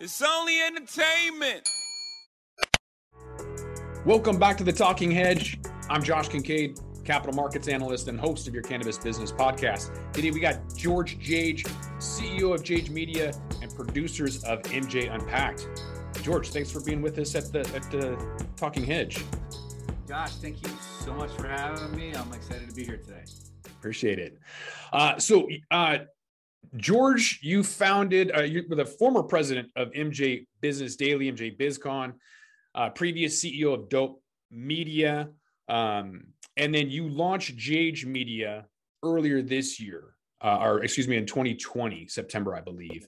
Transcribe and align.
It's 0.00 0.20
only 0.20 0.60
entertainment. 0.60 1.68
Welcome 4.04 4.40
back 4.40 4.56
to 4.58 4.64
the 4.64 4.72
Talking 4.72 5.08
Hedge. 5.08 5.60
I'm 5.88 6.02
Josh 6.02 6.26
Kincaid, 6.26 6.80
capital 7.04 7.32
markets 7.32 7.68
analyst 7.68 8.08
and 8.08 8.18
host 8.18 8.48
of 8.48 8.54
your 8.54 8.64
cannabis 8.64 8.98
business 8.98 9.30
podcast. 9.30 10.12
Today 10.12 10.32
we 10.32 10.40
got 10.40 10.56
George 10.74 11.20
Jage, 11.20 11.62
CEO 11.98 12.52
of 12.52 12.64
Jage 12.64 12.90
Media 12.90 13.32
and 13.62 13.72
producers 13.76 14.42
of 14.42 14.62
MJ 14.62 15.14
Unpacked. 15.14 15.68
George, 16.22 16.50
thanks 16.50 16.72
for 16.72 16.80
being 16.80 17.00
with 17.00 17.16
us 17.20 17.36
at 17.36 17.52
the 17.52 17.60
at 17.60 17.88
the 17.92 18.18
Talking 18.56 18.84
Hedge. 18.84 19.24
Josh, 20.08 20.32
thank 20.32 20.60
you 20.60 20.70
so 21.04 21.14
much 21.14 21.30
for 21.30 21.46
having 21.46 21.94
me. 21.96 22.12
I'm 22.16 22.32
excited 22.32 22.68
to 22.68 22.74
be 22.74 22.84
here 22.84 22.96
today. 22.96 23.22
Appreciate 23.64 24.18
it. 24.18 24.38
Uh, 24.92 25.18
so, 25.18 25.48
uh, 25.70 25.98
George, 26.76 27.40
you 27.42 27.62
founded, 27.62 28.30
uh, 28.36 28.42
you 28.42 28.64
were 28.68 28.76
the 28.76 28.84
former 28.84 29.22
president 29.22 29.70
of 29.76 29.90
MJ 29.92 30.46
Business 30.60 30.96
Daily, 30.96 31.30
MJ 31.30 31.56
BizCon, 31.56 32.14
uh, 32.74 32.90
previous 32.90 33.42
CEO 33.42 33.74
of 33.74 33.88
Dope 33.88 34.22
Media, 34.50 35.28
um, 35.68 36.26
and 36.56 36.74
then 36.74 36.90
you 36.90 37.08
launched 37.08 37.56
Jage 37.56 38.04
Media 38.06 38.66
earlier 39.02 39.42
this 39.42 39.80
year, 39.80 40.14
uh, 40.42 40.58
or 40.60 40.82
excuse 40.82 41.08
me, 41.08 41.16
in 41.16 41.26
2020, 41.26 42.06
September, 42.08 42.54
I 42.54 42.60
believe. 42.60 43.06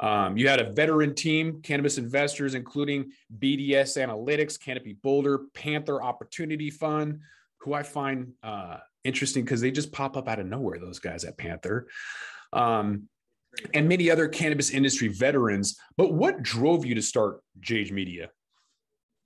Um, 0.00 0.36
you 0.36 0.48
had 0.48 0.60
a 0.60 0.72
veteran 0.72 1.14
team, 1.14 1.60
cannabis 1.62 1.98
investors, 1.98 2.54
including 2.54 3.10
BDS 3.38 3.96
Analytics, 3.96 4.60
Canopy 4.60 4.96
Boulder, 5.02 5.40
Panther 5.54 6.02
Opportunity 6.02 6.70
Fund, 6.70 7.20
who 7.58 7.74
I 7.74 7.82
find 7.82 8.32
uh, 8.42 8.78
interesting 9.02 9.44
because 9.44 9.60
they 9.60 9.72
just 9.72 9.90
pop 9.90 10.16
up 10.16 10.28
out 10.28 10.38
of 10.38 10.46
nowhere, 10.46 10.78
those 10.78 11.00
guys 11.00 11.24
at 11.24 11.36
Panther, 11.36 11.88
um, 12.52 13.08
and 13.74 13.88
many 13.88 14.10
other 14.10 14.28
cannabis 14.28 14.70
industry 14.70 15.08
veterans. 15.08 15.76
But 15.96 16.12
what 16.12 16.42
drove 16.42 16.84
you 16.84 16.94
to 16.94 17.02
start 17.02 17.40
Jage 17.60 17.92
Media? 17.92 18.30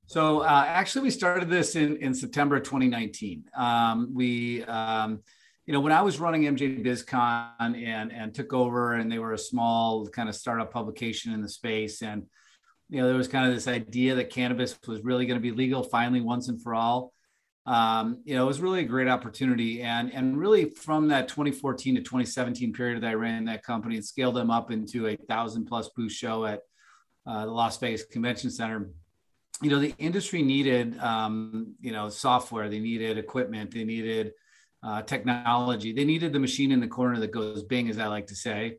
So 0.07 0.41
uh, 0.41 0.65
actually, 0.67 1.03
we 1.03 1.11
started 1.11 1.49
this 1.49 1.77
in, 1.77 1.97
in 1.99 2.15
September 2.15 2.61
2019. 2.61 3.45
Um, 3.57 4.13
we 4.15 4.63
um, 4.65 5.21
you 5.67 5.73
know, 5.73 5.81
when 5.81 5.93
I 5.93 6.03
was 6.03 6.19
running 6.19 6.43
MJ 6.43 6.85
BizCon 6.85 7.51
and 7.61 8.13
and 8.13 8.35
took 8.35 8.53
over, 8.53 8.95
and 8.95 9.11
they 9.11 9.19
were 9.19 9.33
a 9.33 9.39
small 9.39 10.07
kind 10.09 10.29
of 10.29 10.35
startup 10.35 10.73
publication 10.73 11.33
in 11.33 11.41
the 11.41 11.49
space, 11.49 12.03
and 12.03 12.25
you 12.89 13.01
know, 13.01 13.07
there 13.07 13.17
was 13.17 13.29
kind 13.29 13.49
of 13.49 13.55
this 13.55 13.69
idea 13.69 14.17
that 14.17 14.31
cannabis 14.31 14.79
was 14.87 15.03
really 15.03 15.25
going 15.25 15.39
to 15.39 15.43
be 15.43 15.53
legal 15.53 15.83
finally 15.83 16.21
once 16.21 16.49
and 16.49 16.61
for 16.61 16.75
all. 16.75 17.13
Um, 17.65 18.23
you 18.25 18.35
know, 18.35 18.45
it 18.45 18.47
was 18.47 18.61
really 18.61 18.81
a 18.81 18.85
great 18.85 19.09
opportunity, 19.09 19.83
and 19.83 20.13
and 20.13 20.37
really 20.37 20.71
from 20.71 21.09
that 21.09 21.29
2014 21.29 21.95
to 21.95 22.01
2017 22.01 22.73
period 22.73 23.03
that 23.03 23.09
I 23.09 23.15
ran 23.15 23.45
that 23.45 23.63
company 23.63 23.97
and 23.97 24.05
scaled 24.05 24.35
them 24.35 24.51
up 24.51 24.71
into 24.71 25.07
a 25.07 25.17
thousand 25.17 25.67
plus 25.67 25.89
booth 25.95 26.13
show 26.13 26.45
at 26.45 26.61
uh, 27.27 27.47
the 27.47 27.53
Las 27.53 27.79
Vegas 27.79 28.05
Convention 28.05 28.51
Center. 28.51 28.91
You 29.61 29.71
know, 29.71 29.79
the 29.79 29.95
industry 29.99 30.43
needed, 30.43 30.99
um, 30.99 31.75
you 31.81 31.93
know, 31.93 32.09
software, 32.09 32.69
they 32.69 32.81
needed 32.81 33.17
equipment, 33.17 33.73
they 33.73 33.85
needed 33.85 34.33
uh, 34.83 35.03
technology. 35.03 35.93
They 35.93 36.05
needed 36.05 36.33
the 36.33 36.41
machine 36.41 36.73
in 36.73 36.81
the 36.81 36.89
corner 36.89 37.19
that 37.21 37.31
goes 37.31 37.63
bing, 37.63 37.89
as 37.89 37.99
I 37.99 38.07
like 38.07 38.27
to 38.29 38.37
say, 38.37 38.79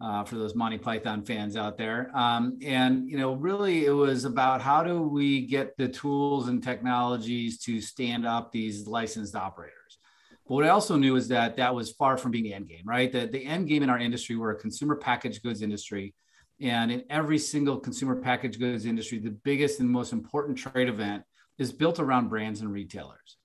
uh, 0.00 0.24
for 0.24 0.36
those 0.36 0.54
Monty 0.54 0.78
Python 0.78 1.22
fans 1.22 1.56
out 1.56 1.76
there. 1.76 2.10
Um, 2.14 2.58
and, 2.64 3.08
you 3.08 3.18
know, 3.18 3.34
really 3.34 3.84
it 3.84 3.90
was 3.90 4.24
about 4.24 4.60
how 4.60 4.82
do 4.82 5.02
we 5.02 5.46
get 5.46 5.76
the 5.76 5.88
tools 5.88 6.48
and 6.48 6.62
technologies 6.62 7.58
to 7.60 7.80
stand 7.80 8.26
up 8.26 8.52
these 8.52 8.86
licensed 8.86 9.34
operators. 9.34 9.98
But 10.46 10.54
what 10.54 10.64
I 10.64 10.68
also 10.68 10.96
knew 10.96 11.16
is 11.16 11.28
that 11.28 11.56
that 11.56 11.74
was 11.74 11.90
far 11.92 12.16
from 12.16 12.30
being 12.30 12.44
the 12.44 12.54
end 12.54 12.68
game, 12.68 12.84
right? 12.86 13.10
That 13.12 13.32
the 13.32 13.44
end 13.44 13.68
game 13.68 13.82
in 13.82 13.90
our 13.90 13.98
industry, 13.98 14.36
we're 14.36 14.52
a 14.52 14.58
consumer 14.58 14.96
packaged 14.96 15.42
goods 15.42 15.62
industry. 15.62 16.14
And 16.60 16.90
in 16.90 17.04
every 17.10 17.38
single 17.38 17.78
consumer 17.78 18.16
packaged 18.16 18.58
goods 18.58 18.84
industry, 18.84 19.18
the 19.18 19.30
biggest 19.30 19.80
and 19.80 19.90
most 19.90 20.12
important 20.12 20.58
trade 20.58 20.88
event 20.88 21.24
is 21.58 21.72
built 21.72 21.98
around 21.98 22.28
brands 22.28 22.60
and 22.60 22.72
retailers. 22.72 23.36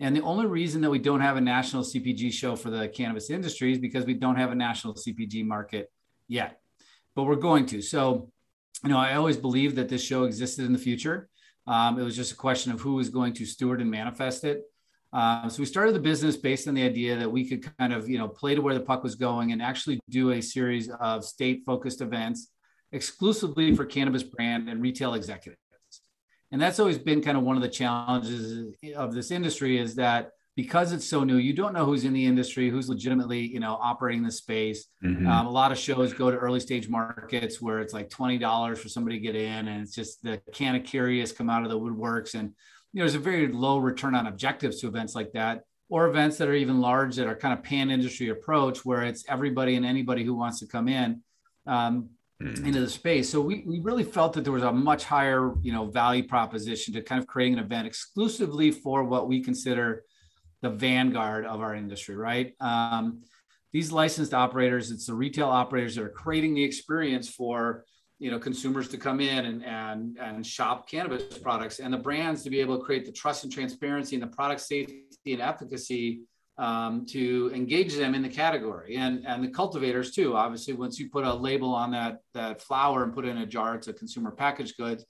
And 0.00 0.14
the 0.14 0.22
only 0.22 0.46
reason 0.46 0.80
that 0.82 0.90
we 0.90 0.98
don't 0.98 1.20
have 1.20 1.36
a 1.36 1.40
national 1.40 1.82
CPG 1.82 2.32
show 2.32 2.56
for 2.56 2.68
the 2.68 2.88
cannabis 2.88 3.30
industry 3.30 3.72
is 3.72 3.78
because 3.78 4.04
we 4.04 4.14
don't 4.14 4.36
have 4.36 4.50
a 4.50 4.54
national 4.54 4.94
CPG 4.94 5.46
market 5.46 5.90
yet, 6.28 6.60
but 7.14 7.24
we're 7.24 7.36
going 7.36 7.66
to. 7.66 7.82
So, 7.82 8.30
you 8.82 8.90
know, 8.90 8.98
I 8.98 9.14
always 9.14 9.36
believed 9.36 9.76
that 9.76 9.88
this 9.88 10.02
show 10.02 10.24
existed 10.24 10.66
in 10.66 10.72
the 10.72 10.78
future. 10.78 11.28
Um, 11.66 11.98
it 11.98 12.02
was 12.02 12.16
just 12.16 12.32
a 12.32 12.36
question 12.36 12.72
of 12.72 12.80
who 12.80 12.94
was 12.94 13.08
going 13.08 13.32
to 13.34 13.46
steward 13.46 13.80
and 13.80 13.90
manifest 13.90 14.44
it. 14.44 14.62
Um, 15.12 15.48
so 15.48 15.60
we 15.60 15.66
started 15.66 15.94
the 15.94 16.00
business 16.00 16.36
based 16.36 16.66
on 16.66 16.74
the 16.74 16.82
idea 16.82 17.16
that 17.16 17.30
we 17.30 17.48
could 17.48 17.64
kind 17.78 17.92
of, 17.92 18.08
you 18.08 18.18
know, 18.18 18.28
play 18.28 18.54
to 18.54 18.60
where 18.60 18.74
the 18.74 18.80
puck 18.80 19.02
was 19.02 19.14
going 19.14 19.52
and 19.52 19.62
actually 19.62 20.00
do 20.10 20.32
a 20.32 20.40
series 20.42 20.90
of 20.90 21.24
state-focused 21.24 22.00
events 22.00 22.48
exclusively 22.92 23.74
for 23.74 23.84
cannabis 23.84 24.22
brand 24.22 24.68
and 24.68 24.82
retail 24.82 25.14
executives 25.14 25.58
and 26.54 26.62
that's 26.62 26.78
always 26.78 26.98
been 26.98 27.20
kind 27.20 27.36
of 27.36 27.42
one 27.42 27.56
of 27.56 27.62
the 27.62 27.68
challenges 27.68 28.72
of 28.94 29.12
this 29.12 29.32
industry 29.32 29.76
is 29.76 29.96
that 29.96 30.30
because 30.56 30.92
it's 30.92 31.06
so 31.06 31.24
new 31.24 31.36
you 31.36 31.52
don't 31.52 31.72
know 31.72 31.84
who's 31.84 32.04
in 32.04 32.12
the 32.12 32.24
industry 32.24 32.70
who's 32.70 32.88
legitimately 32.88 33.40
you 33.40 33.60
know 33.60 33.78
operating 33.80 34.22
the 34.22 34.30
space 34.30 34.86
mm-hmm. 35.02 35.26
um, 35.26 35.46
a 35.46 35.50
lot 35.50 35.72
of 35.72 35.78
shows 35.78 36.12
go 36.12 36.30
to 36.30 36.36
early 36.36 36.60
stage 36.60 36.88
markets 36.88 37.60
where 37.60 37.80
it's 37.80 37.92
like 37.92 38.08
$20 38.08 38.78
for 38.78 38.88
somebody 38.88 39.16
to 39.16 39.22
get 39.22 39.36
in 39.36 39.68
and 39.68 39.82
it's 39.82 39.94
just 39.94 40.22
the 40.22 40.40
can 40.52 40.76
of 40.76 40.84
curious 40.84 41.32
come 41.32 41.50
out 41.50 41.64
of 41.64 41.70
the 41.70 41.78
woodworks 41.78 42.34
and 42.34 42.52
you 42.92 43.00
know 43.00 43.04
there's 43.04 43.14
a 43.14 43.18
very 43.18 43.48
low 43.48 43.78
return 43.78 44.14
on 44.14 44.26
objectives 44.26 44.80
to 44.80 44.86
events 44.86 45.14
like 45.14 45.32
that 45.32 45.62
or 45.88 46.08
events 46.08 46.38
that 46.38 46.48
are 46.48 46.54
even 46.54 46.80
large 46.80 47.16
that 47.16 47.26
are 47.26 47.36
kind 47.36 47.56
of 47.56 47.64
pan 47.64 47.90
industry 47.90 48.28
approach 48.28 48.84
where 48.84 49.02
it's 49.02 49.24
everybody 49.28 49.76
and 49.76 49.84
anybody 49.84 50.24
who 50.24 50.34
wants 50.34 50.60
to 50.60 50.66
come 50.66 50.88
in 50.88 51.22
um, 51.66 52.08
mm. 52.42 52.66
into 52.66 52.80
the 52.80 52.88
space. 52.88 53.28
So 53.28 53.40
we, 53.40 53.64
we 53.66 53.80
really 53.80 54.04
felt 54.04 54.32
that 54.34 54.44
there 54.44 54.52
was 54.52 54.62
a 54.62 54.72
much 54.72 55.04
higher, 55.04 55.52
you 55.62 55.72
know, 55.72 55.86
value 55.86 56.26
proposition 56.26 56.94
to 56.94 57.02
kind 57.02 57.20
of 57.20 57.26
creating 57.26 57.58
an 57.58 57.64
event 57.64 57.86
exclusively 57.86 58.70
for 58.70 59.04
what 59.04 59.28
we 59.28 59.42
consider 59.42 60.04
the 60.64 60.70
vanguard 60.70 61.44
of 61.44 61.60
our 61.60 61.74
industry, 61.74 62.16
right? 62.16 62.54
Um, 62.58 63.22
these 63.72 63.92
licensed 63.92 64.32
operators, 64.32 64.90
it's 64.90 65.06
the 65.06 65.14
retail 65.14 65.48
operators 65.48 65.94
that 65.94 66.04
are 66.04 66.08
creating 66.08 66.54
the 66.54 66.64
experience 66.64 67.28
for 67.28 67.84
you 68.18 68.30
know 68.30 68.38
consumers 68.38 68.88
to 68.88 68.96
come 68.96 69.20
in 69.20 69.44
and 69.44 69.64
and 69.64 70.16
and 70.18 70.46
shop 70.46 70.88
cannabis 70.88 71.36
products 71.38 71.80
and 71.80 71.92
the 71.92 71.98
brands 71.98 72.44
to 72.44 72.48
be 72.48 72.60
able 72.60 72.78
to 72.78 72.84
create 72.84 73.04
the 73.04 73.12
trust 73.12 73.42
and 73.42 73.52
transparency 73.52 74.14
and 74.14 74.22
the 74.22 74.28
product 74.28 74.60
safety 74.60 75.04
and 75.26 75.42
efficacy 75.42 76.20
um, 76.56 77.04
to 77.04 77.50
engage 77.52 77.96
them 77.96 78.14
in 78.14 78.22
the 78.22 78.28
category 78.28 78.96
and 78.96 79.26
and 79.26 79.44
the 79.44 79.48
cultivators 79.48 80.12
too. 80.12 80.36
Obviously, 80.36 80.72
once 80.72 80.98
you 80.98 81.10
put 81.10 81.24
a 81.24 81.34
label 81.34 81.74
on 81.74 81.90
that 81.90 82.20
that 82.32 82.62
flower 82.62 83.02
and 83.02 83.12
put 83.12 83.26
it 83.26 83.30
in 83.30 83.38
a 83.38 83.46
jar, 83.46 83.74
it's 83.74 83.88
a 83.88 83.92
consumer 83.92 84.30
packaged 84.30 84.76
goods. 84.78 85.04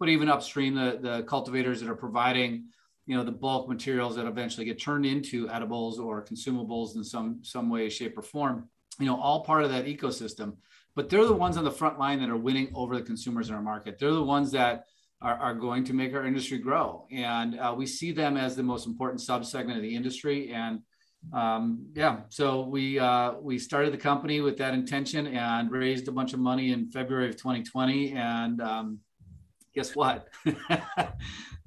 But 0.00 0.08
even 0.08 0.30
upstream, 0.30 0.74
the 0.76 0.98
the 1.02 1.24
cultivators 1.24 1.80
that 1.80 1.90
are 1.90 1.96
providing 1.96 2.68
you 3.06 3.16
know 3.16 3.24
the 3.24 3.32
bulk 3.32 3.68
materials 3.68 4.16
that 4.16 4.26
eventually 4.26 4.64
get 4.64 4.80
turned 4.80 5.06
into 5.06 5.48
edibles 5.50 5.98
or 5.98 6.24
consumables 6.24 6.96
in 6.96 7.04
some 7.04 7.38
some 7.42 7.68
way 7.70 7.88
shape 7.88 8.16
or 8.16 8.22
form 8.22 8.68
you 8.98 9.06
know 9.06 9.20
all 9.20 9.44
part 9.44 9.64
of 9.64 9.70
that 9.70 9.86
ecosystem 9.86 10.56
but 10.96 11.10
they're 11.10 11.26
the 11.26 11.32
ones 11.32 11.56
on 11.56 11.64
the 11.64 11.70
front 11.70 11.98
line 11.98 12.20
that 12.20 12.30
are 12.30 12.36
winning 12.36 12.70
over 12.74 12.96
the 12.96 13.02
consumers 13.02 13.48
in 13.48 13.54
our 13.54 13.62
market 13.62 13.98
they're 13.98 14.12
the 14.12 14.22
ones 14.22 14.50
that 14.52 14.84
are, 15.24 15.36
are 15.36 15.54
going 15.54 15.84
to 15.84 15.94
make 15.94 16.14
our 16.14 16.24
industry 16.26 16.58
grow. 16.58 17.06
And 17.10 17.58
uh, 17.58 17.74
we 17.76 17.86
see 17.86 18.12
them 18.12 18.36
as 18.36 18.54
the 18.54 18.62
most 18.62 18.86
important 18.86 19.20
subsegment 19.20 19.76
of 19.76 19.82
the 19.82 19.96
industry. 19.96 20.52
And 20.52 20.80
um, 21.32 21.86
yeah, 21.94 22.20
so 22.28 22.66
we 22.66 22.98
uh, 22.98 23.34
we 23.40 23.58
started 23.58 23.94
the 23.94 23.98
company 23.98 24.42
with 24.42 24.58
that 24.58 24.74
intention 24.74 25.26
and 25.28 25.70
raised 25.70 26.06
a 26.08 26.12
bunch 26.12 26.34
of 26.34 26.40
money 26.40 26.72
in 26.72 26.90
February 26.90 27.30
of 27.30 27.36
2020. 27.36 28.12
And 28.12 28.60
um, 28.60 28.98
guess 29.74 29.96
what? 29.96 30.28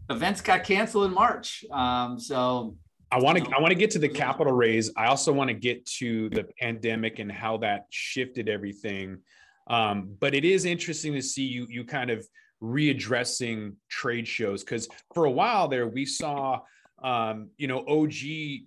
Events 0.09 0.41
got 0.41 0.63
canceled 0.63 1.05
in 1.05 1.13
March. 1.13 1.65
Um, 1.71 2.19
so 2.19 2.75
I 3.11 3.19
want 3.19 3.37
to 3.37 3.55
I 3.55 3.59
want 3.59 3.71
to 3.71 3.77
get 3.77 3.91
to 3.91 3.99
the 3.99 4.09
capital 4.09 4.53
raise. 4.53 4.91
I 4.97 5.07
also 5.07 5.31
want 5.31 5.49
to 5.49 5.53
get 5.53 5.85
to 5.97 6.29
the 6.29 6.45
pandemic 6.59 7.19
and 7.19 7.31
how 7.31 7.57
that 7.57 7.85
shifted 7.89 8.49
everything. 8.49 9.19
Um, 9.67 10.15
but 10.19 10.33
it 10.33 10.45
is 10.45 10.65
interesting 10.65 11.13
to 11.13 11.21
see 11.21 11.43
you 11.43 11.67
you 11.69 11.83
kind 11.83 12.09
of 12.09 12.27
readdressing 12.61 13.73
trade 13.89 14.27
shows 14.27 14.63
because 14.63 14.87
for 15.13 15.25
a 15.25 15.31
while 15.31 15.67
there 15.67 15.87
we 15.87 16.05
saw 16.05 16.59
um, 17.03 17.49
you 17.57 17.67
know 17.67 17.79
og 17.87 18.11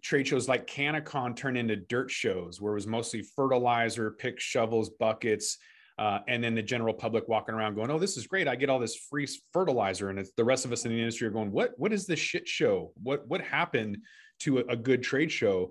trade 0.03 0.27
shows 0.27 0.49
like 0.49 0.67
CannaCon 0.67 1.35
turn 1.35 1.57
into 1.57 1.77
dirt 1.77 2.11
shows 2.11 2.61
where 2.61 2.73
it 2.73 2.77
was 2.77 2.87
mostly 2.87 3.23
fertilizer 3.23 4.13
picks 4.13 4.45
shovels 4.45 4.91
buckets 4.91 5.59
uh, 6.01 6.21
and 6.29 6.43
then 6.43 6.55
the 6.55 6.63
general 6.63 6.95
public 6.95 7.29
walking 7.29 7.55
around 7.55 7.75
going 7.75 7.91
oh 7.91 7.99
this 7.99 8.17
is 8.17 8.27
great 8.27 8.49
i 8.49 8.57
get 8.57 8.71
all 8.71 8.79
this 8.79 8.97
free 8.97 9.29
fertilizer 9.53 10.09
and 10.09 10.27
the 10.37 10.45
rest 10.45 10.65
of 10.65 10.73
us 10.73 10.85
in 10.85 10.91
the 10.91 10.99
industry 10.99 11.29
are 11.29 11.31
going 11.31 11.53
what 11.53 11.73
what 11.77 11.93
is 11.93 12.07
this 12.07 12.19
shit 12.19 12.49
show 12.49 12.91
what 13.03 13.27
what 13.29 13.41
happened 13.41 13.99
to 14.39 14.59
a, 14.59 14.65
a 14.71 14.77
good 14.77 15.03
trade 15.03 15.31
show 15.31 15.71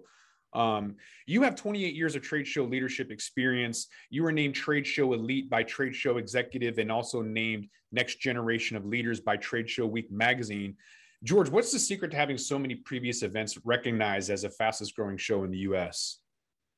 um, 0.53 0.95
you 1.27 1.43
have 1.43 1.55
28 1.55 1.93
years 1.93 2.15
of 2.15 2.23
trade 2.23 2.47
show 2.47 2.63
leadership 2.63 3.11
experience. 3.11 3.85
You 4.09 4.23
were 4.23 4.31
named 4.31 4.55
Trade 4.55 4.87
Show 4.87 5.13
Elite 5.13 5.47
by 5.47 5.61
Trade 5.61 5.95
Show 5.95 6.17
Executive 6.17 6.79
and 6.79 6.91
also 6.91 7.21
named 7.21 7.67
Next 7.91 8.19
Generation 8.19 8.75
of 8.75 8.83
Leaders 8.83 9.19
by 9.19 9.37
Trade 9.37 9.69
Show 9.69 9.85
Week 9.85 10.11
magazine. 10.11 10.75
George, 11.23 11.49
what's 11.49 11.71
the 11.71 11.77
secret 11.77 12.09
to 12.11 12.17
having 12.17 12.37
so 12.37 12.57
many 12.57 12.73
previous 12.73 13.21
events 13.21 13.59
recognized 13.63 14.31
as 14.31 14.41
the 14.41 14.49
fastest 14.49 14.95
growing 14.95 15.17
show 15.17 15.43
in 15.43 15.51
the 15.51 15.59
US? 15.59 16.19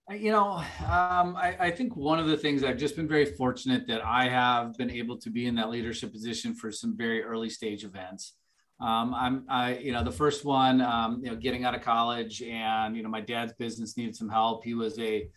You 0.09 0.31
know, 0.31 0.53
um, 0.55 1.37
I, 1.37 1.55
I, 1.59 1.71
think 1.71 1.95
one 1.95 2.19
of 2.19 2.27
the 2.27 2.35
things 2.35 2.63
I've 2.65 2.77
just 2.77 2.97
been 2.97 3.07
very 3.07 3.25
fortunate 3.25 3.87
that 3.87 4.03
I 4.03 4.27
have 4.27 4.75
been 4.77 4.89
able 4.91 5.17
to 5.19 5.29
be 5.29 5.45
in 5.45 5.55
that 5.55 5.69
leadership 5.69 6.11
position 6.11 6.53
for 6.53 6.69
some 6.69 6.97
very 6.97 7.23
early 7.23 7.49
stage 7.49 7.85
events. 7.85 8.33
Um, 8.81 9.13
I'm, 9.13 9.45
I, 9.47 9.77
you 9.77 9.91
know, 9.91 10.03
the 10.03 10.11
first 10.11 10.43
one, 10.43 10.81
um, 10.81 11.21
you 11.23 11.29
know, 11.29 11.37
getting 11.37 11.63
out 11.63 11.75
of 11.75 11.81
college 11.81 12.41
and, 12.41 12.97
you 12.97 13.03
know, 13.03 13.09
my 13.09 13.21
dad's 13.21 13.53
business 13.53 13.95
needed 13.95 14.15
some 14.15 14.27
help. 14.27 14.65
He 14.65 14.73
was 14.73 14.97
a 14.99 15.29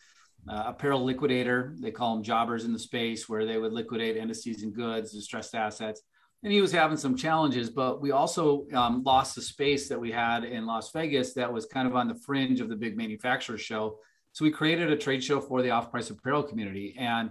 uh, 0.49 0.65
apparel 0.67 1.05
liquidator. 1.05 1.77
They 1.79 1.91
call 1.91 2.15
them 2.15 2.25
jobbers 2.25 2.65
in 2.65 2.73
the 2.73 2.79
space 2.79 3.29
where 3.29 3.45
they 3.45 3.59
would 3.59 3.73
liquidate 3.73 4.17
end 4.17 4.31
of 4.31 4.37
season 4.37 4.73
goods, 4.73 5.13
distressed 5.13 5.55
assets. 5.55 6.03
And 6.43 6.53
he 6.53 6.61
was 6.61 6.73
having 6.73 6.97
some 6.97 7.17
challenges, 7.17 7.71
but 7.71 8.03
we 8.03 8.11
also 8.11 8.67
um, 8.75 9.03
lost 9.05 9.35
the 9.35 9.43
space 9.43 9.89
that 9.89 10.01
we 10.01 10.11
had 10.11 10.45
in 10.45 10.67
Las 10.67 10.91
Vegas 10.91 11.33
that 11.35 11.53
was 11.53 11.67
kind 11.67 11.87
of 11.87 11.95
on 11.95 12.09
the 12.09 12.15
fringe 12.15 12.61
of 12.61 12.69
the 12.69 12.77
big 12.77 12.97
manufacturer 12.97 13.57
show. 13.57 13.99
So 14.35 14.45
we 14.45 14.51
created 14.51 14.91
a 14.91 14.97
trade 14.97 15.23
show 15.23 15.41
for 15.41 15.63
the 15.63 15.71
off-price 15.71 16.11
apparel 16.11 16.43
community. 16.43 16.95
And 16.99 17.31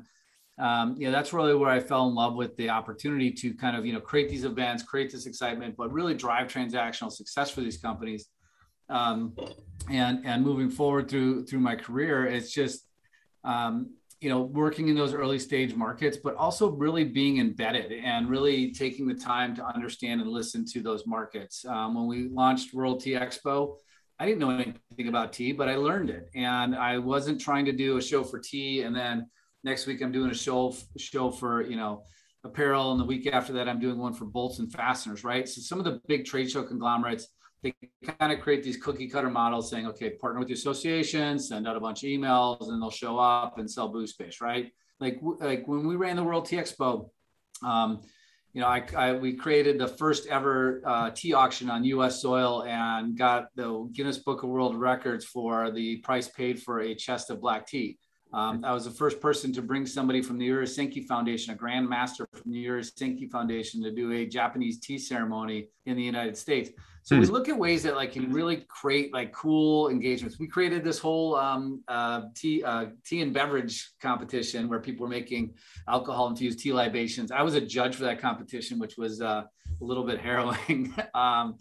um, 0.58 0.96
know, 1.08 1.12
that's 1.12 1.34
really 1.34 1.54
where 1.54 1.70
I 1.70 1.80
fell 1.80 2.08
in 2.08 2.16
love 2.16 2.36
with 2.36 2.56
the 2.56 2.70
opportunity 2.70 3.30
to 3.32 3.54
kind 3.54 3.76
of, 3.76 3.86
you 3.86 3.92
know, 3.92 4.00
create 4.00 4.30
these 4.30 4.46
events, 4.46 4.84
create 4.84 5.12
this 5.12 5.26
excitement, 5.26 5.76
but 5.76 5.92
really 5.92 6.14
drive 6.14 6.48
transactional 6.48 7.12
success 7.12 7.52
for 7.52 7.62
these 7.62 7.78
companies. 7.78 8.30
Um, 8.90 9.36
and 9.90 10.26
and 10.26 10.44
moving 10.44 10.70
forward 10.70 11.10
through 11.10 11.46
through 11.46 11.60
my 11.60 11.76
career, 11.76 12.26
it's 12.26 12.54
just 12.54 12.88
um, 13.44 13.92
you 14.22 14.30
know 14.30 14.42
working 14.42 14.88
in 14.88 14.96
those 14.96 15.14
early 15.14 15.38
stage 15.38 15.76
markets 15.76 16.16
but 16.16 16.34
also 16.36 16.72
really 16.72 17.04
being 17.04 17.40
embedded 17.40 17.92
and 17.92 18.30
really 18.30 18.72
taking 18.72 19.06
the 19.06 19.14
time 19.14 19.54
to 19.54 19.66
understand 19.66 20.22
and 20.22 20.30
listen 20.30 20.64
to 20.66 20.82
those 20.82 21.06
markets 21.06 21.66
um, 21.66 21.96
when 21.96 22.08
we 22.08 22.30
launched 22.30 22.74
world 22.74 23.04
expo 23.04 23.76
i 24.20 24.26
didn't 24.26 24.40
know 24.40 24.52
anything 24.52 25.08
about 25.08 25.34
tea 25.34 25.52
but 25.52 25.70
i 25.70 25.76
learned 25.76 26.10
it. 26.10 26.30
And 26.36 26.76
i 26.76 26.98
wasn't 26.98 27.42
trying 27.42 27.66
to 27.66 27.72
do 27.72 27.98
a 27.98 28.02
show 28.02 28.24
for 28.24 28.40
tea. 28.40 28.82
And 28.82 28.96
then 28.96 29.30
next 29.64 29.88
week 29.88 30.02
i'm 30.02 30.12
doing 30.12 30.32
a 30.32 30.36
show 30.36 30.76
show 30.98 31.32
for 31.32 31.62
you 31.62 31.76
know 31.76 32.04
apparel. 32.44 32.92
And 32.92 33.00
the 33.00 33.06
week 33.06 33.28
after 33.28 33.54
that 33.54 33.70
i'm 33.70 33.80
doing 33.80 33.98
one 33.98 34.14
for 34.14 34.26
bolts 34.26 34.60
and 34.60 34.72
fasteners 34.72 35.24
right? 35.24 35.48
So 35.48 35.62
some 35.62 35.80
of 35.80 35.86
the 35.86 36.02
big 36.08 36.26
trade 36.26 36.50
show 36.50 36.64
conglomerates 36.64 37.28
they 37.64 37.74
kind 38.20 38.34
of 38.34 38.42
create 38.42 38.62
these 38.62 38.78
cookie 38.78 39.08
cutter 39.08 39.30
models 39.30 39.70
saying, 39.70 39.88
okay, 39.88 40.12
partner 40.12 40.40
with 40.40 40.50
the 40.50 40.54
association, 40.54 41.40
send 41.40 41.66
out 41.66 41.78
a 41.78 41.80
bunch 41.80 42.04
of 42.04 42.10
emails, 42.10 42.70
and 42.70 42.82
they'll 42.82 42.92
show 42.92 43.18
up 43.18 43.58
and 43.58 43.72
sell 43.72 43.88
booth 43.88 44.10
space, 44.10 44.42
right? 44.42 44.72
Like, 45.00 45.20
like 45.40 45.66
when 45.66 45.88
we 45.88 45.96
ran 45.96 46.18
the 46.18 46.24
World 46.24 46.46
Tea 46.46 46.58
Expo, 46.58 47.10
um, 47.66 48.02
you 48.54 48.62
know, 48.62 48.68
I, 48.68 48.84
I, 48.96 49.14
we 49.14 49.34
created 49.34 49.80
the 49.80 49.88
first 49.88 50.28
ever 50.28 50.82
uh, 50.86 51.10
tea 51.10 51.34
auction 51.34 51.72
on 51.72 51.84
U.S. 51.86 52.22
soil 52.22 52.64
and 52.64 53.18
got 53.18 53.48
the 53.56 53.90
Guinness 53.94 54.20
Book 54.20 54.44
of 54.44 54.50
World 54.50 54.76
Records 54.76 55.26
for 55.26 55.72
the 55.72 55.98
price 55.98 56.28
paid 56.28 56.62
for 56.62 56.82
a 56.82 56.94
chest 56.94 57.32
of 57.32 57.42
black 57.42 57.66
tea. 57.66 57.98
Um, 58.32 58.64
I 58.64 58.74
was 58.74 58.86
the 58.86 58.92
first 58.92 59.20
person 59.20 59.54
to 59.54 59.62
bring 59.62 59.86
somebody 59.86 60.22
from 60.22 60.38
the 60.38 60.48
Urasenke 60.50 61.06
Foundation, 61.06 61.54
a 61.54 61.58
Grand 61.58 61.88
Master 61.88 62.28
from 62.34 62.52
the 62.52 62.66
Urasenke 62.66 63.30
Foundation, 63.30 63.82
to 63.84 63.92
do 63.92 64.12
a 64.12 64.26
Japanese 64.26 64.80
tea 64.80 64.98
ceremony 64.98 65.68
in 65.86 65.96
the 65.98 66.04
United 66.04 66.38
States. 66.38 66.72
So 67.04 67.20
we 67.20 67.26
hmm. 67.26 67.34
look 67.34 67.50
at 67.50 67.58
ways 67.58 67.84
that 67.84 67.96
like 67.96 68.14
can 68.14 68.32
really 68.32 68.66
create 68.70 69.14
like 69.14 69.34
cool 69.34 69.90
engagements. 69.90 70.40
We 70.40 70.48
created 70.48 70.86
this 70.86 71.00
whole 71.00 71.36
um, 71.36 71.84
uh, 71.90 72.24
tea 72.34 72.64
uh, 72.64 72.88
tea 73.06 73.22
and 73.22 73.34
beverage 73.34 73.92
competition 74.02 74.70
where 74.70 74.80
people 74.80 75.06
were 75.06 75.10
making 75.10 75.54
alcohol 75.88 76.28
infused 76.28 76.60
tea 76.60 76.72
libations. 76.72 77.30
I 77.30 77.42
was 77.42 77.56
a 77.56 77.62
judge 77.62 77.98
for 77.98 78.04
that 78.04 78.22
competition, 78.22 78.80
which 78.80 78.98
was 78.98 79.22
uh, 79.22 79.44
a 79.82 79.84
little 79.84 80.06
bit 80.06 80.20
harrowing 80.28 80.96
um, 81.14 81.58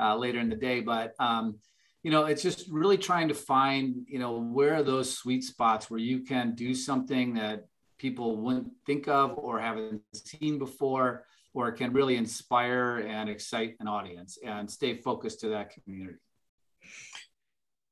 uh, 0.00 0.16
later 0.16 0.38
in 0.38 0.48
the 0.48 0.56
day. 0.56 0.80
But 0.80 1.12
um, 1.20 1.58
you 2.02 2.10
know, 2.10 2.24
it's 2.24 2.42
just 2.42 2.66
really 2.70 2.96
trying 2.96 3.28
to 3.28 3.34
find 3.34 4.06
you 4.08 4.18
know 4.18 4.40
where 4.40 4.76
are 4.76 4.82
those 4.82 5.14
sweet 5.14 5.44
spots 5.44 5.90
where 5.90 6.00
you 6.00 6.20
can 6.20 6.54
do 6.54 6.74
something 6.74 7.34
that 7.34 7.66
people 7.98 8.36
wouldn't 8.36 8.70
think 8.86 9.06
of 9.06 9.36
or 9.36 9.60
haven't 9.60 10.00
seen 10.14 10.58
before 10.58 11.24
or 11.54 11.72
can 11.72 11.92
really 11.92 12.16
inspire 12.16 12.98
and 12.98 13.28
excite 13.28 13.76
an 13.80 13.88
audience 13.88 14.38
and 14.44 14.70
stay 14.70 14.94
focused 14.94 15.40
to 15.40 15.48
that 15.48 15.70
community. 15.70 16.18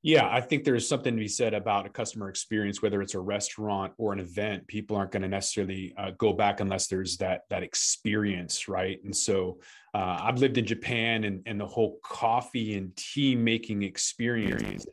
Yeah, 0.03 0.29
I 0.31 0.41
think 0.41 0.63
there's 0.63 0.89
something 0.89 1.17
to 1.17 1.21
be 1.21 1.27
said 1.27 1.53
about 1.53 1.85
a 1.85 1.89
customer 1.89 2.29
experience, 2.29 2.81
whether 2.81 3.03
it's 3.03 3.15
a 3.15 3.21
restaurant 3.21 3.93
or 3.99 4.13
an 4.13 4.21
event. 4.21 4.69
People 4.69 4.97
aren't 4.97 5.11
going 5.11 5.23
to 5.23 5.29
necessarily 5.29 5.95
uh, 5.99 6.13
go 6.17 6.33
back 6.33 6.61
unless 6.61 6.87
there's 6.87 7.17
that 7.17 7.43
that 7.51 7.65
experience, 7.65 8.69
right? 8.69 9.03
And 9.03 9.17
so, 9.17 9.59
uh, 9.95 10.21
I've 10.23 10.39
lived 10.39 10.59
in 10.59 10.65
Japan, 10.65 11.25
and 11.25 11.43
and 11.47 11.59
the 11.59 11.67
whole 11.67 11.99
coffee 12.05 12.77
and 12.77 12.95
tea 12.95 13.35
making 13.35 13.83
experience 13.83 14.87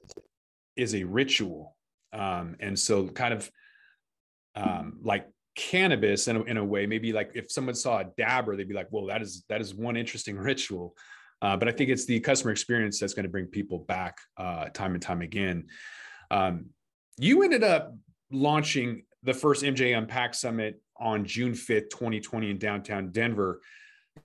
is 0.75 0.95
a 0.95 1.03
ritual, 1.03 1.75
um, 2.11 2.55
and 2.59 2.79
so 2.79 3.07
kind 3.07 3.35
of 3.35 3.51
um, 4.55 4.99
like 5.03 5.27
cannabis 5.55 6.27
in 6.27 6.37
a, 6.37 6.43
in 6.43 6.57
a 6.57 6.63
way. 6.63 6.85
Maybe 6.85 7.13
like 7.13 7.31
if 7.35 7.51
someone 7.51 7.75
saw 7.75 7.99
a 7.99 8.05
dabber 8.17 8.55
they'd 8.55 8.67
be 8.67 8.73
like 8.73 8.87
well 8.91 9.05
that 9.07 9.21
is 9.21 9.43
that 9.49 9.61
is 9.61 9.73
one 9.73 9.97
interesting 9.97 10.37
ritual. 10.51 10.95
Uh, 11.41 11.57
but 11.57 11.67
i 11.67 11.71
think 11.71 11.89
it's 11.89 12.05
the 12.05 12.19
customer 12.21 12.51
experience 12.51 12.97
that's 12.99 13.13
going 13.13 13.23
to 13.23 13.29
bring 13.29 13.45
people 13.45 13.79
back 13.79 14.17
uh, 14.37 14.65
time 14.69 14.93
and 14.93 15.01
time 15.01 15.21
again. 15.21 15.65
Um, 16.31 16.67
you 17.17 17.43
ended 17.43 17.63
up 17.63 17.93
launching 18.31 19.03
the 19.23 19.33
first 19.33 19.63
mj 19.63 19.97
unpack 19.97 20.33
summit 20.33 20.81
on 20.97 21.25
june 21.25 21.51
5th 21.53 21.89
2020 21.89 22.49
in 22.49 22.57
downtown 22.57 23.11
denver. 23.11 23.61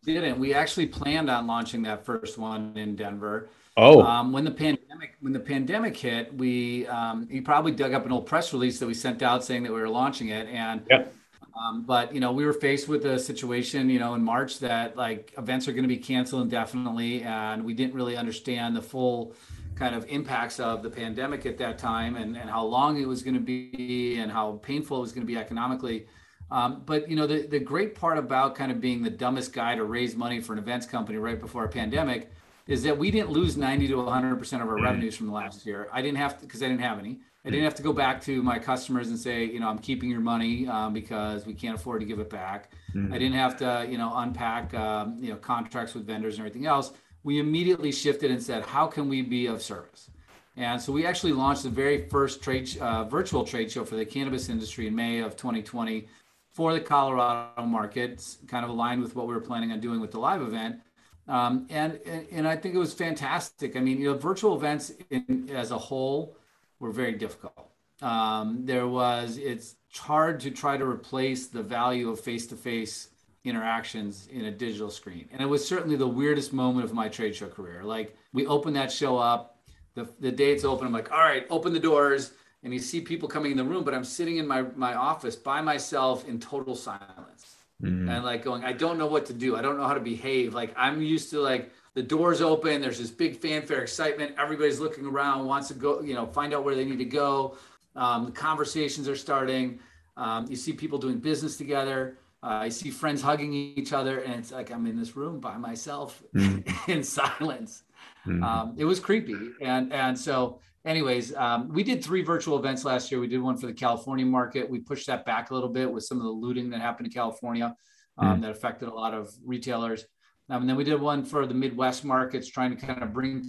Didn't. 0.05 0.39
We 0.39 0.55
actually 0.55 0.87
planned 0.87 1.31
on 1.31 1.47
launching 1.47 1.83
that 1.83 2.05
first 2.05 2.39
one 2.39 2.77
in 2.77 2.95
denver. 2.95 3.49
Oh, 3.77 4.03
um, 4.03 4.33
when 4.33 4.45
the 4.45 4.51
pandemic 4.51 5.15
when 5.21 5.33
the 5.33 5.39
pandemic 5.41 5.97
hit, 5.97 6.35
we 6.35 6.87
um, 6.89 7.29
you 7.31 7.43
probably 7.43 7.71
dug 7.71 7.95
up 7.95 8.05
an 8.05 8.11
old 8.11 8.27
press 8.27 8.53
release 8.53 8.81
that 8.81 8.87
we 8.87 8.95
sent 8.95 9.23
out 9.23 9.45
saying 9.45 9.63
that 9.63 9.73
we 9.73 9.81
were 9.81 9.89
launching 9.89 10.29
it, 10.29 10.49
and 10.49 10.83
yep. 10.91 11.15
Um, 11.59 11.83
but 11.83 12.15
you 12.15 12.21
know, 12.21 12.33
we 12.33 12.45
were 12.45 12.53
faced 12.53 12.89
with 12.89 13.05
a 13.07 13.19
situation, 13.19 13.91
you 13.91 13.99
know, 13.99 14.15
in 14.15 14.23
March 14.23 14.61
that 14.61 14.97
like 14.97 15.33
events 15.37 15.67
are 15.67 15.73
going 15.73 15.83
to 15.83 15.89
be 15.89 15.97
canceled 15.97 16.43
indefinitely, 16.43 17.23
and 17.23 17.65
we 17.65 17.75
didn't 17.75 17.95
really 17.95 18.17
understand 18.17 18.77
the 18.77 18.83
full 18.83 19.35
kind 19.75 19.95
of 19.95 20.05
impacts 20.09 20.59
of 20.61 20.83
the 20.83 20.91
pandemic 20.91 21.47
at 21.47 21.59
that 21.59 21.79
time, 21.79 22.17
and, 22.17 22.37
and 22.37 22.51
how 22.51 22.65
long 22.65 23.01
it 23.01 23.07
was 23.07 23.23
going 23.23 23.35
to 23.35 23.41
be, 23.41 24.19
and 24.19 24.31
how 24.31 24.53
painful 24.63 24.99
it 24.99 25.01
was 25.01 25.13
going 25.13 25.27
to 25.27 25.33
be 25.33 25.39
economically. 25.39 26.07
Um, 26.51 26.83
but 26.87 27.09
you 27.09 27.17
know, 27.17 27.27
the 27.27 27.47
the 27.47 27.59
great 27.59 27.95
part 27.95 28.19
about 28.19 28.55
kind 28.55 28.71
of 28.71 28.81
being 28.81 29.03
the 29.03 29.11
dumbest 29.11 29.53
guy 29.53 29.75
to 29.75 29.85
raise 29.85 30.15
money 30.17 30.41
for 30.41 30.53
an 30.53 30.59
events 30.59 30.87
company 30.87 31.19
right 31.19 31.41
before 31.41 31.65
a 31.65 31.69
pandemic 31.69 32.31
is 32.67 32.83
that 32.83 32.97
we 32.97 33.11
didn't 33.11 33.31
lose 33.31 33.57
90 33.57 33.89
to 33.89 33.97
100 33.97 34.37
percent 34.37 34.63
of 34.63 34.69
our 34.69 34.77
mm-hmm. 34.77 34.85
revenues 34.85 35.17
from 35.17 35.27
the 35.27 35.33
last 35.33 35.67
year. 35.67 35.89
I 35.93 36.03
didn't 36.03 36.19
have 36.19 36.39
to 36.39 36.47
because 36.47 36.63
I 36.63 36.69
didn't 36.69 36.83
have 36.83 36.99
any. 36.99 37.19
I 37.49 37.50
didn't 37.50 37.65
have 37.65 37.75
to 37.77 37.83
go 37.83 37.95
back 37.95 38.21
to 38.25 38.43
my 38.43 38.59
customers 38.59 39.09
and 39.09 39.19
say, 39.19 39.45
you 39.45 39.59
know, 39.59 39.69
I'm 39.69 39.79
keeping 39.79 40.11
your 40.11 40.21
money 40.21 40.69
um, 40.69 40.93
because 40.93 41.47
we 41.47 41.55
can't 41.55 41.75
afford 41.75 42.00
to 42.00 42.06
give 42.06 42.19
it 42.19 42.29
back. 42.29 42.71
Mm-hmm. 42.95 43.12
I 43.12 43.19
didn't 43.19 43.37
have 43.37 43.57
to, 43.59 43.87
you 43.90 43.97
know, 43.97 44.12
unpack, 44.17 44.75
um, 44.75 45.17
you 45.19 45.31
know, 45.31 45.37
contracts 45.37 45.95
with 45.95 46.07
vendors 46.07 46.35
and 46.35 46.47
everything 46.47 46.67
else. 46.67 46.93
We 47.25 47.38
immediately 47.38 47.90
shifted 47.90 48.31
and 48.31 48.43
said, 48.43 48.64
how 48.64 48.87
can 48.87 49.09
we 49.09 49.23
be 49.23 49.47
of 49.47 49.62
service? 49.62 50.11
And 50.57 50.81
so 50.81 50.93
we 50.93 51.07
actually 51.07 51.33
launched 51.33 51.62
the 51.62 51.71
very 51.71 52.07
first 52.09 52.43
trade 52.43 52.76
uh, 52.78 53.05
virtual 53.05 53.45
trade 53.45 53.71
show 53.71 53.85
for 53.85 53.97
the 53.97 54.05
cannabis 54.05 54.50
industry 54.50 54.87
in 54.87 54.95
May 54.95 55.21
of 55.21 55.37
2020 55.37 56.07
for 56.50 56.75
the 56.75 56.81
Colorado 56.81 57.62
market, 57.64 58.26
kind 58.47 58.64
of 58.64 58.71
aligned 58.71 59.00
with 59.00 59.17
what 59.17 59.26
we 59.26 59.33
were 59.33 59.40
planning 59.40 59.73
on 59.73 59.81
doing 59.81 60.00
with 60.00 60.11
the 60.11 60.19
live 60.19 60.43
event. 60.43 60.81
Um, 61.28 61.67
and, 61.71 62.00
and, 62.05 62.26
and 62.33 62.49
I 62.49 62.57
think 62.57 62.75
it 62.75 62.78
was 62.78 62.93
fantastic. 62.93 63.76
I 63.76 63.81
mean, 63.81 64.00
you 64.00 64.11
know, 64.11 64.19
virtual 64.19 64.57
events 64.57 64.93
in, 65.11 65.49
as 65.55 65.71
a 65.71 65.78
whole 65.78 66.37
were 66.80 66.90
very 66.90 67.12
difficult. 67.12 67.70
Um, 68.00 68.64
there 68.64 68.87
was, 68.87 69.38
it's 69.38 69.75
hard 69.97 70.40
to 70.40 70.50
try 70.50 70.76
to 70.76 70.85
replace 70.85 71.47
the 71.47 71.62
value 71.62 72.11
of 72.11 72.20
face 72.20 72.47
to 72.49 72.56
face 72.56 73.08
interactions 73.44 74.28
in 74.30 74.44
a 74.44 74.50
digital 74.50 74.90
screen. 74.90 75.28
And 75.32 75.40
it 75.40 75.47
was 75.47 75.66
certainly 75.66 75.97
the 75.97 76.06
weirdest 76.06 76.52
moment 76.52 76.85
of 76.85 76.94
my 76.94 77.08
trade 77.08 77.35
show 77.35 77.49
career. 77.49 77.82
Like, 77.82 78.16
we 78.32 78.47
opened 78.47 78.76
that 78.76 78.92
show 78.92 79.18
up, 79.18 79.58
the, 79.94 80.08
the 80.20 80.30
day 80.30 80.52
it's 80.52 80.64
open, 80.64 80.87
I'm 80.87 80.92
like, 80.92 81.11
all 81.11 81.18
right, 81.18 81.47
open 81.50 81.73
the 81.73 81.80
doors. 81.80 82.32
And 82.62 82.73
you 82.73 82.78
see 82.80 83.00
people 83.00 83.28
coming 83.28 83.52
in 83.52 83.56
the 83.56 83.64
room, 83.64 83.85
but 83.85 83.94
I'm 83.94 84.04
sitting 84.04 84.38
in 84.38 84.47
my, 84.47 84.62
my 84.75 84.94
office 84.94 85.37
by 85.37 85.61
myself 85.61 86.26
in 86.28 86.40
total 86.40 86.75
silence. 86.75 87.56
Mm-hmm. 87.82 88.08
And 88.08 88.25
like 88.25 88.42
going, 88.42 88.64
I 88.64 88.73
don't 88.73 88.99
know 88.99 89.06
what 89.06 89.26
to 89.26 89.32
do. 89.32 89.56
I 89.56 89.62
don't 89.62 89.76
know 89.76 89.87
how 89.87 89.94
to 89.94 90.00
behave. 90.00 90.54
Like 90.54 90.75
I'm 90.76 91.00
used 91.00 91.30
to 91.30 91.40
like 91.40 91.70
the 91.99 92.05
doors 92.05 92.40
open 92.40 92.81
there's 92.81 93.00
this 93.00 93.11
big 93.11 93.37
fanfare 93.37 93.83
excitement 93.83 94.33
everybody's 94.38 94.78
looking 94.78 95.05
around 95.05 95.45
wants 95.45 95.67
to 95.67 95.75
go 95.75 96.00
you 96.00 96.14
know 96.14 96.26
find 96.26 96.55
out 96.55 96.62
where 96.64 96.76
they 96.76 96.85
need 96.85 96.99
to 96.99 97.05
go. 97.05 97.57
Um, 97.97 98.26
the 98.26 98.31
conversations 98.31 99.09
are 99.09 99.17
starting. 99.17 99.81
Um, 100.17 100.47
you 100.49 100.55
see 100.55 100.73
people 100.73 100.99
doing 101.00 101.19
business 101.19 101.57
together. 101.57 102.19
Uh, 102.40 102.67
i 102.67 102.69
see 102.69 102.88
friends 102.88 103.21
hugging 103.21 103.52
each 103.52 103.93
other 103.93 104.21
and 104.21 104.35
it's 104.37 104.52
like 104.52 104.71
i'm 104.71 104.87
in 104.87 104.97
this 104.97 105.17
room 105.17 105.40
by 105.40 105.57
myself 105.57 106.23
mm. 106.37 106.88
in 106.88 107.02
silence. 107.02 107.83
Mm. 108.25 108.45
um, 108.45 108.75
it 108.76 108.85
was 108.85 109.00
creepy 109.00 109.50
and 109.61 109.93
and 109.93 110.17
so 110.17 110.61
anyways 110.85 111.35
um, 111.35 111.69
we 111.69 111.83
did 111.83 112.05
three 112.05 112.23
virtual 112.23 112.57
events 112.57 112.85
last 112.85 113.11
year. 113.11 113.21
We 113.21 113.26
did 113.26 113.43
one 113.43 113.57
for 113.57 113.67
the 113.67 113.73
california 113.73 114.25
market. 114.25 114.71
We 114.71 114.78
pushed 114.78 115.09
that 115.09 115.25
back 115.25 115.50
a 115.50 115.55
little 115.55 115.69
bit 115.81 115.90
with 115.90 116.05
some 116.05 116.19
of 116.19 116.23
the 116.23 116.37
looting 116.45 116.71
that 116.71 116.81
happened 116.81 117.09
in 117.09 117.12
california 117.12 117.75
mm. 118.21 118.40
that 118.40 118.50
affected 118.52 118.88
a 118.88 118.95
lot 118.95 119.14
of 119.14 119.35
retailers 119.45 120.07
um, 120.50 120.62
and 120.62 120.69
then 120.69 120.76
we 120.76 120.85
did 120.85 121.00
one 121.00 121.25
for 121.25 121.47
the 121.47 121.55
Midwest 121.55 122.05
markets, 122.05 122.49
trying 122.49 122.76
to 122.76 122.87
kind 122.87 123.02
of 123.02 123.12
bring 123.12 123.45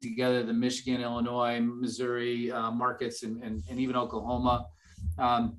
together 0.00 0.42
the 0.44 0.52
Michigan, 0.52 1.00
Illinois, 1.00 1.60
Missouri 1.60 2.52
uh, 2.52 2.70
markets, 2.70 3.22
and, 3.22 3.42
and, 3.42 3.62
and, 3.68 3.80
even 3.80 3.96
Oklahoma. 3.96 4.66
Um, 5.18 5.56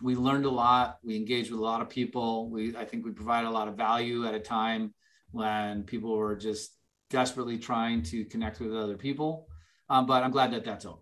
we 0.00 0.14
learned 0.14 0.44
a 0.44 0.50
lot. 0.50 0.98
We 1.02 1.16
engaged 1.16 1.50
with 1.50 1.58
a 1.58 1.62
lot 1.62 1.80
of 1.80 1.88
people. 1.88 2.50
We, 2.50 2.76
I 2.76 2.84
think, 2.84 3.04
we 3.04 3.10
provided 3.10 3.48
a 3.48 3.50
lot 3.50 3.66
of 3.66 3.74
value 3.74 4.26
at 4.26 4.34
a 4.34 4.40
time 4.40 4.94
when 5.32 5.82
people 5.82 6.16
were 6.16 6.36
just 6.36 6.70
desperately 7.10 7.58
trying 7.58 8.02
to 8.02 8.24
connect 8.26 8.60
with 8.60 8.74
other 8.74 8.96
people. 8.96 9.48
Um, 9.90 10.06
but 10.06 10.22
I'm 10.22 10.30
glad 10.30 10.52
that 10.52 10.64
that's 10.64 10.84
over. 10.84 10.98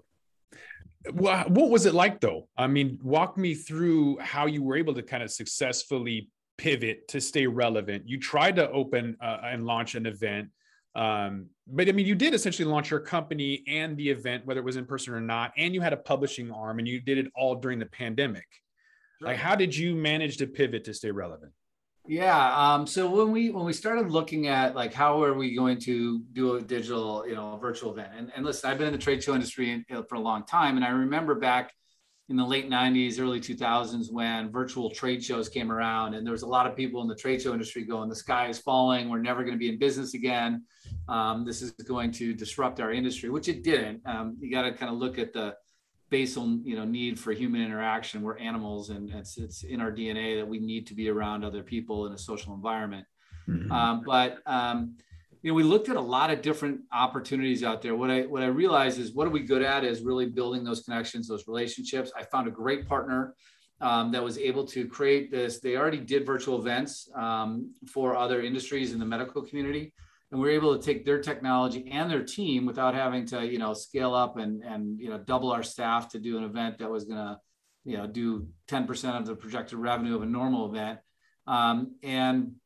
Well, 1.12 1.44
what 1.48 1.70
was 1.70 1.86
it 1.86 1.94
like 1.94 2.20
though? 2.20 2.48
I 2.56 2.66
mean, 2.66 2.98
walk 3.02 3.36
me 3.36 3.54
through 3.54 4.18
how 4.18 4.46
you 4.46 4.62
were 4.62 4.76
able 4.76 4.94
to 4.94 5.02
kind 5.02 5.22
of 5.22 5.30
successfully 5.30 6.30
pivot 6.58 7.08
to 7.08 7.20
stay 7.20 7.46
relevant. 7.46 8.08
You 8.08 8.18
tried 8.18 8.56
to 8.56 8.70
open 8.70 9.16
uh, 9.20 9.38
and 9.42 9.66
launch 9.66 9.94
an 9.94 10.06
event, 10.06 10.48
um, 10.96 11.50
but 11.66 11.88
I 11.88 11.92
mean, 11.92 12.06
you 12.06 12.14
did 12.14 12.32
essentially 12.32 12.66
launch 12.66 12.90
your 12.90 13.00
company 13.00 13.62
and 13.68 13.96
the 13.96 14.08
event, 14.08 14.46
whether 14.46 14.60
it 14.60 14.64
was 14.64 14.76
in 14.76 14.86
person 14.86 15.12
or 15.12 15.20
not, 15.20 15.52
and 15.56 15.74
you 15.74 15.82
had 15.82 15.92
a 15.92 15.96
publishing 15.96 16.50
arm, 16.50 16.78
and 16.78 16.88
you 16.88 17.00
did 17.00 17.18
it 17.18 17.26
all 17.36 17.56
during 17.56 17.78
the 17.78 17.86
pandemic. 17.86 18.46
Sure. 19.18 19.28
Like, 19.28 19.36
how 19.36 19.54
did 19.54 19.76
you 19.76 19.94
manage 19.94 20.38
to 20.38 20.46
pivot 20.46 20.84
to 20.84 20.94
stay 20.94 21.10
relevant? 21.10 21.52
Yeah. 22.06 22.54
Um, 22.56 22.86
so 22.86 23.10
when 23.10 23.30
we 23.30 23.50
when 23.50 23.66
we 23.66 23.72
started 23.72 24.10
looking 24.10 24.46
at 24.46 24.74
like 24.74 24.94
how 24.94 25.22
are 25.22 25.34
we 25.34 25.54
going 25.54 25.78
to 25.80 26.20
do 26.32 26.54
a 26.54 26.62
digital, 26.62 27.26
you 27.26 27.34
know, 27.34 27.56
virtual 27.56 27.92
event, 27.92 28.12
and, 28.16 28.32
and 28.34 28.44
listen, 28.44 28.70
I've 28.70 28.78
been 28.78 28.86
in 28.86 28.92
the 28.92 28.98
trade 28.98 29.22
show 29.22 29.34
industry 29.34 29.84
for 30.08 30.14
a 30.14 30.20
long 30.20 30.46
time, 30.46 30.76
and 30.76 30.84
I 30.84 30.90
remember 30.90 31.34
back 31.34 31.72
in 32.28 32.36
the 32.36 32.44
late 32.44 32.68
90s, 32.68 33.20
early 33.20 33.40
2000s 33.40 34.10
when 34.10 34.50
virtual 34.50 34.90
trade 34.90 35.22
shows 35.22 35.48
came 35.48 35.70
around, 35.70 36.14
and 36.14 36.26
there 36.26 36.32
was 36.32 36.42
a 36.42 36.46
lot 36.46 36.66
of 36.66 36.76
people 36.76 37.00
in 37.02 37.08
the 37.08 37.14
trade 37.14 37.40
show 37.40 37.52
industry 37.52 37.84
going, 37.84 38.08
"The 38.08 38.16
sky 38.16 38.48
is 38.48 38.58
falling. 38.58 39.08
We're 39.08 39.22
never 39.22 39.42
going 39.42 39.54
to 39.54 39.58
be 39.58 39.68
in 39.68 39.78
business 39.78 40.14
again. 40.14 40.64
Um, 41.08 41.44
this 41.44 41.62
is 41.62 41.70
going 41.70 42.10
to 42.12 42.34
disrupt 42.34 42.80
our 42.80 42.92
industry," 42.92 43.30
which 43.30 43.48
it 43.48 43.62
didn't. 43.62 44.00
Um, 44.06 44.36
you 44.40 44.50
got 44.50 44.62
to 44.62 44.72
kind 44.72 44.92
of 44.92 44.98
look 44.98 45.18
at 45.18 45.32
the 45.32 45.54
basal 46.10 46.60
you 46.62 46.76
know 46.76 46.84
need 46.84 47.18
for 47.18 47.32
human 47.32 47.60
interaction 47.60 48.22
we're 48.22 48.38
animals 48.38 48.90
and 48.90 49.10
it's 49.10 49.38
it's 49.38 49.64
in 49.64 49.80
our 49.80 49.90
dna 49.90 50.38
that 50.38 50.46
we 50.46 50.60
need 50.60 50.86
to 50.86 50.94
be 50.94 51.08
around 51.08 51.44
other 51.44 51.64
people 51.64 52.06
in 52.06 52.12
a 52.12 52.18
social 52.18 52.54
environment 52.54 53.04
mm-hmm. 53.48 53.72
um, 53.72 54.02
but 54.06 54.38
um, 54.46 54.94
you 55.46 55.52
know 55.52 55.54
we 55.54 55.62
looked 55.62 55.88
at 55.88 55.94
a 55.94 56.00
lot 56.00 56.30
of 56.32 56.42
different 56.42 56.80
opportunities 56.92 57.62
out 57.62 57.80
there. 57.80 57.94
What 57.94 58.10
i 58.10 58.22
what 58.22 58.42
i 58.42 58.46
realized 58.46 58.98
is 58.98 59.14
what 59.14 59.28
are 59.28 59.30
we 59.30 59.44
good 59.44 59.62
at 59.62 59.84
is 59.84 60.02
really 60.02 60.26
building 60.26 60.64
those 60.64 60.80
connections 60.82 61.28
those 61.28 61.46
relationships. 61.46 62.10
I 62.18 62.24
found 62.24 62.48
a 62.48 62.50
great 62.50 62.88
partner 62.88 63.36
um, 63.80 64.10
that 64.10 64.24
was 64.24 64.38
able 64.38 64.66
to 64.66 64.88
create 64.88 65.30
this. 65.30 65.60
They 65.60 65.76
already 65.76 65.98
did 65.98 66.26
virtual 66.26 66.58
events 66.58 67.08
um, 67.14 67.72
for 67.86 68.16
other 68.16 68.42
industries 68.42 68.92
in 68.92 68.98
the 68.98 69.06
medical 69.06 69.40
community 69.40 69.94
and 70.32 70.40
we 70.40 70.48
are 70.48 70.52
able 70.52 70.76
to 70.76 70.84
take 70.84 71.04
their 71.04 71.20
technology 71.20 71.88
and 71.92 72.10
their 72.10 72.24
team 72.24 72.66
without 72.66 72.94
having 72.96 73.24
to 73.26 73.46
you 73.46 73.60
know 73.60 73.72
scale 73.72 74.14
up 74.14 74.38
and 74.38 74.64
and 74.64 74.98
you 74.98 75.10
know 75.10 75.18
double 75.18 75.52
our 75.52 75.62
staff 75.62 76.08
to 76.08 76.18
do 76.18 76.38
an 76.38 76.42
event 76.42 76.78
that 76.78 76.90
was 76.90 77.04
going 77.04 77.24
to 77.24 77.38
you 77.84 77.96
know 77.96 78.08
do 78.08 78.48
10% 78.66 79.16
of 79.16 79.26
the 79.26 79.36
projected 79.36 79.78
revenue 79.78 80.16
of 80.16 80.22
a 80.22 80.26
normal 80.26 80.68
event. 80.68 80.98
Um, 81.46 81.94
and 82.02 82.56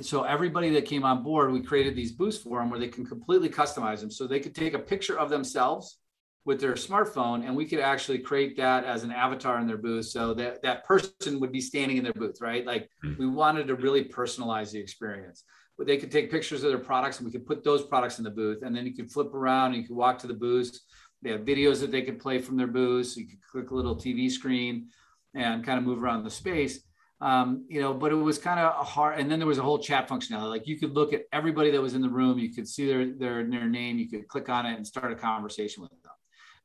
so 0.00 0.22
everybody 0.22 0.70
that 0.70 0.84
came 0.84 1.04
on 1.04 1.22
board 1.22 1.52
we 1.52 1.60
created 1.60 1.94
these 1.94 2.12
booths 2.12 2.38
for 2.38 2.58
them 2.58 2.70
where 2.70 2.80
they 2.80 2.88
can 2.88 3.04
completely 3.04 3.48
customize 3.48 4.00
them 4.00 4.10
so 4.10 4.26
they 4.26 4.40
could 4.40 4.54
take 4.54 4.74
a 4.74 4.78
picture 4.78 5.18
of 5.18 5.28
themselves 5.28 5.98
with 6.44 6.60
their 6.60 6.72
smartphone 6.72 7.46
and 7.46 7.54
we 7.54 7.66
could 7.66 7.78
actually 7.78 8.18
create 8.18 8.56
that 8.56 8.84
as 8.84 9.04
an 9.04 9.12
avatar 9.12 9.60
in 9.60 9.66
their 9.66 9.76
booth 9.76 10.06
so 10.06 10.34
that 10.34 10.62
that 10.62 10.84
person 10.84 11.38
would 11.38 11.52
be 11.52 11.60
standing 11.60 11.98
in 11.98 12.04
their 12.04 12.12
booth 12.14 12.40
right 12.40 12.66
like 12.66 12.88
hmm. 13.02 13.12
we 13.18 13.26
wanted 13.26 13.66
to 13.66 13.74
really 13.74 14.04
personalize 14.04 14.72
the 14.72 14.80
experience 14.80 15.44
but 15.78 15.86
they 15.86 15.96
could 15.96 16.10
take 16.10 16.30
pictures 16.30 16.62
of 16.62 16.70
their 16.70 16.78
products 16.78 17.18
and 17.18 17.26
we 17.26 17.32
could 17.32 17.46
put 17.46 17.64
those 17.64 17.82
products 17.82 18.18
in 18.18 18.24
the 18.24 18.30
booth. 18.30 18.62
And 18.62 18.76
then 18.76 18.86
you 18.86 18.94
could 18.94 19.10
flip 19.10 19.34
around 19.34 19.72
and 19.72 19.82
you 19.82 19.88
could 19.88 19.96
walk 19.96 20.18
to 20.20 20.26
the 20.26 20.34
booth. 20.34 20.78
They 21.22 21.30
have 21.30 21.40
videos 21.40 21.80
that 21.80 21.90
they 21.90 22.02
could 22.02 22.18
play 22.18 22.38
from 22.38 22.56
their 22.56 22.66
booth. 22.66 23.08
So 23.08 23.20
you 23.20 23.26
could 23.26 23.42
click 23.42 23.70
a 23.70 23.74
little 23.74 23.96
TV 23.96 24.30
screen 24.30 24.88
and 25.34 25.64
kind 25.64 25.78
of 25.78 25.84
move 25.84 26.02
around 26.02 26.24
the 26.24 26.30
space. 26.30 26.80
Um, 27.22 27.66
you 27.68 27.80
know, 27.80 27.94
but 27.94 28.10
it 28.10 28.16
was 28.16 28.36
kind 28.36 28.58
of 28.58 28.84
hard. 28.84 29.20
And 29.20 29.30
then 29.30 29.38
there 29.38 29.46
was 29.46 29.58
a 29.58 29.62
whole 29.62 29.78
chat 29.78 30.08
functionality. 30.08 30.50
Like 30.50 30.66
you 30.66 30.76
could 30.76 30.92
look 30.92 31.12
at 31.12 31.22
everybody 31.32 31.70
that 31.70 31.80
was 31.80 31.94
in 31.94 32.02
the 32.02 32.08
room. 32.08 32.36
You 32.36 32.52
could 32.52 32.66
see 32.66 32.88
their, 32.88 33.14
their, 33.14 33.48
their 33.48 33.68
name. 33.68 33.96
You 33.98 34.08
could 34.08 34.26
click 34.26 34.48
on 34.48 34.66
it 34.66 34.74
and 34.76 34.84
start 34.84 35.12
a 35.12 35.14
conversation 35.14 35.82
with 35.84 35.92
them. 36.02 36.10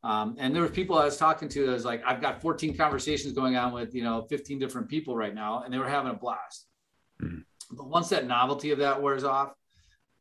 Um, 0.04 0.36
and 0.40 0.56
there 0.56 0.64
were 0.64 0.70
people 0.70 0.98
I 0.98 1.06
was 1.06 1.18
talking 1.18 1.48
to 1.50 1.66
that 1.68 1.72
was 1.74 1.86
like, 1.86 2.02
I've 2.08 2.22
got 2.22 2.42
14 2.42 2.76
conversations 2.76 3.34
going 3.34 3.56
on 3.56 3.72
with, 3.72 3.94
you 3.94 4.04
know, 4.04 4.26
15 4.30 4.58
different 4.58 4.90
people 4.90 5.16
right 5.16 5.34
now, 5.34 5.62
and 5.64 5.74
they 5.74 5.78
were 5.78 5.88
having 5.88 6.12
a 6.12 6.16
blast. 6.16 6.68
Mm-hmm. 7.22 7.40
But 7.76 7.90
once 7.90 8.10
that 8.10 8.26
novelty 8.28 8.72
of 8.72 8.80
that 8.80 9.02
wears 9.02 9.24
off, 9.24 9.54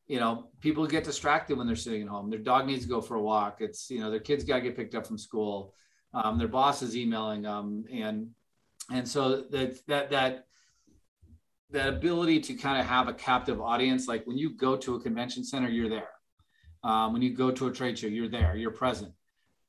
you 0.07 0.19
know, 0.19 0.51
people 0.61 0.87
get 0.87 1.05
distracted 1.05 1.57
when 1.57 1.67
they're 1.67 1.77
sitting 1.77 2.03
at 2.03 2.09
home. 2.09 2.31
Their 2.31 2.39
dog 2.39 2.67
needs 2.67 2.83
to 2.83 2.89
go 2.89 3.01
for 3.01 3.17
a 3.17 3.23
walk. 3.23 3.59
It's, 3.61 3.91
you 3.91 4.01
know, 4.01 4.11
their 4.11 4.21
kids 4.21 4.45
got 4.45 4.57
to 4.57 4.63
get 4.63 4.77
picked 4.77 4.95
up 4.95 5.07
from 5.07 5.19
school. 5.19 5.75
Um, 6.15 6.39
their 6.39 6.49
boss 6.49 6.83
is 6.83 6.97
emailing 6.97 7.43
them. 7.43 7.85
And, 7.93 8.29
and 8.91 9.07
so 9.09 9.43
that, 9.51 9.87
that, 9.87 10.11
that, 10.11 10.47
that 11.71 11.89
ability 11.89 12.41
to 12.41 12.55
kind 12.55 12.81
of 12.81 12.87
have 12.87 13.09
a 13.09 13.13
captive 13.13 13.61
audience, 13.61 14.07
like 14.07 14.27
when 14.27 14.39
you 14.39 14.57
go 14.57 14.77
to 14.77 14.95
a 14.95 15.01
convention 15.01 15.45
center, 15.45 15.69
you're 15.69 15.89
there. 15.89 16.11
Um, 16.85 17.13
when 17.13 17.23
you 17.23 17.35
go 17.35 17.51
to 17.51 17.67
a 17.67 17.73
trade 17.73 17.99
show, 17.99 18.07
you're 18.07 18.29
there, 18.29 18.57
you're 18.57 18.71
present. 18.71 19.13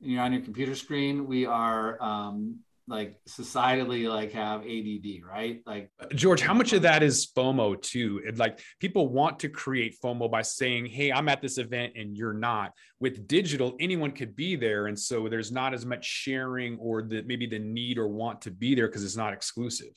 And 0.02 0.12
you're 0.12 0.22
on 0.22 0.34
your 0.34 0.44
computer 0.44 0.76
screen. 0.76 1.26
We 1.26 1.48
are 1.48 2.02
um, 2.02 2.60
like 2.88 3.20
societally 3.28 4.08
like 4.08 4.32
have 4.32 4.62
ADD, 4.62 5.24
right? 5.30 5.62
Like 5.66 5.92
George, 6.16 6.42
how 6.42 6.54
much 6.54 6.72
of 6.72 6.84
that 6.84 7.04
is 7.04 7.28
FOMO 7.36 7.82
too? 7.82 8.22
It, 8.26 8.38
like 8.38 8.60
people 8.80 9.10
want 9.10 9.40
to 9.40 9.50
create 9.50 9.98
FOMO 10.02 10.32
by 10.32 10.42
saying, 10.42 10.86
"Hey, 10.86 11.12
I'm 11.12 11.28
at 11.28 11.42
this 11.42 11.58
event 11.58 11.94
and 11.96 12.16
you're 12.16 12.34
not." 12.34 12.72
With 13.00 13.28
digital, 13.28 13.76
anyone 13.80 14.12
could 14.12 14.36
be 14.36 14.56
there, 14.56 14.88
and 14.88 14.98
so 14.98 15.28
there's 15.28 15.52
not 15.52 15.74
as 15.74 15.86
much 15.86 16.06
sharing 16.06 16.78
or 16.78 17.02
the 17.02 17.24
maybe 17.24 17.46
the 17.46 17.60
need 17.60 17.98
or 17.98 18.08
want 18.08 18.42
to 18.44 18.52
be 18.52 18.74
there 18.74 18.88
because 18.88 19.04
it's 19.04 19.18
not 19.18 19.34
exclusive. 19.34 19.92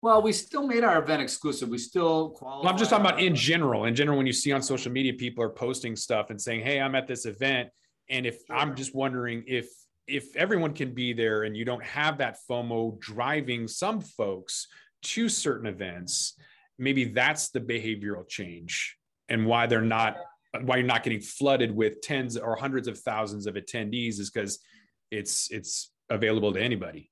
Well, 0.00 0.20
we 0.20 0.32
still 0.32 0.66
made 0.66 0.82
our 0.82 1.00
event 1.00 1.22
exclusive. 1.22 1.68
We 1.68 1.78
still 1.78 2.30
qualify. 2.30 2.64
Well, 2.64 2.72
I'm 2.72 2.78
just 2.78 2.90
talking 2.90 3.06
about 3.06 3.20
in 3.20 3.36
general. 3.36 3.84
In 3.84 3.94
general, 3.94 4.16
when 4.16 4.26
you 4.26 4.32
see 4.32 4.50
on 4.52 4.62
social 4.62 4.90
media, 4.90 5.12
people 5.12 5.44
are 5.44 5.50
posting 5.50 5.96
stuff 5.96 6.30
and 6.30 6.40
saying, 6.40 6.62
"Hey, 6.62 6.80
I'm 6.80 6.94
at 6.94 7.06
this 7.06 7.26
event," 7.26 7.68
and 8.08 8.24
if 8.24 8.38
sure. 8.46 8.56
I'm 8.56 8.74
just 8.74 8.94
wondering 8.94 9.44
if 9.46 9.68
if 10.12 10.36
everyone 10.36 10.74
can 10.74 10.92
be 10.92 11.12
there 11.14 11.44
and 11.44 11.56
you 11.56 11.64
don't 11.64 11.82
have 11.82 12.18
that 12.18 12.36
FOMO 12.48 13.00
driving 13.00 13.66
some 13.66 14.00
folks 14.00 14.68
to 15.02 15.28
certain 15.28 15.66
events, 15.66 16.34
maybe 16.78 17.04
that's 17.04 17.48
the 17.48 17.60
behavioral 17.60 18.28
change 18.28 18.96
and 19.28 19.46
why 19.46 19.66
they're 19.66 19.80
not 19.80 20.16
why 20.60 20.76
you're 20.76 20.86
not 20.86 21.02
getting 21.02 21.20
flooded 21.20 21.74
with 21.74 22.02
tens 22.02 22.36
or 22.36 22.54
hundreds 22.56 22.86
of 22.86 22.98
thousands 22.98 23.46
of 23.46 23.54
attendees 23.54 24.20
is 24.20 24.30
because 24.30 24.58
it's 25.10 25.50
it's 25.50 25.90
available 26.10 26.52
to 26.52 26.60
anybody. 26.60 27.10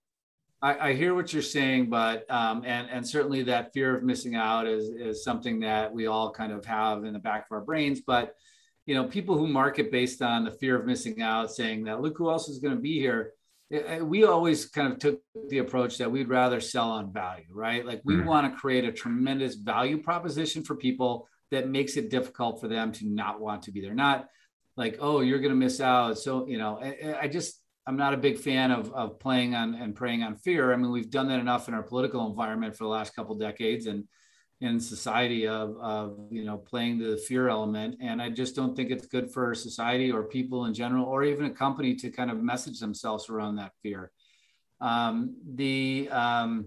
I, 0.63 0.91
I, 0.91 0.93
hear 0.93 1.15
what 1.15 1.33
you're 1.33 1.41
saying, 1.41 1.89
but 1.89 2.31
um, 2.31 2.65
and 2.67 2.87
and 2.91 3.07
certainly 3.07 3.43
that 3.45 3.73
fear 3.73 3.97
of 3.97 4.03
missing 4.03 4.35
out 4.35 4.67
is 4.67 4.91
is 4.91 5.25
something 5.25 5.61
that 5.61 5.91
we 5.91 6.07
all 6.07 6.31
kind 6.31 6.53
of 6.53 6.67
have 6.67 7.05
in 7.05 7.15
the 7.15 7.19
back 7.19 7.47
of 7.51 7.53
our 7.57 7.63
brains. 7.63 8.03
But 8.07 8.35
you 8.87 8.95
know, 8.95 9.05
people 9.05 9.37
who 9.37 9.47
market 9.47 9.93
based 9.93 10.23
on 10.23 10.45
the 10.45 10.51
fear 10.51 10.77
of 10.79 10.87
missing 10.87 11.23
out, 11.23 11.53
saying 11.53 11.85
that 11.85 12.01
look 12.01 12.19
who 12.19 12.31
else 12.31 12.49
is 12.49 12.59
going 12.59 12.75
to 12.75 12.81
be 12.81 12.99
here. 12.99 13.33
We 14.03 14.25
always 14.25 14.67
kind 14.67 14.93
of 14.93 14.99
took 14.99 15.21
the 15.49 15.59
approach 15.59 15.99
that 15.99 16.11
we'd 16.11 16.29
rather 16.29 16.61
sell 16.61 16.91
on 16.91 17.13
value, 17.13 17.47
right? 17.53 17.87
Like 17.87 18.01
we 18.05 18.15
mm. 18.15 18.25
want 18.25 18.53
to 18.53 18.59
create 18.59 18.85
a 18.85 18.91
tremendous 18.91 19.55
value 19.55 20.03
proposition 20.03 20.65
for 20.65 20.75
people 20.75 21.29
that 21.53 21.69
makes 21.69 21.97
it 21.97 22.11
difficult 22.11 22.61
for 22.61 22.67
them 22.67 22.91
to 22.93 23.07
not 23.07 23.41
want 23.41 23.63
to 23.63 23.73
be 23.73 23.81
there. 23.81 23.95
Not 23.95 24.27
like, 24.77 24.99
oh, 25.01 25.21
you're 25.21 25.39
going 25.39 25.51
to 25.53 25.57
miss 25.57 25.81
out. 25.81 26.19
So, 26.19 26.49
you 26.49 26.59
know, 26.59 26.81
I, 26.83 27.19
I 27.23 27.29
just, 27.29 27.61
I'm 27.87 27.97
not 27.97 28.15
a 28.15 28.17
big 28.17 28.39
fan 28.39 28.73
of, 28.73 28.93
of 28.93 29.21
playing 29.21 29.55
on 29.55 29.75
and 29.75 29.95
preying 29.95 30.23
on 30.25 30.37
fear. 30.37 30.73
I 30.73 30.77
mean, 30.77 30.91
we've 30.91 31.11
done 31.11 31.29
that 31.29 31.39
enough 31.39 31.69
in 31.69 31.75
our 31.75 31.83
political 31.83 32.27
environment 32.27 32.77
for 32.77 32.85
the 32.85 32.91
last 32.91 33.15
couple 33.15 33.37
decades. 33.37 33.87
And, 33.87 34.05
in 34.61 34.79
society 34.79 35.47
of, 35.47 35.77
of 35.79 36.19
you 36.31 36.45
know 36.45 36.59
playing 36.59 36.99
the 36.99 37.17
fear 37.17 37.49
element. 37.49 37.97
And 38.01 38.21
i 38.21 38.29
just 38.29 38.55
don't 38.55 38.77
think 38.77 38.91
it's 38.91 39.07
good 39.07 39.31
for 39.31 39.55
society 39.55 40.11
or 40.13 40.23
people 40.25 40.67
in 40.67 40.75
general 40.75 41.07
or 41.07 41.25
even 41.25 41.47
a 41.47 41.51
company 41.51 41.95
to 41.97 42.11
kind 42.11 42.31
of 42.31 42.43
message 42.43 42.79
themselves 42.79 43.29
around 43.29 43.57
that 43.57 43.73
fear. 43.83 44.11
Um, 44.81 45.37
the 45.55 46.09
um, 46.11 46.67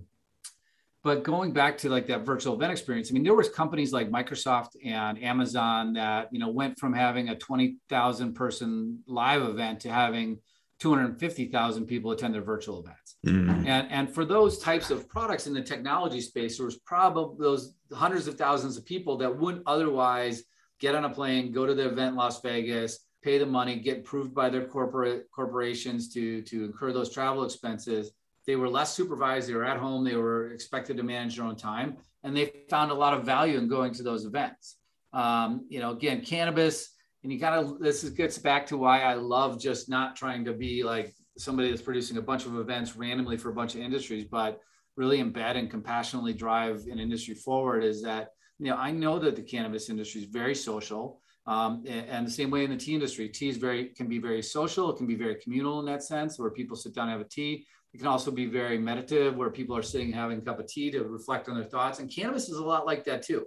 but 1.04 1.24
going 1.24 1.52
back 1.52 1.78
to 1.80 1.90
like 1.90 2.08
that 2.08 2.26
virtual 2.26 2.54
event 2.56 2.72
experience 2.72 3.12
i 3.12 3.14
mean 3.14 3.24
there 3.24 3.36
was 3.36 3.50
companies 3.50 3.92
like 3.92 4.10
microsoft 4.10 4.70
and 4.86 5.22
amazon 5.22 5.94
that 5.94 6.30
you 6.32 6.40
know 6.40 6.48
went 6.48 6.80
from 6.80 6.94
having 6.94 7.30
a 7.30 7.36
20000 7.36 8.34
person 8.34 9.00
live 9.06 9.44
event 9.44 9.82
to 9.82 9.92
having 9.92 10.40
250,000 10.80 11.86
people 11.86 12.12
attend 12.12 12.34
their 12.34 12.42
virtual 12.42 12.82
events. 12.82 13.16
Mm-hmm. 13.26 13.68
And, 13.68 13.92
and 13.92 14.14
for 14.14 14.26
those 14.26 14.58
types 14.60 14.92
of 14.92 15.08
products 15.08 15.48
in 15.48 15.54
the 15.54 15.62
technology 15.62 16.20
space, 16.20 16.58
there 16.58 16.66
was 16.66 16.78
probably 16.80 17.38
those 17.40 17.74
hundreds 17.94 18.28
of 18.28 18.38
thousands 18.38 18.78
of 18.78 18.86
people 18.86 19.18
that 19.18 19.38
wouldn't 19.38 19.64
otherwise 19.66 20.44
get 20.80 20.96
on 20.96 21.06
a 21.06 21.10
plane, 21.10 21.52
go 21.52 21.66
to 21.66 21.74
the 21.74 21.88
event 21.88 22.10
in 22.10 22.16
Las 22.16 22.42
Vegas, 22.42 23.00
pay 23.24 23.38
the 23.38 23.46
money, 23.46 23.78
get 23.78 24.00
approved 24.00 24.34
by 24.36 24.50
their 24.50 24.66
corporate 24.66 25.32
corporations 25.32 26.14
to, 26.14 26.42
to 26.42 26.66
incur 26.66 26.92
those 26.92 27.10
travel 27.10 27.46
expenses. 27.46 28.12
They 28.46 28.58
were 28.58 28.68
less 28.68 28.94
supervised. 28.94 29.48
They 29.48 29.54
were 29.54 29.64
at 29.64 29.78
home. 29.78 30.04
They 30.04 30.18
were 30.18 30.52
expected 30.52 30.98
to 30.98 31.04
manage 31.04 31.38
their 31.38 31.46
own 31.46 31.56
time. 31.56 31.98
And 32.24 32.36
they 32.36 32.52
found 32.70 32.92
a 32.92 32.96
lot 32.96 33.14
of 33.14 33.24
value 33.24 33.58
in 33.58 33.70
going 33.70 33.94
to 33.94 34.04
those 34.04 34.26
events. 34.26 34.76
Um, 35.14 35.66
you 35.70 35.80
know, 35.80 35.92
again, 35.92 36.22
cannabis 36.22 36.90
and 37.24 37.32
you 37.32 37.40
kind 37.40 37.56
of 37.56 37.80
this 37.80 38.04
is, 38.04 38.12
gets 38.12 38.38
back 38.38 38.68
to 38.68 38.78
why 38.78 39.02
I 39.02 39.14
love 39.14 39.60
just 39.60 39.90
not 39.90 40.16
trying 40.16 40.46
to 40.46 40.54
be 40.54 40.84
like 40.84 41.14
somebody 41.38 41.70
that's 41.70 41.82
producing 41.82 42.18
a 42.18 42.22
bunch 42.22 42.46
of 42.46 42.58
events 42.58 42.96
randomly 42.96 43.38
for 43.38 43.50
a 43.50 43.54
bunch 43.54 43.76
of 43.76 43.82
industries, 43.82 44.26
but 44.26 44.60
really 44.96 45.24
embed 45.24 45.58
and 45.58 45.70
compassionately 45.72 46.34
drive 46.34 46.84
an 46.92 47.00
industry 47.00 47.34
forward. 47.34 47.84
Is 47.84 48.02
that 48.04 48.30
you 48.60 48.68
know 48.68 48.76
I 48.76 48.92
know 48.92 49.20
that 49.20 49.36
the 49.36 49.42
cannabis 49.42 49.90
industry 49.90 50.22
is 50.22 50.28
very 50.28 50.56
social. 50.56 51.22
Um, 51.46 51.84
and, 51.86 52.08
and, 52.08 52.26
the 52.26 52.32
same 52.32 52.50
way 52.50 52.64
in 52.64 52.70
the 52.70 52.78
tea 52.78 52.94
industry, 52.94 53.28
tea 53.28 53.50
is 53.50 53.58
very 53.58 53.90
can 53.90 54.08
be 54.08 54.18
very 54.18 54.42
social. 54.42 54.90
It 54.90 54.98
can 54.98 55.08
be 55.08 55.16
very 55.16 55.36
communal 55.36 55.82
in 55.82 55.86
that 55.88 56.02
sense, 56.02 56.40
where 56.40 56.50
people 56.50 56.78
sit 56.78 56.96
down 56.96 57.10
and 57.10 57.18
have 57.18 57.20
a 57.20 57.30
tea. 57.30 57.66
It 57.94 57.98
can 57.98 58.08
also 58.08 58.32
be 58.32 58.46
very 58.46 58.78
meditative, 58.78 59.36
where 59.36 59.50
people 59.50 59.76
are 59.76 59.84
sitting 59.84 60.12
having 60.12 60.38
a 60.38 60.42
cup 60.42 60.60
of 60.60 60.68
tea 60.68 60.90
to 60.92 61.04
reflect 61.04 61.50
on 61.50 61.56
their 61.56 61.66
thoughts. 61.66 62.00
And 62.00 62.10
cannabis 62.10 62.48
is 62.48 62.58
a 62.58 62.64
lot 62.64 62.86
like 62.86 63.04
that 63.06 63.24
too. 63.24 63.46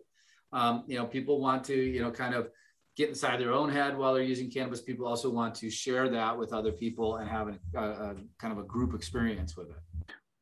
Um, 0.52 0.84
you 0.86 0.98
know, 0.98 1.06
people 1.06 1.40
want 1.40 1.64
to, 1.64 1.74
you 1.74 2.02
know, 2.02 2.10
kind 2.10 2.34
of 2.34 2.50
get 2.96 3.10
inside 3.10 3.38
their 3.38 3.52
own 3.52 3.68
head 3.68 3.96
while 3.96 4.14
they're 4.14 4.22
using 4.22 4.50
cannabis. 4.50 4.80
People 4.80 5.06
also 5.06 5.30
want 5.30 5.54
to 5.56 5.70
share 5.70 6.08
that 6.08 6.36
with 6.36 6.52
other 6.52 6.72
people 6.72 7.16
and 7.16 7.28
have 7.28 7.48
a, 7.48 7.78
a 7.78 8.14
kind 8.38 8.52
of 8.52 8.58
a 8.58 8.62
group 8.62 8.94
experience 8.94 9.56
with 9.56 9.68
it. 9.68 9.76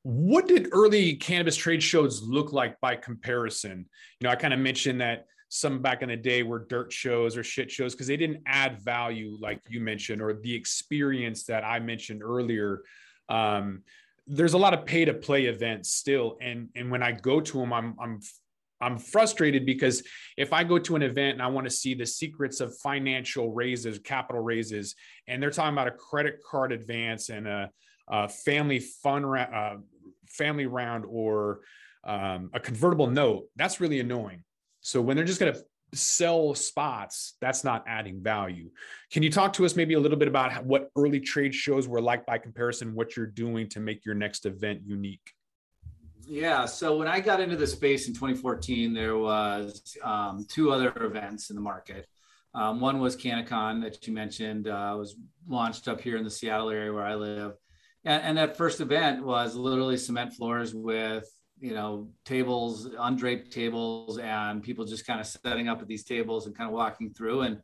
What 0.03 0.47
did 0.47 0.69
early 0.73 1.17
cannabis 1.17 1.57
trade 1.57 1.83
shows 1.83 2.23
look 2.23 2.53
like 2.53 2.81
by 2.81 2.97
comparison? 2.97 3.87
You 4.21 4.27
know, 4.27 4.31
I 4.31 4.37
kind 4.37 4.55
of 4.55 4.61
mentioned 4.61 5.01
that 5.01 5.27
some 5.49 5.81
back 5.81 6.03
in 6.03 6.09
the 6.09 6.17
day 6.17 6.43
were 6.43 6.67
dirt 6.69 6.93
shows 6.93 7.37
or 7.37 7.43
shit 7.43 7.71
shows 7.71 7.95
because 7.95 8.07
they 8.07 8.17
didn't 8.17 8.43
add 8.47 8.81
value 8.81 9.37
like 9.41 9.61
you 9.69 9.81
mentioned 9.81 10.21
or 10.21 10.35
the 10.35 10.55
experience 10.55 11.45
that 11.45 11.65
I 11.65 11.81
mentioned 11.81 12.23
earlier. 12.23 12.83
Um, 13.29 13.83
there's 14.27 14.55
a 14.55 14.59
lot 14.59 14.75
of 14.75 14.85
pay 14.85 15.05
to 15.05 15.15
play 15.15 15.47
events 15.47 15.93
still, 15.93 16.39
and 16.41 16.69
and 16.75 16.91
when 16.91 17.03
I 17.03 17.13
go 17.13 17.41
to 17.41 17.59
them, 17.59 17.73
I'm 17.73 17.95
I'm 18.01 18.21
I'm 18.81 18.99
frustrated 18.99 19.65
because 19.65 20.03
if 20.37 20.53
I 20.53 20.65
go 20.65 20.79
to 20.79 20.97
an 20.97 21.03
event 21.03 21.35
and 21.35 21.43
I 21.43 21.47
want 21.47 21.67
to 21.67 21.71
see 21.71 21.95
the 21.95 22.07
secrets 22.07 22.61
of 22.61 22.77
financial 22.79 23.53
raises, 23.53 23.99
capital 23.99 24.43
raises, 24.43 24.95
and 25.27 25.43
they're 25.43 25.51
talking 25.51 25.73
about 25.73 25.89
a 25.89 25.93
credit 25.93 26.41
card 26.49 26.73
advance 26.73 27.29
and 27.29 27.47
a, 27.47 27.71
a 28.09 28.29
family 28.29 28.81
fun 28.81 29.25
uh, 29.25 29.77
family 30.29 30.67
round 30.67 31.05
or 31.09 31.61
um, 32.05 32.51
a 32.53 32.61
convertible 32.61 33.07
note, 33.07 33.45
that's 33.57 33.81
really 33.81 34.01
annoying. 34.01 34.43
So 34.81 35.01
when 35.01 35.17
they're 35.17 35.25
just 35.25 35.41
going 35.41 35.55
to 35.55 35.65
sell 35.95 36.55
spots, 36.55 37.37
that's 37.41 37.65
not 37.65 37.85
adding 37.87 38.23
value. 38.23 38.71
Can 39.11 39.23
you 39.23 39.31
talk 39.31 39.53
to 39.55 39.65
us 39.65 39.77
maybe 39.77 39.95
a 39.95 40.01
little 40.01 40.19
bit 40.19 40.29
about 40.29 40.65
what 40.65 40.91
early 40.97 41.21
trade 41.21 41.55
shows 41.55 41.89
were 41.89 42.03
like 42.03 42.27
by 42.27 42.39
comparison, 42.39 42.95
what 42.95 43.17
you're 43.17 43.27
doing 43.27 43.69
to 43.71 43.81
make 43.81 44.05
your 44.05 44.15
next 44.15 44.45
event 44.45 44.83
unique? 44.85 45.33
Yeah. 46.27 46.65
So 46.65 46.97
when 46.97 47.09
I 47.09 47.21
got 47.21 47.41
into 47.41 47.57
the 47.57 47.67
space 47.67 48.09
in 48.09 48.15
2014, 48.15 48.93
there 48.93 49.17
was 49.17 49.97
um, 50.03 50.47
two 50.49 50.73
other 50.73 50.93
events 50.97 51.51
in 51.51 51.57
the 51.57 51.63
market. 51.63 52.07
Um, 52.55 52.81
one 52.81 53.01
was 53.01 53.17
CannaCon 53.17 53.83
that 53.83 54.07
you 54.07 54.13
mentioned 54.13 54.69
uh, 54.69 54.95
was 54.97 55.17
launched 55.49 55.89
up 55.89 56.01
here 56.01 56.17
in 56.17 56.25
the 56.25 56.31
Seattle 56.31 56.71
area 56.71 56.93
where 56.93 57.05
I 57.05 57.17
live, 57.17 57.55
and, 58.05 58.23
and 58.23 58.39
that 58.39 58.57
first 58.57 58.81
event 58.81 59.25
was 59.25 59.57
literally 59.57 59.97
cement 59.97 60.33
floors 60.35 60.73
with 60.73 61.29
you 61.59 61.75
know 61.75 62.09
tables, 62.25 62.89
undraped 62.99 63.53
tables, 63.53 64.19
and 64.19 64.63
people 64.63 64.85
just 64.85 65.05
kind 65.05 65.21
of 65.21 65.27
setting 65.27 65.69
up 65.69 65.83
at 65.83 65.89
these 65.89 66.05
tables 66.05 66.47
and 66.47 66.57
kind 66.57 66.69
of 66.69 66.75
walking 66.75 67.13
through. 67.13 67.41
And 67.41 67.61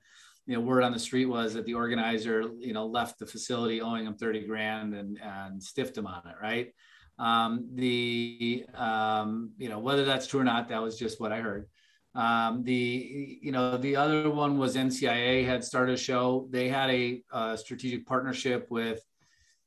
you 0.46 0.56
know, 0.56 0.60
word 0.60 0.82
on 0.82 0.92
the 0.92 0.98
street 0.98 1.26
was 1.26 1.54
that 1.54 1.66
the 1.66 1.74
organizer 1.74 2.50
you 2.58 2.72
know 2.72 2.86
left 2.86 3.20
the 3.20 3.26
facility 3.26 3.80
owing 3.80 4.04
them 4.04 4.16
30 4.16 4.46
grand 4.46 4.94
and 4.94 5.20
and 5.22 5.62
stiffed 5.62 5.94
them 5.94 6.08
on 6.08 6.22
it, 6.26 6.34
right? 6.42 6.72
Um, 7.20 7.68
the 7.74 8.64
um, 8.74 9.52
you 9.58 9.68
know 9.68 9.78
whether 9.78 10.04
that's 10.04 10.26
true 10.26 10.40
or 10.40 10.44
not, 10.44 10.68
that 10.70 10.82
was 10.82 10.98
just 10.98 11.20
what 11.20 11.32
I 11.32 11.40
heard. 11.40 11.66
Um, 12.14 12.64
the 12.64 13.38
you 13.42 13.52
know 13.52 13.76
the 13.76 13.94
other 13.94 14.30
one 14.30 14.58
was 14.58 14.74
NCIA 14.74 15.44
had 15.44 15.62
started 15.62 15.94
a 15.94 15.98
show. 15.98 16.48
They 16.50 16.68
had 16.68 16.90
a, 16.90 17.22
a 17.30 17.58
strategic 17.58 18.06
partnership 18.06 18.66
with 18.70 19.04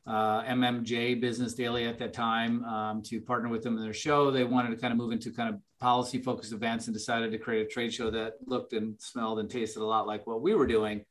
uh, 0.08 0.42
MMJ 0.44 1.22
Business 1.22 1.54
Daily 1.54 1.86
at 1.86 2.00
that 2.00 2.12
time 2.12 2.66
um, 2.66 3.04
to 3.04 3.22
partner 3.22 3.50
with 3.50 3.62
them 3.62 3.78
in 3.78 3.84
their 3.84 3.94
show. 3.94 4.32
They 4.32 4.44
wanted 4.44 4.72
to 4.72 4.78
kind 4.78 4.92
of 4.92 4.98
move 4.98 5.12
into 5.12 5.32
kind 5.32 5.54
of 5.54 5.62
policy 5.80 6.18
focused 6.18 6.54
events 6.54 6.88
and 6.88 6.94
decided 6.94 7.32
to 7.32 7.38
create 7.38 7.66
a 7.66 7.70
trade 7.70 7.94
show 7.94 8.10
that 8.10 8.34
looked 8.48 8.74
and 8.74 9.00
smelled 9.00 9.40
and 9.40 9.50
tasted 9.50 9.82
a 9.82 9.86
lot 9.86 10.08
like 10.08 10.26
what 10.26 10.42
we 10.42 10.56
were 10.56 10.68
doing. 10.68 11.06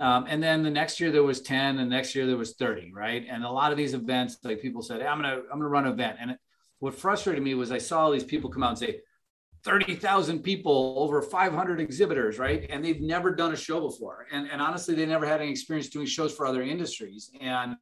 Um, 0.00 0.24
and 0.28 0.42
then 0.42 0.62
the 0.62 0.70
next 0.70 0.98
year 0.98 1.12
there 1.12 1.22
was 1.22 1.42
10 1.42 1.78
and 1.78 1.90
next 1.90 2.14
year 2.14 2.26
there 2.26 2.38
was 2.38 2.54
30, 2.54 2.90
right? 2.94 3.26
And 3.28 3.44
a 3.44 3.50
lot 3.50 3.70
of 3.70 3.76
these 3.76 3.92
events, 3.92 4.38
like 4.42 4.62
people 4.62 4.80
said, 4.80 5.02
hey, 5.02 5.06
I'm 5.06 5.20
going 5.20 5.30
to, 5.30 5.42
I'm 5.52 5.60
to 5.60 5.68
run 5.68 5.86
an 5.86 5.92
event. 5.92 6.16
And 6.18 6.30
it, 6.30 6.38
what 6.78 6.94
frustrated 6.94 7.42
me 7.42 7.54
was 7.54 7.70
I 7.70 7.78
saw 7.78 8.04
all 8.04 8.10
these 8.10 8.24
people 8.24 8.48
come 8.48 8.62
out 8.62 8.70
and 8.70 8.78
say 8.78 9.00
30,000 9.62 10.40
people 10.40 10.94
over 10.96 11.20
500 11.20 11.80
exhibitors, 11.80 12.38
right? 12.38 12.66
And 12.70 12.82
they've 12.82 13.02
never 13.02 13.34
done 13.34 13.52
a 13.52 13.56
show 13.56 13.78
before. 13.80 14.26
And, 14.32 14.48
and 14.50 14.62
honestly, 14.62 14.94
they 14.94 15.04
never 15.04 15.26
had 15.26 15.42
any 15.42 15.50
experience 15.50 15.90
doing 15.90 16.06
shows 16.06 16.34
for 16.34 16.46
other 16.46 16.62
industries. 16.62 17.30
And, 17.38 17.76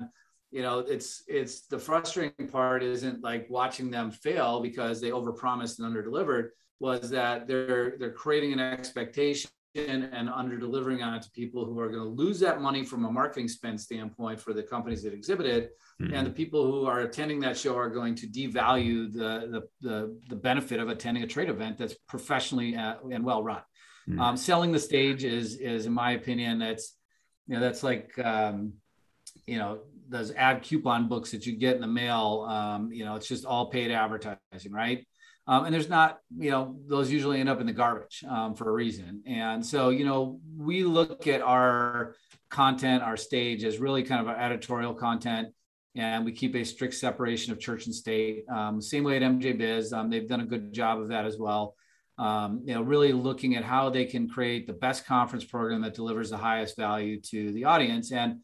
you 0.51 0.63
know, 0.63 0.81
it's, 0.81 1.23
it's 1.29 1.69
the 1.69 1.79
frustrating 1.79 2.49
part 2.49 2.83
isn't 2.83 3.23
like 3.23 3.47
watching 3.49 3.93
them 3.93 4.11
fail 4.11 4.61
because 4.61 5.01
they 5.01 5.11
overpromised 5.11 5.79
and 5.79 5.95
underdelivered 5.95 6.49
was 6.81 7.11
that 7.11 7.47
they're, 7.47 7.95
they're 7.97 8.11
creating 8.11 8.55
an 8.55 8.61
expectation 8.61 9.51
and 9.75 10.31
under 10.31 10.57
delivering 10.57 11.03
on 11.03 11.15
it 11.15 11.23
to 11.23 11.31
people 11.31 11.65
who 11.65 11.79
are 11.79 11.89
going 11.89 12.03
to 12.03 12.09
lose 12.09 12.41
that 12.41 12.61
money 12.61 12.85
from 12.85 13.05
a 13.05 13.11
marketing 13.11 13.49
spend 13.49 13.81
standpoint 13.81 14.41
for 14.41 14.53
the 14.53 14.63
companies 14.63 15.03
that 15.03 15.13
exhibited 15.13 15.71
mm-hmm. 16.01 16.15
and 16.15 16.27
the 16.27 16.31
people 16.31 16.65
who 16.65 16.87
are 16.87 17.01
attending 17.01 17.39
that 17.41 17.57
show 17.57 17.77
are 17.77 17.91
going 17.91 18.15
to 18.15 18.27
devalue 18.27 19.13
the, 19.13 19.49
the, 19.51 19.89
the, 19.89 20.21
the 20.31 20.37
benefit 20.37 20.81
of 20.81 20.89
attending 20.89 21.23
a 21.23 21.27
trade 21.27 21.49
event 21.49 21.77
that's 21.77 21.95
professionally 22.09 22.77
uh, 22.77 22.95
and 23.11 23.25
well 23.25 23.43
run 23.43 23.63
mm-hmm. 24.09 24.21
um, 24.21 24.37
selling 24.37 24.73
the 24.73 24.79
stage 24.79 25.25
is 25.25 25.57
is 25.57 25.87
in 25.87 25.93
my 25.93 26.13
opinion 26.13 26.59
that's 26.59 26.97
you 27.47 27.55
know 27.55 27.61
that's 27.61 27.83
like 27.83 28.19
um, 28.25 28.73
you 29.47 29.59
know 29.59 29.81
those 30.09 30.33
ad 30.33 30.63
coupon 30.63 31.09
books 31.09 31.31
that 31.33 31.47
you 31.47 31.57
get 31.57 31.75
in 31.75 31.83
the 31.83 31.87
mail 31.87 32.47
um, 32.49 32.91
you 32.93 33.05
know 33.05 33.17
it's 33.17 33.29
just 33.29 33.45
all 33.45 33.67
paid 33.67 33.91
advertising 33.91 34.73
right 34.73 35.07
um, 35.49 35.65
and 35.65 35.75
there's 35.75 35.89
not, 35.89 36.19
you 36.37 36.51
know, 36.51 36.77
those 36.87 37.11
usually 37.11 37.41
end 37.41 37.49
up 37.49 37.59
in 37.59 37.67
the 37.67 37.73
garbage 37.73 38.23
um, 38.29 38.55
for 38.55 38.69
a 38.69 38.73
reason. 38.73 39.23
And 39.27 39.65
so, 39.65 39.89
you 39.89 40.05
know, 40.05 40.41
we 40.59 40.85
look 40.85 41.27
at 41.27 41.41
our 41.41 42.15
content, 42.51 43.03
our 43.03 43.17
stage 43.17 43.65
as 43.65 43.79
really 43.79 44.03
kind 44.03 44.21
of 44.21 44.29
our 44.29 44.39
editorial 44.39 44.93
content, 44.93 45.49
and 45.97 46.27
we 46.27 46.33
keep 46.33 46.55
a 46.55 46.65
strict 46.65 46.93
separation 46.93 47.51
of 47.51 47.59
church 47.59 47.87
and 47.87 47.95
state. 47.95 48.45
Um, 48.51 48.83
same 48.83 49.05
way 49.05 49.17
at 49.17 49.23
MJ 49.23 49.57
Biz, 49.57 49.95
um, 49.95 50.11
they've 50.11 50.29
done 50.29 50.41
a 50.41 50.47
good 50.47 50.71
job 50.71 51.01
of 51.01 51.09
that 51.09 51.25
as 51.25 51.39
well. 51.39 51.75
Um, 52.19 52.61
you 52.67 52.75
know, 52.75 52.83
really 52.83 53.13
looking 53.13 53.57
at 53.57 53.65
how 53.65 53.89
they 53.89 54.05
can 54.05 54.29
create 54.29 54.67
the 54.67 54.75
best 54.75 55.07
conference 55.07 55.45
program 55.45 55.81
that 55.81 55.95
delivers 55.95 56.29
the 56.29 56.37
highest 56.37 56.77
value 56.77 57.23
to 57.23 57.53
the 57.53 57.65
audience. 57.65 58.13
And 58.13 58.41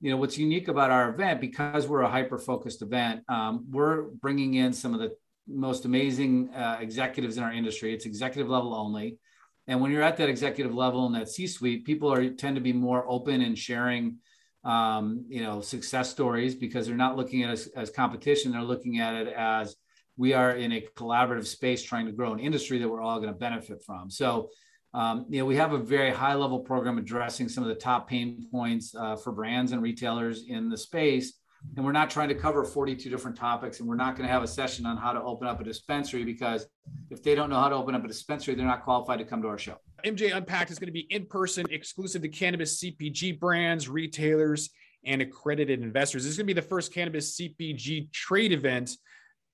you 0.00 0.10
know 0.10 0.16
what's 0.16 0.38
unique 0.38 0.68
about 0.68 0.90
our 0.90 1.10
event 1.10 1.40
because 1.40 1.86
we're 1.88 2.02
a 2.02 2.08
hyper 2.08 2.38
focused 2.38 2.82
event 2.82 3.24
um, 3.28 3.66
we're 3.68 4.02
bringing 4.02 4.54
in 4.54 4.72
some 4.72 4.94
of 4.94 5.00
the 5.00 5.16
most 5.48 5.84
amazing 5.84 6.50
uh, 6.54 6.78
executives 6.80 7.36
in 7.36 7.42
our 7.42 7.52
industry. 7.52 7.94
It's 7.94 8.06
executive 8.06 8.48
level 8.48 8.74
only. 8.74 9.18
And 9.66 9.80
when 9.80 9.90
you're 9.90 10.02
at 10.02 10.16
that 10.16 10.28
executive 10.28 10.74
level 10.74 11.06
in 11.06 11.12
that 11.12 11.28
C-suite, 11.28 11.84
people 11.84 12.12
are 12.12 12.30
tend 12.30 12.56
to 12.56 12.62
be 12.62 12.72
more 12.72 13.04
open 13.08 13.42
and 13.42 13.56
sharing, 13.56 14.16
um, 14.64 15.24
you 15.28 15.42
know, 15.42 15.60
success 15.60 16.10
stories 16.10 16.54
because 16.54 16.86
they're 16.86 16.96
not 16.96 17.16
looking 17.16 17.42
at 17.42 17.50
us 17.50 17.66
as 17.68 17.90
competition. 17.90 18.52
They're 18.52 18.62
looking 18.62 18.98
at 18.98 19.14
it 19.14 19.28
as 19.28 19.76
we 20.16 20.32
are 20.32 20.52
in 20.52 20.72
a 20.72 20.86
collaborative 20.96 21.46
space 21.46 21.82
trying 21.82 22.06
to 22.06 22.12
grow 22.12 22.32
an 22.32 22.40
industry 22.40 22.78
that 22.78 22.88
we're 22.88 23.02
all 23.02 23.20
going 23.20 23.32
to 23.32 23.38
benefit 23.38 23.82
from. 23.84 24.10
So, 24.10 24.50
um, 24.94 25.26
you 25.28 25.38
know, 25.38 25.44
we 25.44 25.56
have 25.56 25.74
a 25.74 25.78
very 25.78 26.10
high 26.10 26.34
level 26.34 26.60
program 26.60 26.96
addressing 26.98 27.48
some 27.48 27.62
of 27.62 27.68
the 27.68 27.74
top 27.74 28.08
pain 28.08 28.46
points 28.50 28.94
uh, 28.94 29.16
for 29.16 29.32
brands 29.32 29.72
and 29.72 29.82
retailers 29.82 30.46
in 30.48 30.70
the 30.70 30.78
space 30.78 31.37
and 31.76 31.84
we're 31.84 31.92
not 31.92 32.10
trying 32.10 32.28
to 32.28 32.34
cover 32.34 32.64
42 32.64 33.10
different 33.10 33.36
topics 33.36 33.80
and 33.80 33.88
we're 33.88 33.96
not 33.96 34.16
going 34.16 34.26
to 34.26 34.32
have 34.32 34.42
a 34.42 34.48
session 34.48 34.86
on 34.86 34.96
how 34.96 35.12
to 35.12 35.22
open 35.22 35.46
up 35.48 35.60
a 35.60 35.64
dispensary 35.64 36.24
because 36.24 36.66
if 37.10 37.22
they 37.22 37.34
don't 37.34 37.50
know 37.50 37.60
how 37.60 37.68
to 37.68 37.74
open 37.74 37.94
up 37.94 38.04
a 38.04 38.08
dispensary 38.08 38.54
they're 38.54 38.66
not 38.66 38.84
qualified 38.84 39.18
to 39.18 39.24
come 39.24 39.42
to 39.42 39.48
our 39.48 39.58
show. 39.58 39.76
Mj 40.04 40.36
unpacked 40.36 40.70
is 40.70 40.78
going 40.78 40.88
to 40.88 40.92
be 40.92 41.06
in 41.10 41.26
person 41.26 41.66
exclusive 41.70 42.22
to 42.22 42.28
cannabis 42.28 42.82
cpg 42.82 43.38
brands 43.38 43.88
retailers 43.88 44.70
and 45.04 45.22
accredited 45.22 45.82
investors. 45.82 46.24
This 46.24 46.32
is 46.32 46.38
going 46.38 46.46
to 46.46 46.54
be 46.54 46.60
the 46.60 46.66
first 46.66 46.92
cannabis 46.92 47.38
cpg 47.38 48.12
trade 48.12 48.52
event 48.52 48.90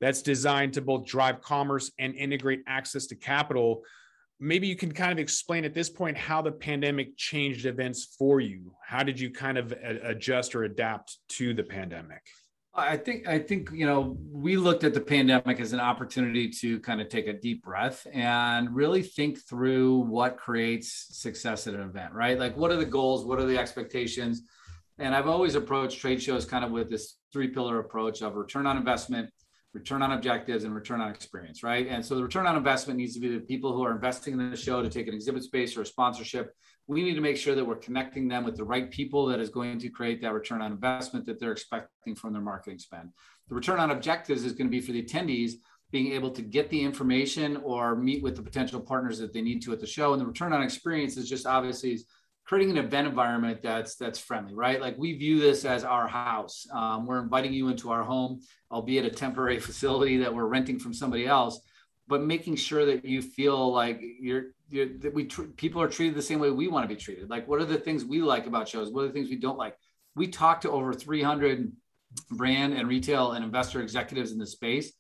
that's 0.01 0.23
designed 0.23 0.75
to 0.75 0.83
both 0.83 1.07
drive 1.07 1.40
commerce 1.40 1.90
and 1.99 2.14
integrate 2.14 2.61
access 2.67 3.07
to 3.07 3.14
capital 3.14 3.83
maybe 4.40 4.66
you 4.66 4.77
can 4.77 4.92
kind 4.92 5.12
of 5.12 5.18
explain 5.18 5.64
at 5.64 5.75
this 5.75 5.88
point 5.88 6.16
how 6.16 6.42
the 6.42 6.53
pandemic 6.53 7.16
changed 7.16 7.66
events 7.66 8.14
for 8.18 8.40
you. 8.40 8.73
How 8.87 9.03
did 9.03 9.18
you 9.18 9.31
kind 9.31 9.59
of 9.59 9.73
uh, 9.73 9.94
adjust 10.03 10.55
or 10.55 10.64
adapt 10.64 11.18
to 11.31 11.55
the 11.55 11.62
pandemic? 11.62 12.23
I 12.77 12.97
think 12.97 13.29
I 13.29 13.38
think 13.38 13.70
you 13.73 13.87
know 13.87 14.16
we 14.33 14.57
looked 14.57 14.83
at 14.83 14.94
the 14.94 15.01
pandemic 15.01 15.61
as 15.61 15.73
an 15.73 15.79
opportunity 15.79 16.51
to 16.61 16.81
kind 16.81 17.01
of 17.01 17.09
take 17.09 17.29
a 17.29 17.33
deep 17.33 17.62
breath 17.62 18.05
and 18.12 18.75
really 18.75 19.03
think 19.03 19.38
through 19.49 19.99
what 19.99 20.37
creates 20.37 21.07
success 21.11 21.68
at 21.68 21.75
an 21.75 21.83
event, 21.83 22.12
right? 22.12 22.37
Like 22.37 22.57
what 22.57 22.73
are 22.73 22.77
the 22.77 22.85
goals, 22.85 23.25
what 23.25 23.38
are 23.38 23.47
the 23.47 23.57
expectations? 23.57 24.42
And 24.99 25.14
I've 25.14 25.29
always 25.29 25.55
approached 25.55 26.01
trade 26.01 26.20
shows 26.20 26.44
kind 26.44 26.64
of 26.64 26.73
with 26.73 26.90
this 26.90 27.16
three 27.33 27.49
pillar 27.49 27.79
approach 27.79 28.23
of 28.23 28.35
return 28.35 28.66
on 28.66 28.77
investment, 28.77 29.31
return 29.75 30.03
on 30.03 30.13
objectives, 30.13 30.63
and 30.63 30.75
return 30.75 31.01
on 31.01 31.11
experience, 31.11 31.65
right? 31.65 31.89
And 31.89 32.05
so 32.05 32.15
the 32.15 32.23
return 32.23 32.47
on 32.47 32.57
investment 32.57 32.97
needs 32.97 33.13
to 33.15 33.21
be 33.21 33.29
the 33.29 33.41
people 33.41 33.75
who 33.75 33.83
are 33.83 33.91
investing 33.91 34.33
in 34.33 34.51
the 34.51 34.57
show 34.57 34.81
to 34.81 34.89
take 34.89 35.09
an 35.09 35.15
exhibit 35.15 35.43
space 35.43 35.77
or 35.77 35.83
a 35.83 35.87
sponsorship. 35.87 36.55
We 36.87 37.03
need 37.03 37.15
to 37.15 37.21
make 37.21 37.37
sure 37.37 37.57
that 37.57 37.65
we're 37.65 37.77
connecting 37.77 38.29
them 38.29 38.45
with 38.45 38.57
the 38.57 38.65
right 38.65 38.89
people 38.89 39.27
that 39.27 39.41
is 39.41 39.49
going 39.51 39.81
to 39.81 39.89
create 39.89 40.23
that 40.23 40.33
return 40.33 40.63
on 40.63 40.71
investment 40.71 41.27
that 41.27 41.41
they're 41.41 41.53
expecting 41.53 42.15
from 42.15 42.33
their 42.33 42.43
marketing 42.43 42.79
spend. 42.79 43.11
The 43.49 43.55
return 43.55 43.81
on 43.81 43.91
objectives 43.91 44.45
is 44.45 44.53
going 44.53 44.69
to 44.69 44.71
be 44.71 44.81
for 44.81 44.93
the 44.93 45.03
attendees 45.03 45.55
being 45.91 46.13
able 46.13 46.31
to 46.31 46.43
get 46.43 46.71
the 46.71 46.81
information 46.81 47.57
or 47.59 47.97
meet 47.97 48.23
with 48.23 48.37
the 48.37 48.43
potential 48.43 48.81
partners 48.81 49.19
that 49.19 49.33
they 49.33 49.43
need 49.43 49.61
to 49.63 49.73
at 49.73 49.81
the 49.81 49.87
show. 49.87 50.13
And 50.13 50.21
the 50.21 50.27
return 50.27 50.53
on 50.53 50.63
experience 50.63 51.17
is 51.17 51.29
just 51.29 51.47
obviously 51.47 51.99
creating 52.44 52.70
an 52.70 52.85
event 52.85 53.09
environment 53.09 53.62
that's 53.62 53.96
that's 53.96 54.18
friendly, 54.18 54.54
right? 54.54 54.80
Like 54.80 54.96
we 54.98 55.14
view 55.14 55.40
this 55.40 55.64
as 55.64 55.83
our 55.83 56.07
house. 56.07 56.66
Um, 56.70 57.07
we're 57.07 57.22
inviting 57.22 57.52
you 57.52 57.68
into 57.68 57.90
our 57.90 58.02
home, 58.02 58.40
albeit 58.70 59.07
a 59.07 59.11
temporary 59.11 59.59
facility 59.59 60.18
that 60.18 60.35
we're 60.35 60.46
renting 60.46 60.78
from 60.78 60.92
somebody 60.92 61.26
else, 61.26 61.61
but 62.07 62.22
making 62.22 62.57
sure 62.57 62.85
that 62.85 63.04
you 63.04 63.22
feel 63.22 63.72
like 63.72 64.00
you're, 64.20 64.46
you're 64.68 64.98
that 64.98 65.14
we 65.14 65.24
tr- 65.24 65.42
people 65.57 65.80
are 65.80 65.88
treated 65.88 66.14
the 66.14 66.22
same 66.22 66.38
way 66.38 66.50
we 66.50 66.68
want 66.68 66.88
to 66.88 66.94
be 66.94 67.00
treated. 67.00 67.30
Like, 67.30 67.48
what 67.48 67.61
are 67.61 67.66
the 67.66 67.78
things 67.78 68.04
we 68.04 68.20
like 68.20 68.46
about 68.46 68.68
shows? 68.68 68.90
What 68.90 69.04
are 69.04 69.09
the 69.09 69.14
things 69.14 69.30
we 69.30 69.37
don't 69.37 69.59
like? 69.59 69.76
We 70.14 70.28
talked 70.28 70.62
to 70.62 70.70
over 70.70 70.92
300 70.92 71.72
brand 72.30 72.74
and 72.74 72.88
retail 72.88 73.33
and 73.33 73.44
investor 73.44 73.80
executives 73.80 74.33
in 74.33 74.38
the 74.38 74.46
space, 74.46 74.92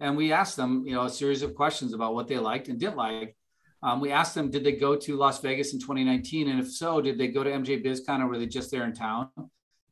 and 0.00 0.16
we 0.16 0.32
asked 0.32 0.56
them, 0.56 0.82
you 0.84 0.94
know, 0.94 1.04
a 1.04 1.10
series 1.10 1.42
of 1.42 1.54
questions 1.54 1.94
about 1.94 2.14
what 2.14 2.26
they 2.26 2.38
liked 2.38 2.68
and 2.68 2.80
didn't 2.80 2.96
like 2.96 3.36
um, 3.82 4.00
we 4.00 4.10
asked 4.10 4.34
them, 4.34 4.50
did 4.50 4.64
they 4.64 4.72
go 4.72 4.96
to 4.96 5.16
Las 5.16 5.40
Vegas 5.40 5.72
in 5.72 5.80
2019? 5.80 6.48
And 6.48 6.60
if 6.60 6.70
so, 6.70 7.00
did 7.00 7.18
they 7.18 7.28
go 7.28 7.44
to 7.44 7.50
MJ 7.50 7.84
BizCon 7.84 8.20
or 8.20 8.26
were 8.26 8.38
they 8.38 8.46
just 8.46 8.70
there 8.70 8.84
in 8.84 8.92
town? 8.92 9.28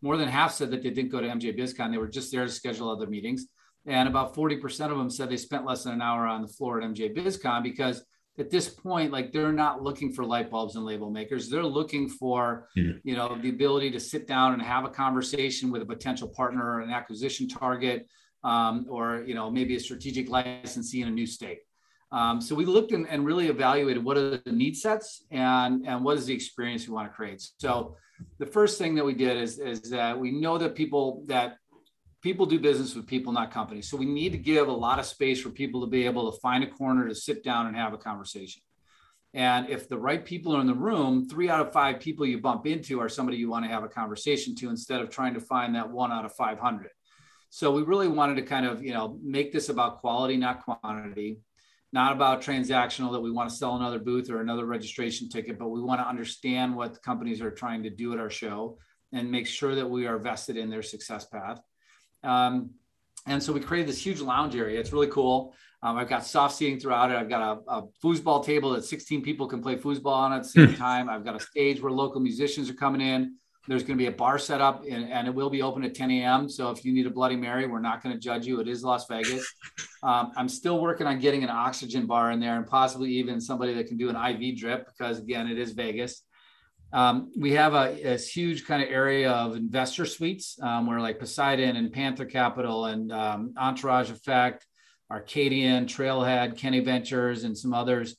More 0.03 0.17
than 0.17 0.29
half 0.29 0.53
said 0.53 0.71
that 0.73 0.83
they 0.83 0.91
didn't 0.91 1.13
go 1.13 1.21
to 1.21 1.29
MJ 1.29 1.57
BizCon. 1.57 1.93
They 1.93 1.99
were 1.99 2.09
just 2.09 2.33
there 2.33 2.45
to 2.45 2.51
schedule 2.51 2.91
other 2.91 3.07
meetings. 3.07 3.47
And 3.87 4.09
about 4.09 4.35
40% 4.35 4.91
of 4.91 4.99
them 4.99 5.11
said 5.11 5.31
they 5.31 5.37
spent 5.37 5.65
less 5.65 5.85
than 5.85 5.95
an 5.95 6.03
hour 6.03 6.27
on 6.27 6.43
the 6.43 6.49
floor 6.49 6.81
at 6.81 6.89
MJ 6.89 7.17
BizCon 7.17 7.63
because 7.63 8.05
at 8.39 8.51
this 8.51 8.69
point, 8.69 9.13
like 9.13 9.33
they're 9.33 9.53
not 9.53 9.83
looking 9.83 10.13
for 10.13 10.25
light 10.25 10.51
bulbs 10.51 10.77
and 10.77 10.85
label 10.85 11.11
makers. 11.11 11.49
They're 11.49 11.65
looking 11.65 12.09
for, 12.09 12.69
yeah. 12.75 12.93
you 13.03 13.17
know, 13.17 13.39
the 13.41 13.49
ability 13.49 13.91
to 13.93 14.01
sit 14.01 14.27
down 14.27 14.53
and 14.53 14.61
have 14.61 14.85
a 14.85 14.91
conversation 14.91 15.71
with 15.71 15.83
a 15.83 15.87
potential 15.87 16.29
partner 16.29 16.73
or 16.73 16.81
an 16.81 16.91
acquisition 16.91 17.49
target, 17.49 18.07
um, 18.45 18.87
or 18.91 19.25
you 19.27 19.35
know, 19.35 19.51
maybe 19.51 19.77
a 19.77 19.81
strategic 19.81 20.29
licensee 20.29 21.01
in 21.01 21.09
a 21.09 21.11
new 21.11 21.27
state. 21.27 21.61
Um, 22.13 22.41
so 22.41 22.55
we 22.55 22.65
looked 22.65 22.93
and, 22.93 23.27
really 23.27 23.49
evaluated 23.49 24.03
what 24.05 24.17
are 24.17 24.39
the 24.39 24.53
need 24.53 24.77
sets 24.77 25.25
and, 25.31 25.87
and 25.87 26.05
what 26.05 26.17
is 26.17 26.27
the 26.27 26.35
experience 26.35 26.87
we 26.87 26.95
want 26.95 27.11
to 27.11 27.15
create. 27.15 27.47
So 27.59 27.97
the 28.39 28.47
first 28.47 28.79
thing 28.79 28.95
that 28.95 29.05
we 29.05 29.15
did 29.15 29.37
is, 29.37 29.59
is 29.59 29.83
that 29.91 30.19
we 30.19 30.31
know 30.31 30.57
that 30.59 30.75
people 30.75 31.25
that 31.27 31.59
people 32.23 32.47
do 32.47 32.59
business 32.59 32.95
with 32.95 33.07
people, 33.07 33.33
not 33.33 33.51
companies. 33.51 33.89
So 33.89 33.97
we 33.97 34.07
need 34.07 34.33
to 34.33 34.39
give 34.39 34.69
a 34.69 34.73
lot 34.73 34.99
of 34.99 35.07
space 35.07 35.41
for 35.41 35.51
people 35.51 35.81
to 35.83 35.87
be 35.87 36.07
able 36.07 36.31
to 36.33 36.41
find 36.41 36.65
a 36.65 36.67
corner 36.67 37.09
to 37.09 37.15
sit 37.15 37.45
down 37.45 37.67
and 37.67 37.77
have 37.77 37.93
a 37.93 37.99
conversation. 37.99 38.63
And 39.35 39.69
if 39.69 39.89
the 39.89 39.99
right 39.99 40.25
people 40.25 40.57
are 40.57 40.61
in 40.61 40.67
the 40.67 40.75
room, 40.75 41.29
three 41.29 41.51
out 41.51 41.65
of 41.65 41.73
five 41.73 42.01
people 42.01 42.25
you 42.25 42.41
bump 42.41 42.67
into 42.67 43.01
are 43.01 43.09
somebody 43.09 43.37
you 43.37 43.51
want 43.51 43.65
to 43.65 43.71
have 43.71 43.85
a 43.85 43.89
conversation 43.89 44.55
to 44.57 44.71
instead 44.71 45.03
of 45.03 45.11
trying 45.11 45.35
to 45.35 45.41
find 45.41 45.75
that 45.75 45.91
one 45.91 46.11
out 46.11 46.25
of 46.25 46.33
500. 46.35 46.89
So 47.51 47.71
we 47.71 47.83
really 47.83 48.09
wanted 48.09 48.37
to 48.37 48.43
kind 48.43 48.65
of, 48.65 48.83
you 48.83 48.95
know, 48.95 49.19
make 49.23 49.53
this 49.53 49.69
about 49.69 50.01
quality, 50.01 50.37
not 50.37 50.65
quantity 50.65 51.39
not 51.93 52.13
about 52.13 52.43
transactional 52.43 53.13
that 53.13 53.21
we 53.21 53.31
want 53.31 53.49
to 53.49 53.55
sell 53.55 53.77
another 53.77 53.99
booth 53.99 54.31
or 54.31 54.41
another 54.41 54.67
registration 54.67 55.29
ticket, 55.29 55.59
but 55.59 55.69
we 55.69 55.81
want 55.81 56.01
to 56.01 56.07
understand 56.07 56.75
what 56.75 57.03
companies 57.03 57.41
are 57.41 57.51
trying 57.51 57.83
to 57.85 57.91
do 57.91 58.13
at 58.13 58.19
our 58.19 58.31
show 58.31 58.79
and 59.13 59.31
make 59.31 59.47
sure 59.47 59.75
that 59.75 59.89
we 59.89 60.07
are 60.07 60.19
vested 60.19 60.57
in 60.57 60.69
their 60.69 60.83
success 60.83 61.27
path. 61.27 61.61
Um, 62.25 62.71
and 63.27 63.43
so 63.43 63.53
we 63.53 63.61
created 63.61 63.89
this 63.89 64.05
huge 64.05 64.21
lounge 64.21 64.57
area. 64.57 64.79
It's 64.79 64.93
really 64.93 65.09
cool. 65.09 65.55
Um, 65.83 65.97
I've 65.97 66.09
got 66.09 66.25
soft 66.25 66.57
seating 66.57 66.81
throughout 66.81 67.11
it. 67.11 67.17
I've 67.17 67.29
got 67.29 67.63
a, 67.69 67.71
a, 67.71 67.83
foosball 68.03 68.45
table 68.45 68.71
that 68.73 68.85
16 68.85 69.23
people 69.23 69.47
can 69.47 69.63
play 69.63 69.77
foosball 69.77 70.13
on 70.13 70.33
at 70.33 70.43
the 70.43 70.49
same 70.49 70.75
time. 70.77 71.09
I've 71.09 71.25
got 71.25 71.37
a 71.37 71.41
stage 71.41 71.81
where 71.81 71.93
local 71.93 72.21
musicians 72.21 72.71
are 72.71 72.75
coming 72.75 73.01
in. 73.01 73.37
There's 73.69 73.83
going 73.83 73.99
to 73.99 74.03
be 74.03 74.07
a 74.07 74.13
bar 74.13 74.39
set 74.39 74.61
up 74.61 74.85
and, 74.89 75.11
and, 75.11 75.27
it 75.27 75.35
will 75.35 75.51
be 75.51 75.63
open 75.63 75.83
at 75.85 75.95
10 75.95 76.11
a.m. 76.11 76.49
So 76.49 76.71
if 76.71 76.85
you 76.85 76.93
need 76.93 77.07
a 77.07 77.11
Bloody 77.11 77.37
Mary, 77.37 77.67
we're 77.67 77.81
not 77.81 78.03
going 78.03 78.15
to 78.15 78.21
judge 78.21 78.47
you. 78.47 78.61
It 78.61 78.69
is 78.69 78.83
Las 78.83 79.07
Vegas. 79.07 79.47
Um, 80.03 80.31
I'm 80.37 80.49
still 80.49 80.81
working 80.81 81.07
on 81.09 81.19
getting 81.19 81.43
an 81.43 81.51
oxygen 81.51 82.07
bar 82.07 82.31
in 82.31 82.39
there 82.39 82.57
and 82.57 82.67
possibly 82.67 83.11
even 83.13 83.41
somebody 83.41 83.75
that 83.75 83.89
can 83.89 83.97
do 83.97 84.09
an 84.09 84.15
IV 84.15 84.57
drip 84.57 84.87
because, 84.87 85.19
again, 85.19 85.49
it 85.49 85.59
is 85.59 85.73
Vegas. 85.73 86.23
Um, 86.93 87.33
we 87.37 87.53
have 87.53 87.75
a, 87.75 88.15
a, 88.15 88.17
huge 88.17 88.67
kind 88.67 88.83
of 88.83 88.89
area 88.89 89.33
of 89.33 89.57
investor 89.57 90.07
suites 90.07 90.59
um, 90.63 90.87
where 90.87 91.01
like 91.01 91.19
Poseidon 91.19 91.75
and 91.75 91.93
Panther 91.93 92.25
Capital 92.25 92.85
and 92.85 93.11
um, 93.11 93.55
Entourage 93.59 94.11
Effect, 94.11 94.65
Arcadian, 95.11 95.87
Trailhead, 95.87 96.57
Kenny 96.57 96.81
Ventures, 96.81 97.43
and 97.43 97.59
some 97.59 97.75
others 97.75 98.17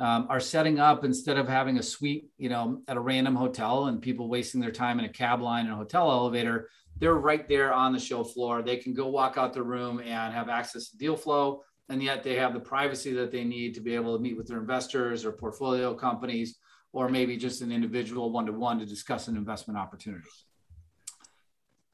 um, 0.00 0.26
are 0.30 0.40
setting 0.40 0.80
up 0.80 1.04
instead 1.04 1.36
of 1.36 1.46
having 1.46 1.78
a 1.78 1.82
suite, 1.82 2.30
you 2.38 2.48
know, 2.48 2.80
at 2.88 2.96
a 2.96 3.00
random 3.00 3.36
hotel 3.36 3.86
and 3.86 4.00
people 4.00 4.28
wasting 4.28 4.60
their 4.60 4.70
time 4.70 4.98
in 4.98 5.04
a 5.04 5.08
cab 5.10 5.42
line 5.42 5.66
and 5.66 5.74
a 5.74 5.76
hotel 5.76 6.10
elevator. 6.10 6.70
They're 6.98 7.14
right 7.14 7.46
there 7.46 7.72
on 7.72 7.92
the 7.92 7.98
show 7.98 8.24
floor. 8.24 8.62
They 8.62 8.78
can 8.78 8.94
go 8.94 9.08
walk 9.08 9.36
out 9.36 9.52
the 9.52 9.62
room 9.62 10.00
and 10.00 10.32
have 10.32 10.48
access 10.48 10.88
to 10.90 10.96
deal 10.96 11.16
flow, 11.16 11.62
and 11.90 12.02
yet 12.02 12.22
they 12.22 12.34
have 12.36 12.54
the 12.54 12.60
privacy 12.60 13.12
that 13.12 13.30
they 13.30 13.44
need 13.44 13.74
to 13.74 13.80
be 13.80 13.94
able 13.94 14.16
to 14.16 14.22
meet 14.22 14.36
with 14.36 14.46
their 14.48 14.58
investors 14.58 15.24
or 15.24 15.32
portfolio 15.32 15.94
companies, 15.94 16.56
or 16.92 17.08
maybe 17.08 17.36
just 17.36 17.60
an 17.60 17.70
individual 17.70 18.32
one 18.32 18.46
to 18.46 18.52
one 18.52 18.78
to 18.78 18.86
discuss 18.86 19.28
an 19.28 19.36
investment 19.36 19.78
opportunity. 19.78 20.28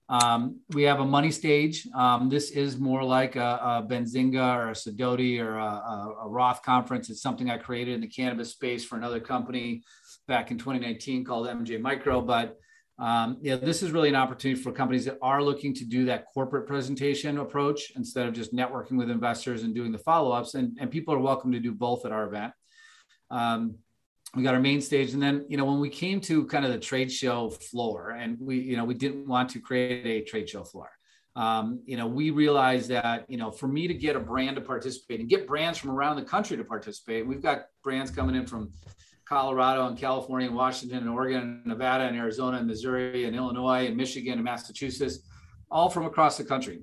Um, 0.08 0.60
we 0.70 0.84
have 0.84 1.00
a 1.00 1.04
money 1.04 1.32
stage. 1.32 1.86
Um, 1.94 2.28
this 2.28 2.52
is 2.52 2.78
more 2.78 3.02
like 3.02 3.34
a, 3.34 3.40
a, 3.60 3.86
Benzinga 3.88 4.56
or 4.56 4.68
a 4.70 4.72
Sidoti 4.72 5.40
or 5.40 5.56
a, 5.56 5.64
a, 5.64 6.16
a, 6.24 6.28
Roth 6.28 6.62
conference. 6.62 7.10
It's 7.10 7.20
something 7.20 7.50
I 7.50 7.58
created 7.58 7.94
in 7.94 8.00
the 8.00 8.06
cannabis 8.06 8.50
space 8.50 8.84
for 8.84 8.96
another 8.96 9.18
company 9.18 9.82
back 10.28 10.52
in 10.52 10.58
2019 10.58 11.24
called 11.24 11.48
MJ 11.48 11.80
Micro. 11.80 12.20
But 12.20 12.56
um, 12.98 13.38
yeah, 13.42 13.56
this 13.56 13.82
is 13.82 13.90
really 13.90 14.08
an 14.08 14.14
opportunity 14.14 14.60
for 14.60 14.70
companies 14.70 15.04
that 15.06 15.18
are 15.22 15.42
looking 15.42 15.74
to 15.74 15.84
do 15.84 16.04
that 16.04 16.26
corporate 16.32 16.68
presentation 16.68 17.38
approach 17.38 17.92
instead 17.96 18.28
of 18.28 18.32
just 18.32 18.54
networking 18.54 18.96
with 18.96 19.10
investors 19.10 19.64
and 19.64 19.74
doing 19.74 19.90
the 19.90 19.98
follow-ups. 19.98 20.54
And, 20.54 20.78
and 20.80 20.88
people 20.88 21.14
are 21.14 21.18
welcome 21.18 21.50
to 21.50 21.60
do 21.60 21.72
both 21.72 22.06
at 22.06 22.12
our 22.12 22.26
event. 22.26 22.52
Um, 23.30 23.78
we 24.36 24.42
got 24.42 24.54
our 24.54 24.60
main 24.60 24.82
stage 24.82 25.14
and 25.14 25.22
then 25.22 25.44
you 25.48 25.56
know 25.56 25.64
when 25.64 25.80
we 25.80 25.88
came 25.88 26.20
to 26.20 26.44
kind 26.46 26.64
of 26.64 26.70
the 26.70 26.78
trade 26.78 27.10
show 27.10 27.48
floor 27.48 28.10
and 28.10 28.36
we 28.38 28.58
you 28.58 28.76
know 28.76 28.84
we 28.84 28.94
didn't 28.94 29.26
want 29.26 29.48
to 29.48 29.58
create 29.58 30.04
a 30.06 30.24
trade 30.28 30.48
show 30.48 30.62
floor 30.62 30.90
um, 31.34 31.80
you 31.86 31.96
know 31.96 32.06
we 32.06 32.30
realized 32.30 32.90
that 32.90 33.24
you 33.28 33.38
know 33.38 33.50
for 33.50 33.66
me 33.66 33.88
to 33.88 33.94
get 33.94 34.14
a 34.14 34.20
brand 34.20 34.54
to 34.54 34.62
participate 34.62 35.20
and 35.20 35.28
get 35.28 35.46
brands 35.46 35.78
from 35.78 35.90
around 35.90 36.16
the 36.16 36.22
country 36.22 36.56
to 36.56 36.64
participate 36.64 37.26
we've 37.26 37.42
got 37.42 37.66
brands 37.82 38.10
coming 38.10 38.36
in 38.36 38.46
from 38.46 38.70
colorado 39.26 39.86
and 39.86 39.96
california 39.96 40.46
and 40.46 40.56
washington 40.56 40.98
and 40.98 41.08
oregon 41.08 41.40
and 41.40 41.66
nevada 41.66 42.04
and 42.04 42.16
arizona 42.16 42.58
and 42.58 42.66
missouri 42.66 43.24
and 43.24 43.34
illinois 43.34 43.86
and 43.86 43.96
michigan 43.96 44.34
and 44.34 44.44
massachusetts 44.44 45.20
all 45.70 45.88
from 45.88 46.04
across 46.04 46.36
the 46.36 46.44
country 46.44 46.82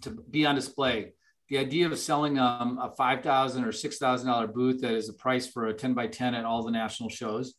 to 0.00 0.10
be 0.30 0.46
on 0.46 0.54
display 0.54 1.12
the 1.48 1.58
idea 1.58 1.86
of 1.86 1.98
selling 1.98 2.38
um, 2.38 2.78
a 2.82 2.90
five 2.90 3.22
thousand 3.22 3.64
or 3.64 3.72
six 3.72 3.98
thousand 3.98 4.28
dollar 4.28 4.46
booth 4.46 4.80
that 4.80 4.92
is 4.92 5.08
a 5.08 5.14
price 5.14 5.46
for 5.46 5.66
a 5.66 5.74
ten 5.74 5.94
by 5.94 6.06
ten 6.06 6.34
at 6.34 6.44
all 6.44 6.62
the 6.62 6.70
national 6.70 7.10
shows, 7.10 7.54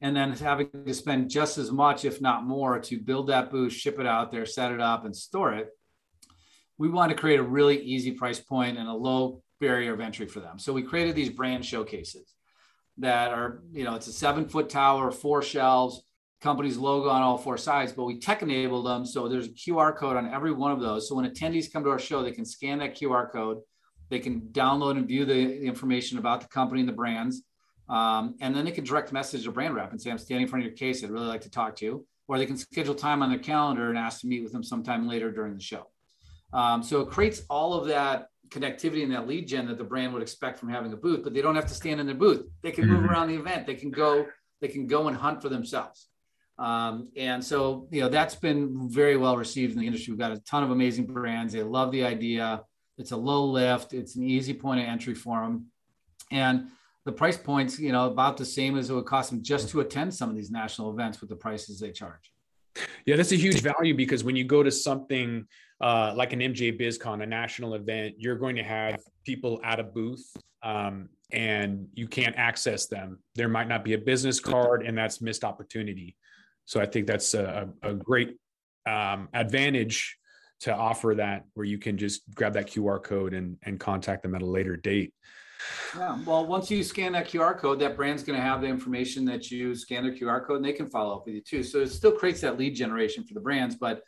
and 0.00 0.14
then 0.14 0.32
having 0.32 0.68
to 0.86 0.94
spend 0.94 1.30
just 1.30 1.58
as 1.58 1.70
much, 1.70 2.04
if 2.04 2.20
not 2.20 2.44
more, 2.44 2.78
to 2.80 2.98
build 3.00 3.28
that 3.28 3.50
booth, 3.50 3.72
ship 3.72 3.98
it 3.98 4.06
out 4.06 4.30
there, 4.30 4.44
set 4.44 4.72
it 4.72 4.80
up, 4.80 5.04
and 5.04 5.16
store 5.16 5.54
it. 5.54 5.68
We 6.78 6.88
want 6.88 7.10
to 7.10 7.16
create 7.16 7.40
a 7.40 7.44
really 7.44 7.80
easy 7.80 8.12
price 8.12 8.40
point 8.40 8.78
and 8.78 8.88
a 8.88 8.94
low 8.94 9.42
barrier 9.60 9.94
of 9.94 10.00
entry 10.00 10.26
for 10.26 10.40
them. 10.40 10.58
So 10.58 10.72
we 10.72 10.82
created 10.82 11.14
these 11.14 11.30
brand 11.30 11.64
showcases 11.64 12.34
that 12.98 13.30
are, 13.30 13.62
you 13.72 13.84
know, 13.84 13.94
it's 13.94 14.08
a 14.08 14.12
seven 14.12 14.48
foot 14.48 14.68
tower, 14.68 15.10
four 15.10 15.42
shelves 15.42 16.02
company's 16.42 16.76
logo 16.76 17.08
on 17.08 17.22
all 17.22 17.38
four 17.38 17.56
sides, 17.56 17.92
but 17.92 18.04
we 18.04 18.18
tech 18.18 18.42
enabled 18.42 18.84
them. 18.84 19.06
So 19.06 19.28
there's 19.28 19.46
a 19.46 19.50
QR 19.50 19.96
code 19.96 20.16
on 20.16 20.32
every 20.32 20.52
one 20.52 20.72
of 20.72 20.80
those. 20.80 21.08
So 21.08 21.14
when 21.14 21.30
attendees 21.30 21.72
come 21.72 21.84
to 21.84 21.90
our 21.90 21.98
show, 21.98 22.22
they 22.22 22.32
can 22.32 22.44
scan 22.44 22.80
that 22.80 22.96
QR 22.96 23.30
code, 23.30 23.58
they 24.10 24.18
can 24.18 24.42
download 24.52 24.98
and 24.98 25.06
view 25.06 25.24
the 25.24 25.62
information 25.62 26.18
about 26.18 26.40
the 26.42 26.48
company 26.48 26.80
and 26.80 26.88
the 26.88 26.94
brands. 26.94 27.42
Um, 27.88 28.34
and 28.40 28.54
then 28.54 28.64
they 28.64 28.70
can 28.70 28.84
direct 28.84 29.12
message 29.12 29.46
a 29.46 29.52
brand 29.52 29.74
rep 29.74 29.90
and 29.90 30.00
say, 30.00 30.10
I'm 30.10 30.18
standing 30.18 30.42
in 30.42 30.48
front 30.48 30.64
of 30.64 30.70
your 30.70 30.76
case. 30.76 31.02
I'd 31.02 31.10
really 31.10 31.26
like 31.26 31.42
to 31.42 31.50
talk 31.50 31.76
to 31.76 31.84
you. 31.84 32.06
Or 32.28 32.38
they 32.38 32.46
can 32.46 32.56
schedule 32.56 32.94
time 32.94 33.22
on 33.22 33.30
their 33.30 33.38
calendar 33.38 33.88
and 33.88 33.98
ask 33.98 34.20
to 34.20 34.26
meet 34.26 34.42
with 34.42 34.52
them 34.52 34.62
sometime 34.62 35.08
later 35.08 35.30
during 35.30 35.54
the 35.54 35.62
show. 35.62 35.86
Um, 36.52 36.82
so 36.82 37.00
it 37.00 37.08
creates 37.08 37.42
all 37.48 37.74
of 37.74 37.86
that 37.88 38.28
connectivity 38.48 39.02
and 39.02 39.12
that 39.12 39.26
lead 39.26 39.48
gen 39.48 39.66
that 39.66 39.78
the 39.78 39.84
brand 39.84 40.12
would 40.12 40.22
expect 40.22 40.58
from 40.58 40.68
having 40.68 40.92
a 40.92 40.96
booth, 40.96 41.22
but 41.24 41.32
they 41.32 41.40
don't 41.40 41.54
have 41.54 41.66
to 41.66 41.74
stand 41.74 42.00
in 42.00 42.06
their 42.06 42.14
booth. 42.14 42.46
They 42.62 42.70
can 42.70 42.86
move 42.86 43.00
mm-hmm. 43.00 43.08
around 43.08 43.28
the 43.28 43.36
event. 43.36 43.66
They 43.66 43.74
can 43.74 43.90
go, 43.90 44.26
they 44.60 44.68
can 44.68 44.86
go 44.86 45.08
and 45.08 45.16
hunt 45.16 45.40
for 45.42 45.48
themselves. 45.48 46.08
Um, 46.58 47.08
and 47.16 47.42
so, 47.42 47.88
you 47.90 48.00
know, 48.00 48.08
that's 48.08 48.34
been 48.34 48.88
very 48.90 49.16
well 49.16 49.36
received 49.36 49.72
in 49.72 49.80
the 49.80 49.86
industry. 49.86 50.12
We've 50.12 50.20
got 50.20 50.32
a 50.32 50.38
ton 50.40 50.62
of 50.62 50.70
amazing 50.70 51.06
brands. 51.06 51.52
They 51.52 51.62
love 51.62 51.92
the 51.92 52.04
idea. 52.04 52.62
It's 52.98 53.12
a 53.12 53.16
low 53.16 53.44
lift. 53.46 53.94
It's 53.94 54.16
an 54.16 54.22
easy 54.22 54.54
point 54.54 54.80
of 54.80 54.86
entry 54.86 55.14
for 55.14 55.40
them. 55.40 55.66
And 56.30 56.68
the 57.04 57.12
price 57.12 57.36
points, 57.36 57.78
you 57.78 57.92
know, 57.92 58.06
about 58.06 58.36
the 58.36 58.44
same 58.44 58.78
as 58.78 58.90
it 58.90 58.94
would 58.94 59.06
cost 59.06 59.30
them 59.30 59.42
just 59.42 59.70
to 59.70 59.80
attend 59.80 60.14
some 60.14 60.30
of 60.30 60.36
these 60.36 60.50
national 60.50 60.90
events 60.90 61.20
with 61.20 61.30
the 61.30 61.36
prices 61.36 61.80
they 61.80 61.90
charge. 61.90 62.32
Yeah, 63.04 63.16
that's 63.16 63.32
a 63.32 63.36
huge 63.36 63.60
value 63.60 63.94
because 63.94 64.24
when 64.24 64.36
you 64.36 64.44
go 64.44 64.62
to 64.62 64.70
something 64.70 65.46
uh, 65.80 66.14
like 66.16 66.32
an 66.32 66.40
MJ 66.40 66.78
BizCon, 66.80 67.22
a 67.22 67.26
national 67.26 67.74
event, 67.74 68.14
you're 68.18 68.36
going 68.36 68.56
to 68.56 68.62
have 68.62 69.00
people 69.24 69.60
at 69.64 69.80
a 69.80 69.82
booth 69.82 70.24
um, 70.62 71.08
and 71.32 71.88
you 71.94 72.06
can't 72.06 72.36
access 72.36 72.86
them. 72.86 73.18
There 73.34 73.48
might 73.48 73.68
not 73.68 73.84
be 73.84 73.94
a 73.94 73.98
business 73.98 74.38
card, 74.38 74.84
and 74.86 74.96
that's 74.96 75.20
missed 75.20 75.44
opportunity. 75.44 76.16
So 76.64 76.80
I 76.80 76.86
think 76.86 77.06
that's 77.06 77.34
a, 77.34 77.68
a 77.82 77.94
great 77.94 78.36
um, 78.86 79.28
advantage 79.32 80.16
to 80.60 80.74
offer 80.74 81.14
that 81.16 81.44
where 81.54 81.66
you 81.66 81.78
can 81.78 81.98
just 81.98 82.22
grab 82.34 82.54
that 82.54 82.68
QR 82.68 83.02
code 83.02 83.34
and, 83.34 83.58
and 83.62 83.80
contact 83.80 84.22
them 84.22 84.34
at 84.34 84.42
a 84.42 84.46
later 84.46 84.76
date. 84.76 85.12
Yeah. 85.96 86.18
Well, 86.24 86.46
once 86.46 86.70
you 86.70 86.82
scan 86.82 87.12
that 87.12 87.28
QR 87.28 87.56
code, 87.56 87.80
that 87.80 87.96
brand's 87.96 88.22
going 88.22 88.38
to 88.38 88.44
have 88.44 88.60
the 88.60 88.68
information 88.68 89.24
that 89.26 89.50
you 89.50 89.74
scan 89.74 90.04
their 90.04 90.14
QR 90.14 90.46
code 90.46 90.56
and 90.56 90.64
they 90.64 90.72
can 90.72 90.88
follow 90.88 91.16
up 91.16 91.26
with 91.26 91.34
you 91.34 91.40
too. 91.40 91.62
So 91.62 91.80
it 91.80 91.90
still 91.90 92.12
creates 92.12 92.40
that 92.42 92.58
lead 92.58 92.74
generation 92.74 93.24
for 93.24 93.34
the 93.34 93.40
brands. 93.40 93.76
But, 93.76 94.02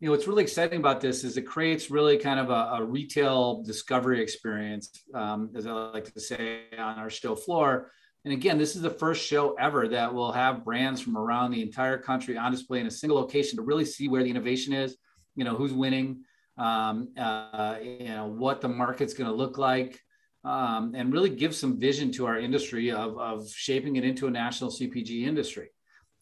you 0.00 0.06
know, 0.06 0.12
what's 0.12 0.26
really 0.26 0.42
exciting 0.42 0.78
about 0.78 1.00
this 1.00 1.24
is 1.24 1.36
it 1.36 1.42
creates 1.42 1.90
really 1.90 2.18
kind 2.18 2.40
of 2.40 2.50
a, 2.50 2.82
a 2.82 2.84
retail 2.84 3.62
discovery 3.62 4.22
experience, 4.22 4.90
um, 5.14 5.50
as 5.54 5.66
I 5.66 5.72
like 5.72 6.12
to 6.12 6.20
say 6.20 6.62
on 6.78 6.98
our 6.98 7.10
show 7.10 7.34
floor. 7.34 7.90
And 8.24 8.32
again, 8.32 8.58
this 8.58 8.76
is 8.76 8.82
the 8.82 8.90
first 8.90 9.24
show 9.24 9.54
ever 9.54 9.88
that 9.88 10.12
will 10.12 10.32
have 10.32 10.64
brands 10.64 11.00
from 11.00 11.16
around 11.16 11.50
the 11.50 11.62
entire 11.62 11.98
country 11.98 12.36
on 12.36 12.52
display 12.52 12.80
in 12.80 12.86
a 12.86 12.90
single 12.90 13.18
location 13.18 13.56
to 13.56 13.62
really 13.62 13.84
see 13.84 14.08
where 14.08 14.22
the 14.22 14.30
innovation 14.30 14.72
is, 14.72 14.96
you 15.36 15.44
know, 15.44 15.54
who's 15.54 15.72
winning, 15.72 16.24
um, 16.56 17.08
uh, 17.16 17.76
you 17.82 18.08
know, 18.08 18.26
what 18.26 18.60
the 18.60 18.68
market's 18.68 19.14
going 19.14 19.30
to 19.30 19.36
look 19.36 19.56
like 19.56 20.00
um, 20.44 20.94
and 20.94 21.12
really 21.12 21.30
give 21.30 21.54
some 21.54 21.78
vision 21.78 22.10
to 22.12 22.26
our 22.26 22.38
industry 22.38 22.90
of, 22.90 23.18
of 23.18 23.48
shaping 23.50 23.96
it 23.96 24.04
into 24.04 24.26
a 24.26 24.30
national 24.30 24.70
CPG 24.70 25.26
industry. 25.26 25.68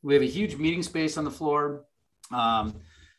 We 0.02 0.14
have 0.14 0.22
a 0.22 0.26
huge 0.26 0.56
meeting 0.56 0.82
space 0.82 1.16
on 1.16 1.24
the 1.24 1.30
floor. 1.30 1.84
Um, 2.32 2.74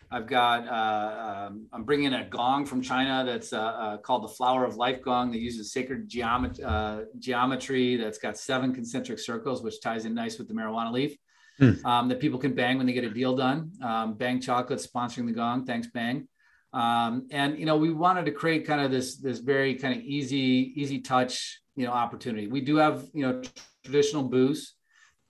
I've 0.09 0.27
got, 0.27 0.67
uh, 0.67 1.47
um, 1.47 1.67
I'm 1.73 1.83
bringing 1.83 2.13
a 2.13 2.25
gong 2.25 2.65
from 2.65 2.81
China 2.81 3.25
that's 3.25 3.51
uh, 3.51 3.59
uh, 3.59 3.97
called 3.97 4.23
the 4.23 4.29
Flower 4.29 4.63
of 4.63 4.77
Life 4.77 5.01
gong 5.01 5.31
that 5.31 5.39
uses 5.39 5.73
sacred 5.73 6.09
geomet- 6.09 6.63
uh, 6.63 7.01
geometry 7.19 7.97
that's 7.97 8.17
got 8.17 8.37
seven 8.37 8.73
concentric 8.73 9.19
circles, 9.19 9.61
which 9.63 9.81
ties 9.81 10.05
in 10.05 10.13
nice 10.13 10.37
with 10.37 10.47
the 10.47 10.53
marijuana 10.53 10.91
leaf. 10.91 11.17
Mm. 11.59 11.83
Um, 11.85 12.07
that 12.09 12.19
people 12.19 12.37
can 12.37 12.53
bang 12.53 12.77
when 12.77 12.85
they 12.85 12.93
get 12.93 13.03
a 13.03 13.09
deal 13.09 13.35
done. 13.35 13.71
Um, 13.81 14.15
Bhang 14.15 14.39
Chocolate 14.39 14.79
sponsoring 14.79 15.25
the 15.25 15.31
gong. 15.31 15.65
Thanks, 15.65 15.87
Bhang. 15.87 16.27
Um, 16.71 17.27
and 17.31 17.57
you 17.57 17.65
know, 17.65 17.77
we 17.77 17.91
wanted 17.91 18.25
to 18.25 18.31
create 18.31 18.67
kind 18.67 18.79
of 18.79 18.91
this 18.91 19.15
this 19.15 19.39
very 19.39 19.73
kind 19.73 19.97
of 19.97 20.03
easy 20.03 20.71
easy 20.75 20.99
touch 20.99 21.59
you 21.75 21.85
know 21.85 21.91
opportunity. 21.93 22.45
We 22.45 22.61
do 22.61 22.75
have 22.75 23.07
you 23.11 23.25
know 23.25 23.41
traditional 23.83 24.23
booths. 24.23 24.75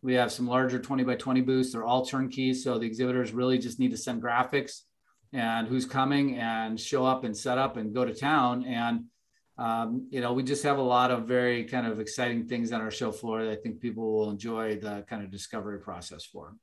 We 0.02 0.14
have 0.14 0.32
some 0.32 0.48
larger 0.48 0.80
20 0.80 1.04
by 1.04 1.16
20 1.16 1.42
booths. 1.42 1.74
They're 1.74 1.84
all 1.84 2.06
turnkey, 2.06 2.54
so 2.54 2.78
the 2.78 2.86
exhibitors 2.86 3.34
really 3.34 3.58
just 3.58 3.80
need 3.80 3.92
to 3.92 3.98
send 3.98 4.22
graphics 4.22 4.82
and 5.34 5.68
who's 5.68 5.86
coming 5.86 6.38
and 6.38 6.80
show 6.80 7.06
up 7.06 7.24
and 7.24 7.36
set 7.36 7.58
up 7.58 7.78
and 7.78 7.94
go 7.94 8.06
to 8.06 8.14
town. 8.14 8.64
And 8.66 9.06
um, 9.58 10.08
you 10.12 10.22
know, 10.22 10.34
we 10.34 10.44
just 10.44 10.64
have 10.64 10.78
a 10.78 10.84
lot 10.84 11.10
of 11.10 11.26
very 11.26 11.64
kind 11.64 11.88
of 11.88 12.00
exciting 12.00 12.48
things 12.48 12.72
on 12.72 12.82
our 12.82 12.92
show 12.92 13.12
floor 13.12 13.44
that 13.44 13.52
I 13.52 13.56
think 13.56 13.80
people 13.82 14.14
will 14.14 14.30
enjoy 14.30 14.76
the 14.76 15.04
kind 15.10 15.24
of 15.24 15.32
discovery 15.32 15.80
process 15.80 16.24
for. 16.24 16.54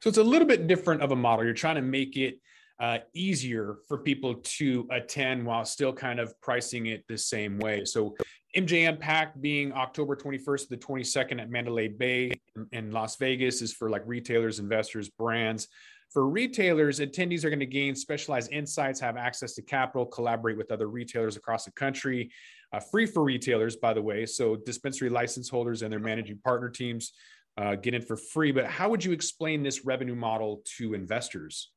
So 0.00 0.08
it's 0.08 0.18
a 0.18 0.22
little 0.22 0.48
bit 0.48 0.66
different 0.66 1.02
of 1.02 1.12
a 1.12 1.16
model. 1.16 1.44
You're 1.44 1.54
trying 1.54 1.76
to 1.76 1.82
make 1.82 2.16
it 2.16 2.40
uh, 2.80 2.98
easier 3.12 3.78
for 3.86 3.98
people 3.98 4.36
to 4.36 4.86
attend 4.90 5.44
while 5.44 5.64
still 5.64 5.92
kind 5.92 6.20
of 6.20 6.40
pricing 6.40 6.86
it 6.86 7.04
the 7.08 7.18
same 7.18 7.58
way. 7.58 7.84
So 7.84 8.16
MJ 8.56 8.88
Unpacked 8.88 9.40
being 9.42 9.72
October 9.72 10.16
21st 10.16 10.62
to 10.62 10.68
the 10.70 10.76
22nd 10.78 11.40
at 11.40 11.50
Mandalay 11.50 11.88
Bay 11.88 12.32
in 12.72 12.90
Las 12.90 13.16
Vegas 13.16 13.60
is 13.60 13.74
for 13.74 13.90
like 13.90 14.02
retailers, 14.06 14.58
investors, 14.58 15.10
brands. 15.10 15.68
For 16.10 16.26
retailers, 16.26 17.00
attendees 17.00 17.44
are 17.44 17.50
going 17.50 17.60
to 17.60 17.66
gain 17.66 17.94
specialized 17.94 18.50
insights, 18.50 18.98
have 19.00 19.18
access 19.18 19.54
to 19.54 19.62
capital, 19.62 20.06
collaborate 20.06 20.56
with 20.56 20.72
other 20.72 20.88
retailers 20.88 21.36
across 21.36 21.66
the 21.66 21.72
country. 21.72 22.30
Uh, 22.72 22.80
free 22.80 23.04
for 23.04 23.22
retailers, 23.22 23.76
by 23.76 23.92
the 23.92 24.00
way. 24.00 24.24
So 24.24 24.56
dispensary 24.56 25.10
license 25.10 25.50
holders 25.50 25.82
and 25.82 25.92
their 25.92 26.00
managing 26.00 26.38
partner 26.38 26.70
teams 26.70 27.12
uh, 27.58 27.74
get 27.74 27.92
in 27.92 28.00
for 28.00 28.16
free. 28.16 28.52
But 28.52 28.66
how 28.66 28.88
would 28.88 29.04
you 29.04 29.12
explain 29.12 29.62
this 29.62 29.84
revenue 29.84 30.14
model 30.14 30.62
to 30.78 30.94
investors? 30.94 31.70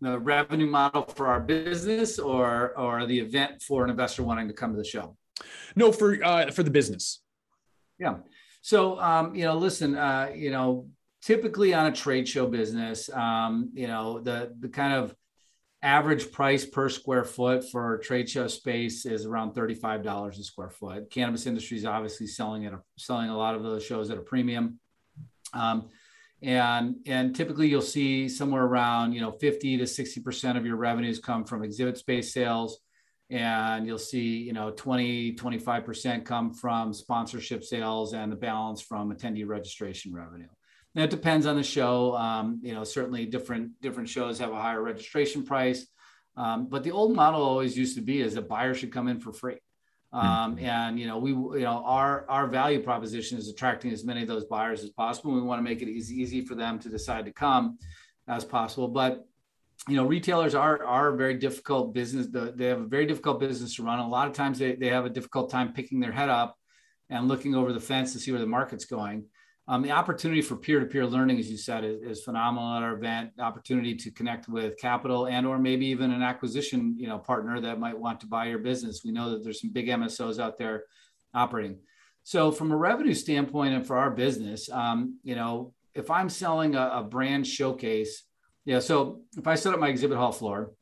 The 0.00 0.18
revenue 0.18 0.66
model 0.66 1.02
for 1.02 1.26
our 1.26 1.40
business 1.40 2.18
or 2.18 2.78
or 2.78 3.06
the 3.06 3.18
event 3.18 3.62
for 3.62 3.84
an 3.84 3.90
investor 3.90 4.22
wanting 4.22 4.48
to 4.48 4.54
come 4.54 4.72
to 4.72 4.78
the 4.78 4.84
show? 4.84 5.16
No, 5.76 5.92
for 5.92 6.22
uh, 6.24 6.50
for 6.50 6.62
the 6.62 6.70
business. 6.70 7.22
Yeah. 7.98 8.16
So 8.62 8.98
um, 9.00 9.34
you 9.34 9.44
know, 9.44 9.56
listen, 9.56 9.96
uh, 9.96 10.30
you 10.34 10.50
know, 10.50 10.88
typically 11.22 11.74
on 11.74 11.86
a 11.86 11.92
trade 11.92 12.28
show 12.28 12.46
business, 12.46 13.10
um, 13.10 13.70
you 13.74 13.86
know, 13.86 14.20
the 14.20 14.54
the 14.58 14.68
kind 14.68 14.94
of 14.94 15.14
average 15.82 16.30
price 16.30 16.66
per 16.66 16.88
square 16.88 17.24
foot 17.24 17.68
for 17.70 17.98
trade 17.98 18.28
show 18.28 18.46
space 18.46 19.06
is 19.06 19.24
around 19.24 19.54
$35 19.54 20.38
a 20.38 20.42
square 20.42 20.68
foot. 20.68 21.10
Cannabis 21.10 21.46
industry 21.46 21.78
is 21.78 21.86
obviously 21.86 22.26
selling 22.26 22.66
at 22.66 22.74
a, 22.74 22.80
selling 22.98 23.30
a 23.30 23.36
lot 23.36 23.54
of 23.54 23.62
those 23.62 23.84
shows 23.84 24.10
at 24.10 24.18
a 24.18 24.22
premium. 24.22 24.78
Um, 25.54 25.88
and 26.42 26.96
and 27.06 27.34
typically 27.34 27.68
you'll 27.68 27.82
see 27.82 28.28
somewhere 28.28 28.64
around 28.64 29.12
you 29.12 29.20
know 29.20 29.30
50 29.30 29.78
to 29.78 29.86
60 29.86 30.20
percent 30.20 30.58
of 30.58 30.64
your 30.64 30.76
revenues 30.76 31.18
come 31.18 31.44
from 31.44 31.62
exhibit 31.62 31.98
space 31.98 32.32
sales. 32.32 32.80
And 33.28 33.86
you'll 33.86 33.98
see 33.98 34.38
you 34.38 34.52
know 34.52 34.70
20 34.70 35.34
25 35.34 35.84
percent 35.84 36.24
come 36.24 36.52
from 36.52 36.92
sponsorship 36.92 37.62
sales 37.62 38.12
and 38.12 38.32
the 38.32 38.36
balance 38.36 38.80
from 38.80 39.14
attendee 39.14 39.46
registration 39.46 40.12
revenue. 40.12 40.48
Now 40.94 41.04
it 41.04 41.10
depends 41.10 41.46
on 41.46 41.56
the 41.56 41.62
show. 41.62 42.16
Um, 42.16 42.60
you 42.62 42.74
know 42.74 42.84
certainly 42.84 43.26
different 43.26 43.80
different 43.80 44.08
shows 44.08 44.38
have 44.38 44.50
a 44.50 44.60
higher 44.60 44.82
registration 44.82 45.44
price. 45.44 45.86
Um, 46.36 46.68
but 46.68 46.84
the 46.84 46.92
old 46.92 47.14
model 47.14 47.42
always 47.42 47.76
used 47.76 47.96
to 47.96 48.02
be 48.02 48.20
is 48.20 48.36
a 48.36 48.42
buyer 48.42 48.72
should 48.72 48.92
come 48.92 49.08
in 49.08 49.20
for 49.20 49.32
free 49.32 49.58
um, 50.12 50.56
mm-hmm. 50.56 50.64
and 50.64 50.98
you 50.98 51.06
know, 51.06 51.18
we 51.18 51.30
you 51.30 51.64
know 51.64 51.82
our 51.84 52.28
our 52.28 52.46
value 52.48 52.82
proposition 52.82 53.38
is 53.38 53.48
attracting 53.48 53.92
as 53.92 54.04
many 54.04 54.22
of 54.22 54.28
those 54.28 54.44
buyers 54.44 54.82
as 54.82 54.90
possible. 54.90 55.32
We 55.32 55.40
want 55.40 55.60
to 55.60 55.62
make 55.62 55.82
it 55.82 55.96
as 55.96 56.12
easy 56.12 56.44
for 56.44 56.54
them 56.54 56.78
to 56.80 56.88
decide 56.88 57.26
to 57.26 57.32
come 57.32 57.78
as 58.26 58.44
possible. 58.44 58.88
But 58.88 59.24
you 59.88 59.96
know, 59.96 60.04
retailers 60.04 60.54
are 60.54 60.84
are 60.84 61.14
a 61.14 61.16
very 61.16 61.34
difficult 61.34 61.94
business. 61.94 62.26
They 62.30 62.66
have 62.66 62.80
a 62.80 62.86
very 62.86 63.06
difficult 63.06 63.38
business 63.38 63.76
to 63.76 63.84
run. 63.84 64.00
A 64.00 64.08
lot 64.08 64.26
of 64.26 64.34
times 64.34 64.58
they, 64.58 64.74
they 64.74 64.88
have 64.88 65.04
a 65.04 65.10
difficult 65.10 65.50
time 65.50 65.72
picking 65.72 66.00
their 66.00 66.12
head 66.12 66.28
up 66.28 66.56
and 67.08 67.28
looking 67.28 67.54
over 67.54 67.72
the 67.72 67.80
fence 67.80 68.12
to 68.12 68.18
see 68.18 68.32
where 68.32 68.40
the 68.40 68.46
market's 68.46 68.84
going. 68.84 69.26
Um, 69.70 69.82
the 69.82 69.92
opportunity 69.92 70.42
for 70.42 70.56
peer-to-peer 70.56 71.06
learning, 71.06 71.38
as 71.38 71.48
you 71.48 71.56
said, 71.56 71.84
is, 71.84 72.02
is, 72.02 72.24
phenomenal 72.24 72.76
at 72.76 72.82
our 72.82 72.96
event. 72.96 73.30
Opportunity 73.38 73.94
to 73.94 74.10
connect 74.10 74.48
with 74.48 74.76
capital 74.78 75.28
and 75.28 75.46
or 75.46 75.60
maybe 75.60 75.86
even 75.86 76.10
an 76.10 76.24
acquisition, 76.24 76.96
you 76.98 77.06
know, 77.06 77.18
partner 77.18 77.60
that 77.60 77.78
might 77.78 77.96
want 77.96 78.18
to 78.20 78.26
buy 78.26 78.46
your 78.46 78.58
business. 78.58 79.02
We 79.04 79.12
know 79.12 79.30
that 79.30 79.44
there's 79.44 79.60
some 79.60 79.70
big 79.70 79.86
MSOs 79.86 80.40
out 80.40 80.58
there 80.58 80.86
operating. 81.34 81.78
So 82.24 82.50
from 82.50 82.72
a 82.72 82.76
revenue 82.76 83.14
standpoint 83.14 83.72
and 83.72 83.86
for 83.86 83.96
our 83.96 84.10
business, 84.10 84.68
um, 84.70 85.20
you 85.22 85.36
know, 85.36 85.72
if 85.94 86.10
I'm 86.10 86.30
selling 86.30 86.74
a, 86.74 86.90
a 86.94 87.04
brand 87.04 87.46
showcase, 87.46 88.24
yeah. 88.64 88.80
So 88.80 89.20
if 89.36 89.46
I 89.46 89.54
set 89.54 89.72
up 89.72 89.78
my 89.78 89.88
exhibit 89.88 90.18
hall 90.18 90.32
floor, 90.32 90.72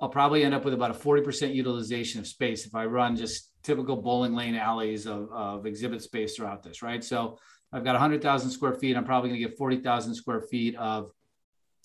I'll 0.00 0.08
probably 0.08 0.42
end 0.42 0.52
up 0.52 0.64
with 0.64 0.74
about 0.74 0.90
a 0.90 0.94
40% 0.94 1.54
utilization 1.54 2.18
of 2.18 2.26
space 2.26 2.66
if 2.66 2.74
I 2.74 2.86
run 2.86 3.14
just 3.14 3.52
typical 3.62 3.94
bowling 3.94 4.34
lane 4.34 4.56
alleys 4.56 5.06
of, 5.06 5.30
of 5.30 5.64
exhibit 5.64 6.02
space 6.02 6.34
throughout 6.34 6.64
this, 6.64 6.82
right? 6.82 7.04
So 7.04 7.38
I've 7.72 7.84
got 7.84 7.92
100,000 7.92 8.50
square 8.50 8.74
feet. 8.74 8.96
I'm 8.96 9.04
probably 9.04 9.30
going 9.30 9.40
to 9.40 9.48
get 9.48 9.56
40,000 9.56 10.14
square 10.14 10.40
feet 10.40 10.76
of, 10.76 11.10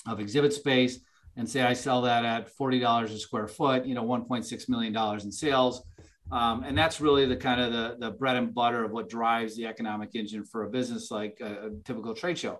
of 0.07 0.19
exhibit 0.19 0.53
space. 0.53 0.99
And 1.35 1.47
say 1.47 1.61
I 1.61 1.73
sell 1.73 2.01
that 2.01 2.25
at 2.25 2.55
$40 2.57 3.03
a 3.03 3.17
square 3.19 3.47
foot, 3.47 3.85
you 3.85 3.93
know, 3.93 4.03
$1.6 4.03 4.69
million 4.69 5.19
in 5.21 5.31
sales. 5.31 5.83
Um, 6.31 6.63
and 6.63 6.77
that's 6.77 6.99
really 6.99 7.25
the 7.25 7.37
kind 7.37 7.61
of 7.61 7.71
the, 7.71 7.95
the 7.99 8.11
bread 8.11 8.35
and 8.35 8.53
butter 8.53 8.83
of 8.83 8.91
what 8.91 9.07
drives 9.07 9.55
the 9.55 9.65
economic 9.65 10.15
engine 10.15 10.43
for 10.43 10.63
a 10.63 10.69
business 10.69 11.09
like 11.09 11.37
a, 11.41 11.67
a 11.67 11.69
typical 11.85 12.13
trade 12.13 12.37
show. 12.37 12.59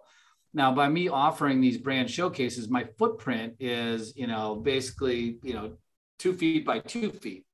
Now, 0.54 0.74
by 0.74 0.88
me 0.88 1.10
offering 1.10 1.60
these 1.60 1.78
brand 1.78 2.10
showcases, 2.10 2.70
my 2.70 2.86
footprint 2.98 3.56
is, 3.60 4.16
you 4.16 4.28
know, 4.28 4.56
basically, 4.56 5.40
you 5.44 5.54
know, 5.54 5.74
two 6.18 6.34
feet 6.34 6.66
by 6.66 6.80
two 6.80 7.12
feet. 7.12 7.46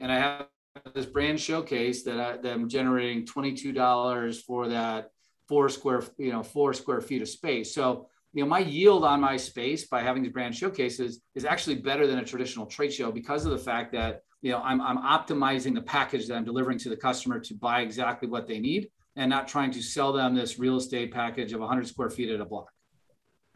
And 0.00 0.10
I 0.10 0.18
have 0.18 0.46
this 0.94 1.06
brand 1.06 1.40
showcase 1.40 2.02
that, 2.04 2.20
I, 2.20 2.36
that 2.38 2.52
I'm 2.52 2.68
generating 2.68 3.26
$22 3.26 4.40
for 4.42 4.68
that 4.68 5.10
four 5.48 5.68
square, 5.68 6.02
you 6.18 6.32
know, 6.32 6.42
four 6.42 6.72
square 6.74 7.00
feet 7.00 7.22
of 7.22 7.28
space. 7.28 7.74
So, 7.74 8.08
you 8.32 8.42
know, 8.42 8.48
my 8.48 8.60
yield 8.60 9.04
on 9.04 9.20
my 9.20 9.36
space 9.36 9.88
by 9.88 10.02
having 10.02 10.22
these 10.22 10.32
brand 10.32 10.54
showcases 10.54 11.20
is 11.34 11.44
actually 11.44 11.76
better 11.76 12.06
than 12.06 12.18
a 12.18 12.24
traditional 12.24 12.66
trade 12.66 12.92
show 12.92 13.10
because 13.10 13.44
of 13.44 13.50
the 13.50 13.58
fact 13.58 13.92
that, 13.92 14.22
you 14.42 14.52
know, 14.52 14.60
I'm, 14.62 14.80
I'm 14.80 14.98
optimizing 14.98 15.74
the 15.74 15.82
package 15.82 16.28
that 16.28 16.36
I'm 16.36 16.44
delivering 16.44 16.78
to 16.78 16.88
the 16.88 16.96
customer 16.96 17.40
to 17.40 17.54
buy 17.54 17.80
exactly 17.80 18.28
what 18.28 18.46
they 18.46 18.60
need 18.60 18.88
and 19.16 19.28
not 19.28 19.48
trying 19.48 19.72
to 19.72 19.82
sell 19.82 20.12
them 20.12 20.36
this 20.36 20.58
real 20.58 20.76
estate 20.76 21.12
package 21.12 21.52
of 21.52 21.60
100 21.60 21.88
square 21.88 22.10
feet 22.10 22.30
at 22.30 22.40
a 22.40 22.44
block. 22.44 22.70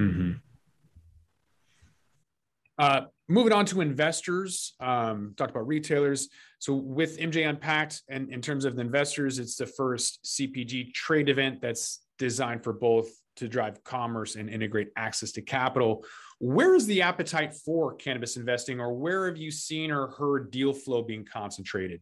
Mm-hmm. 0.00 0.32
Uh, 2.78 3.02
moving 3.28 3.52
on 3.52 3.64
to 3.66 3.80
investors, 3.80 4.74
um, 4.80 5.34
talked 5.36 5.50
about 5.50 5.66
retailers. 5.66 6.28
So 6.58 6.74
with 6.74 7.18
MJ 7.18 7.48
Unpacked, 7.48 8.02
and 8.08 8.30
in 8.30 8.40
terms 8.40 8.64
of 8.64 8.74
the 8.74 8.80
investors, 8.80 9.38
it's 9.38 9.56
the 9.56 9.66
first 9.66 10.24
CPG 10.24 10.92
trade 10.92 11.28
event 11.28 11.60
that's 11.60 12.00
designed 12.18 12.64
for 12.64 12.72
both 12.72 13.08
to 13.36 13.48
drive 13.48 13.82
commerce 13.84 14.36
and 14.36 14.48
integrate 14.48 14.88
access 14.96 15.32
to 15.32 15.42
capital. 15.42 16.04
Where 16.38 16.74
is 16.74 16.86
the 16.86 17.02
appetite 17.02 17.54
for 17.54 17.94
cannabis 17.94 18.36
investing, 18.36 18.80
or 18.80 18.94
where 18.94 19.26
have 19.26 19.36
you 19.36 19.50
seen 19.50 19.90
or 19.90 20.08
heard 20.08 20.50
deal 20.50 20.72
flow 20.72 21.02
being 21.02 21.24
concentrated? 21.24 22.00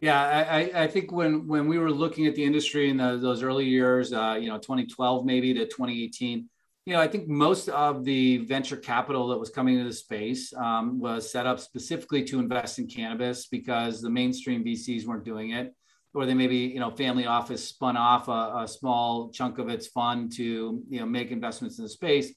Yeah, 0.00 0.20
I, 0.20 0.84
I 0.84 0.86
think 0.86 1.12
when 1.12 1.46
when 1.46 1.68
we 1.68 1.78
were 1.78 1.90
looking 1.90 2.26
at 2.26 2.34
the 2.34 2.44
industry 2.44 2.88
in 2.88 2.96
the, 2.96 3.18
those 3.18 3.42
early 3.42 3.66
years, 3.66 4.12
uh, 4.12 4.38
you 4.40 4.48
know, 4.48 4.56
2012 4.56 5.26
maybe 5.26 5.52
to 5.54 5.66
2018, 5.66 6.48
you 6.86 6.94
know, 6.94 7.00
I 7.00 7.08
think 7.08 7.28
most 7.28 7.68
of 7.68 8.04
the 8.04 8.38
venture 8.38 8.76
capital 8.76 9.28
that 9.28 9.38
was 9.38 9.50
coming 9.50 9.74
into 9.74 9.88
the 9.88 9.94
space 9.94 10.52
um, 10.54 10.98
was 10.98 11.30
set 11.30 11.46
up 11.46 11.60
specifically 11.60 12.24
to 12.24 12.38
invest 12.38 12.78
in 12.78 12.86
cannabis 12.86 13.46
because 13.46 14.00
the 14.00 14.10
mainstream 14.10 14.64
VCs 14.64 15.04
weren't 15.04 15.24
doing 15.24 15.50
it, 15.50 15.74
or 16.14 16.24
they 16.24 16.34
maybe 16.34 16.56
you 16.56 16.80
know 16.80 16.90
family 16.90 17.26
office 17.26 17.68
spun 17.68 17.96
off 17.96 18.28
a, 18.28 18.62
a 18.62 18.68
small 18.68 19.30
chunk 19.30 19.58
of 19.58 19.68
its 19.68 19.88
fund 19.88 20.32
to 20.36 20.82
you 20.88 21.00
know 21.00 21.06
make 21.06 21.30
investments 21.30 21.78
in 21.78 21.84
the 21.84 21.90
space. 21.90 22.32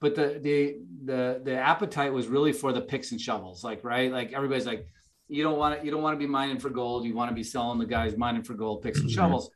But 0.00 0.14
the 0.14 0.38
the 0.40 0.78
the 1.04 1.40
the 1.44 1.56
appetite 1.56 2.12
was 2.12 2.28
really 2.28 2.52
for 2.52 2.72
the 2.72 2.80
picks 2.80 3.10
and 3.10 3.20
shovels 3.20 3.64
like 3.64 3.82
right? 3.82 4.10
Like 4.12 4.32
everybody's 4.32 4.66
like 4.66 4.86
you 5.28 5.42
don't 5.42 5.58
want 5.58 5.78
to 5.78 5.84
you 5.84 5.90
don't 5.90 6.02
want 6.02 6.14
to 6.14 6.18
be 6.18 6.30
mining 6.30 6.58
for 6.60 6.70
gold. 6.70 7.04
You 7.04 7.14
want 7.14 7.30
to 7.30 7.34
be 7.34 7.42
selling 7.42 7.78
the 7.80 7.86
guys 7.86 8.16
mining 8.16 8.44
for 8.44 8.54
gold 8.54 8.82
picks 8.82 9.00
and 9.00 9.08
mm-hmm. 9.08 9.16
shovels. 9.16 9.50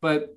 But 0.00 0.36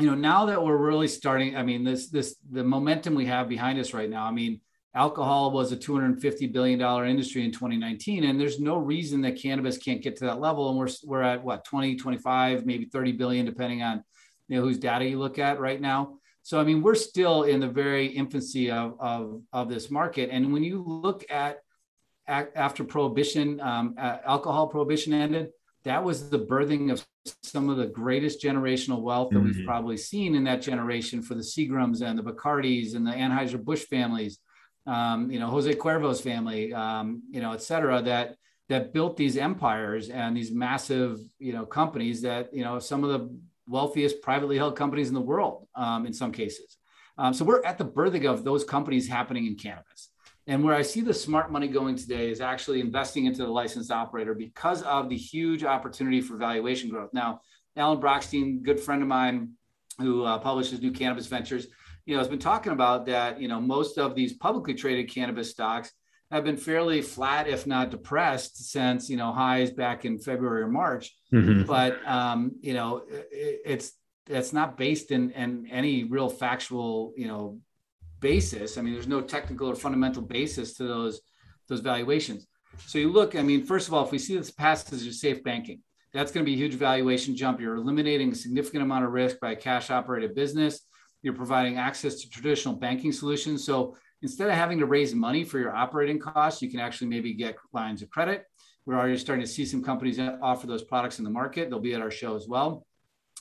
you 0.00 0.06
know 0.06 0.14
now 0.14 0.46
that 0.46 0.62
we're 0.62 0.76
really 0.76 1.08
starting 1.08 1.56
i 1.56 1.62
mean 1.62 1.84
this 1.84 2.08
this 2.08 2.36
the 2.50 2.64
momentum 2.64 3.14
we 3.14 3.26
have 3.26 3.48
behind 3.48 3.78
us 3.78 3.92
right 3.92 4.10
now 4.10 4.24
i 4.24 4.30
mean 4.30 4.60
alcohol 4.94 5.52
was 5.52 5.70
a 5.70 5.76
250 5.76 6.46
billion 6.48 6.78
dollar 6.78 7.06
industry 7.06 7.44
in 7.44 7.52
2019 7.52 8.24
and 8.24 8.40
there's 8.40 8.58
no 8.58 8.76
reason 8.76 9.20
that 9.20 9.40
cannabis 9.40 9.78
can't 9.78 10.02
get 10.02 10.16
to 10.16 10.24
that 10.24 10.40
level. 10.40 10.68
And 10.68 10.78
we're 10.78 10.88
we're 11.04 11.22
at 11.22 11.44
what 11.44 11.64
20 11.64 11.96
25 11.96 12.66
maybe 12.66 12.86
30 12.86 13.12
billion 13.12 13.46
depending 13.46 13.82
on 13.82 14.02
you 14.48 14.56
know 14.56 14.62
whose 14.62 14.78
data 14.78 15.04
you 15.04 15.18
look 15.18 15.38
at 15.38 15.60
right 15.60 15.80
now. 15.80 16.16
So 16.42 16.60
i 16.60 16.64
mean 16.64 16.82
we're 16.82 16.96
still 16.96 17.44
in 17.44 17.60
the 17.60 17.68
very 17.68 18.06
infancy 18.06 18.70
of 18.70 18.96
of, 18.98 19.42
of 19.52 19.68
this 19.68 19.90
market. 19.90 20.30
And 20.32 20.52
when 20.52 20.64
you 20.64 20.82
look 20.84 21.24
at 21.30 21.60
after 22.26 22.84
prohibition, 22.84 23.60
um, 23.60 23.94
alcohol 23.98 24.68
prohibition 24.68 25.12
ended, 25.12 25.50
that 25.84 26.04
was 26.04 26.30
the 26.30 26.38
birthing 26.38 26.92
of 26.92 27.06
some 27.42 27.68
of 27.68 27.76
the 27.76 27.86
greatest 27.86 28.42
generational 28.42 29.00
wealth 29.00 29.30
that 29.30 29.38
mm-hmm. 29.38 29.58
we've 29.58 29.66
probably 29.66 29.96
seen 29.96 30.34
in 30.34 30.44
that 30.44 30.62
generation 30.62 31.22
for 31.22 31.34
the 31.34 31.42
Seagrams 31.42 32.02
and 32.02 32.18
the 32.18 32.22
Bacardis 32.22 32.94
and 32.94 33.06
the 33.06 33.12
Anheuser-Busch 33.12 33.84
families, 33.84 34.38
um, 34.86 35.30
you 35.30 35.38
know, 35.38 35.48
Jose 35.48 35.74
Cuervo's 35.74 36.20
family, 36.20 36.72
um, 36.72 37.22
you 37.30 37.40
know, 37.40 37.52
et 37.52 37.62
cetera, 37.62 38.02
that, 38.02 38.36
that 38.68 38.92
built 38.92 39.16
these 39.16 39.36
empires 39.36 40.10
and 40.10 40.36
these 40.36 40.50
massive, 40.50 41.18
you 41.38 41.52
know, 41.52 41.64
companies 41.66 42.22
that, 42.22 42.52
you 42.52 42.64
know, 42.64 42.78
some 42.78 43.04
of 43.04 43.10
the 43.10 43.40
wealthiest 43.68 44.20
privately 44.22 44.56
held 44.56 44.76
companies 44.76 45.08
in 45.08 45.14
the 45.14 45.20
world 45.20 45.66
um, 45.74 46.06
in 46.06 46.12
some 46.12 46.32
cases. 46.32 46.76
Um, 47.18 47.34
so 47.34 47.44
we're 47.44 47.64
at 47.64 47.78
the 47.78 47.84
birthing 47.84 48.26
of 48.26 48.44
those 48.44 48.64
companies 48.64 49.06
happening 49.08 49.46
in 49.46 49.56
cannabis. 49.56 50.10
And 50.46 50.64
where 50.64 50.74
I 50.74 50.82
see 50.82 51.00
the 51.00 51.14
smart 51.14 51.52
money 51.52 51.68
going 51.68 51.96
today 51.96 52.30
is 52.30 52.40
actually 52.40 52.80
investing 52.80 53.26
into 53.26 53.44
the 53.44 53.50
licensed 53.50 53.90
operator 53.90 54.34
because 54.34 54.82
of 54.82 55.08
the 55.08 55.16
huge 55.16 55.64
opportunity 55.64 56.20
for 56.20 56.36
valuation 56.36 56.90
growth. 56.90 57.10
Now, 57.12 57.40
Alan 57.76 58.00
Brochstein, 58.00 58.62
good 58.62 58.80
friend 58.80 59.02
of 59.02 59.08
mine 59.08 59.50
who 59.98 60.24
uh, 60.24 60.38
publishes 60.38 60.80
New 60.80 60.92
Cannabis 60.92 61.26
Ventures, 61.26 61.66
you 62.06 62.14
know, 62.14 62.18
has 62.18 62.28
been 62.28 62.38
talking 62.38 62.72
about 62.72 63.06
that, 63.06 63.40
you 63.40 63.48
know, 63.48 63.60
most 63.60 63.98
of 63.98 64.14
these 64.14 64.32
publicly 64.32 64.74
traded 64.74 65.10
cannabis 65.10 65.50
stocks 65.50 65.92
have 66.30 66.44
been 66.44 66.56
fairly 66.56 67.02
flat, 67.02 67.48
if 67.48 67.66
not 67.66 67.90
depressed, 67.90 68.70
since 68.70 69.10
you 69.10 69.16
know 69.16 69.32
highs 69.32 69.70
back 69.70 70.04
in 70.04 70.18
February 70.18 70.62
or 70.62 70.68
March. 70.68 71.14
Mm-hmm. 71.32 71.64
But 71.64 72.06
um, 72.06 72.52
you 72.60 72.74
know, 72.74 73.02
it, 73.08 73.60
it's 73.64 73.92
it's 74.28 74.52
not 74.52 74.76
based 74.76 75.10
in, 75.10 75.32
in 75.32 75.66
any 75.70 76.04
real 76.04 76.28
factual 76.28 77.12
you 77.16 77.26
know 77.26 77.60
basis. 78.20 78.78
I 78.78 78.82
mean, 78.82 78.92
there's 78.94 79.08
no 79.08 79.20
technical 79.20 79.68
or 79.68 79.74
fundamental 79.74 80.22
basis 80.22 80.74
to 80.74 80.84
those 80.84 81.20
those 81.68 81.80
valuations. 81.80 82.46
So 82.86 82.98
you 82.98 83.10
look, 83.12 83.36
I 83.36 83.42
mean, 83.42 83.64
first 83.64 83.88
of 83.88 83.94
all, 83.94 84.04
if 84.04 84.10
we 84.10 84.18
see 84.18 84.36
this 84.36 84.50
pass 84.50 84.92
as 84.92 85.04
your 85.04 85.12
safe 85.12 85.42
banking, 85.42 85.82
that's 86.12 86.32
going 86.32 86.44
to 86.44 86.50
be 86.50 86.54
a 86.54 86.58
huge 86.58 86.74
valuation 86.74 87.36
jump. 87.36 87.60
You're 87.60 87.76
eliminating 87.76 88.32
a 88.32 88.34
significant 88.34 88.82
amount 88.82 89.04
of 89.04 89.12
risk 89.12 89.38
by 89.40 89.52
a 89.52 89.56
cash 89.56 89.90
operated 89.90 90.34
business. 90.34 90.80
You're 91.22 91.34
providing 91.34 91.78
access 91.78 92.20
to 92.22 92.30
traditional 92.30 92.74
banking 92.74 93.12
solutions. 93.12 93.64
So 93.64 93.96
instead 94.22 94.48
of 94.48 94.54
having 94.54 94.78
to 94.78 94.86
raise 94.86 95.14
money 95.14 95.44
for 95.44 95.58
your 95.58 95.74
operating 95.74 96.18
costs, 96.18 96.62
you 96.62 96.70
can 96.70 96.80
actually 96.80 97.08
maybe 97.08 97.34
get 97.34 97.56
lines 97.72 98.02
of 98.02 98.10
credit. 98.10 98.44
We're 98.86 98.96
already 98.96 99.18
starting 99.18 99.44
to 99.44 99.50
see 99.50 99.64
some 99.64 99.84
companies 99.84 100.18
offer 100.42 100.66
those 100.66 100.82
products 100.82 101.18
in 101.18 101.24
the 101.24 101.30
market. 101.30 101.70
They'll 101.70 101.78
be 101.78 101.94
at 101.94 102.00
our 102.00 102.10
show 102.10 102.34
as 102.34 102.48
well. 102.48 102.86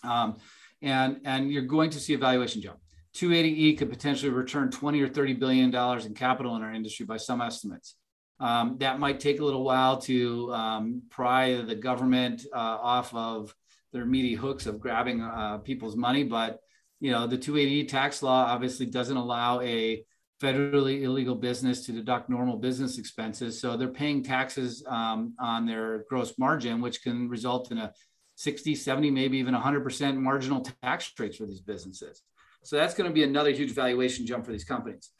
Um, 0.03 0.37
and, 0.81 1.21
and 1.25 1.51
you're 1.51 1.63
going 1.63 1.89
to 1.91 1.99
see 1.99 2.13
a 2.13 2.17
valuation 2.17 2.61
jump. 2.61 2.79
280E 3.15 3.77
could 3.77 3.89
potentially 3.89 4.31
return 4.31 4.69
20 4.69 5.01
or 5.01 5.09
30 5.09 5.33
billion 5.33 5.71
dollars 5.71 6.05
in 6.05 6.13
capital 6.13 6.55
in 6.55 6.61
our 6.61 6.73
industry 6.73 7.05
by 7.05 7.17
some 7.17 7.41
estimates. 7.41 7.95
Um, 8.39 8.77
that 8.79 8.99
might 8.99 9.19
take 9.19 9.39
a 9.39 9.43
little 9.43 9.63
while 9.63 9.97
to 10.01 10.53
um, 10.53 11.01
pry 11.09 11.61
the 11.61 11.75
government 11.75 12.45
uh, 12.53 12.57
off 12.57 13.13
of 13.13 13.53
their 13.91 14.05
meaty 14.05 14.33
hooks 14.33 14.65
of 14.65 14.79
grabbing 14.79 15.21
uh, 15.21 15.57
people's 15.57 15.97
money, 15.97 16.23
but 16.23 16.59
you 17.01 17.11
know 17.11 17.27
the 17.27 17.37
280E 17.37 17.87
tax 17.87 18.23
law 18.23 18.45
obviously 18.45 18.85
doesn't 18.85 19.17
allow 19.17 19.59
a 19.61 20.03
federally 20.41 21.01
illegal 21.01 21.35
business 21.35 21.85
to 21.85 21.91
deduct 21.91 22.29
normal 22.29 22.57
business 22.57 22.97
expenses, 22.97 23.59
so 23.59 23.75
they're 23.75 23.89
paying 23.89 24.23
taxes 24.23 24.83
um, 24.87 25.33
on 25.39 25.65
their 25.65 26.05
gross 26.09 26.37
margin, 26.37 26.79
which 26.79 27.01
can 27.01 27.27
result 27.27 27.71
in 27.71 27.77
a 27.77 27.91
60, 28.35 28.73
70, 28.73 29.11
maybe 29.11 29.37
even 29.37 29.53
100% 29.53 30.15
marginal 30.15 30.65
tax 30.81 31.11
rates 31.19 31.35
for 31.35 31.45
these 31.45 31.59
businesses. 31.59 32.21
So 32.63 32.75
that's 32.75 32.93
going 32.93 33.09
to 33.09 33.13
be 33.13 33.23
another 33.23 33.51
huge 33.51 33.71
valuation 33.71 34.25
jump 34.25 34.45
for 34.45 34.51
these 34.51 34.63
companies. 34.63 35.11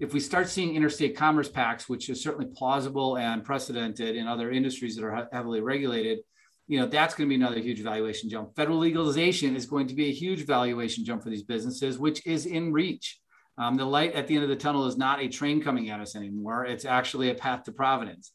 If 0.00 0.12
we 0.12 0.20
start 0.20 0.48
seeing 0.48 0.76
interstate 0.76 1.16
commerce 1.16 1.48
pacts, 1.48 1.88
which 1.88 2.08
is 2.08 2.22
certainly 2.22 2.46
plausible 2.54 3.18
and 3.18 3.44
precedented 3.44 4.14
in 4.16 4.28
other 4.28 4.50
industries 4.50 4.94
that 4.96 5.04
are 5.04 5.28
heavily 5.32 5.60
regulated, 5.60 6.20
you 6.68 6.78
know 6.78 6.86
that's 6.86 7.14
going 7.14 7.28
to 7.28 7.30
be 7.30 7.42
another 7.42 7.60
huge 7.60 7.80
valuation 7.80 8.28
jump. 8.28 8.54
Federal 8.54 8.78
legalization 8.78 9.56
is 9.56 9.66
going 9.66 9.86
to 9.88 9.94
be 9.94 10.06
a 10.06 10.12
huge 10.12 10.44
valuation 10.44 11.04
jump 11.04 11.22
for 11.22 11.30
these 11.30 11.42
businesses, 11.42 11.98
which 11.98 12.24
is 12.26 12.46
in 12.46 12.72
reach. 12.72 13.18
Um, 13.56 13.76
the 13.76 13.86
light 13.86 14.12
at 14.12 14.28
the 14.28 14.34
end 14.34 14.44
of 14.44 14.50
the 14.50 14.56
tunnel 14.56 14.86
is 14.86 14.96
not 14.96 15.20
a 15.20 15.28
train 15.28 15.62
coming 15.62 15.88
at 15.88 15.98
us 15.98 16.14
anymore; 16.14 16.66
it's 16.66 16.84
actually 16.84 17.30
a 17.30 17.34
path 17.34 17.64
to 17.64 17.72
providence. 17.72 18.32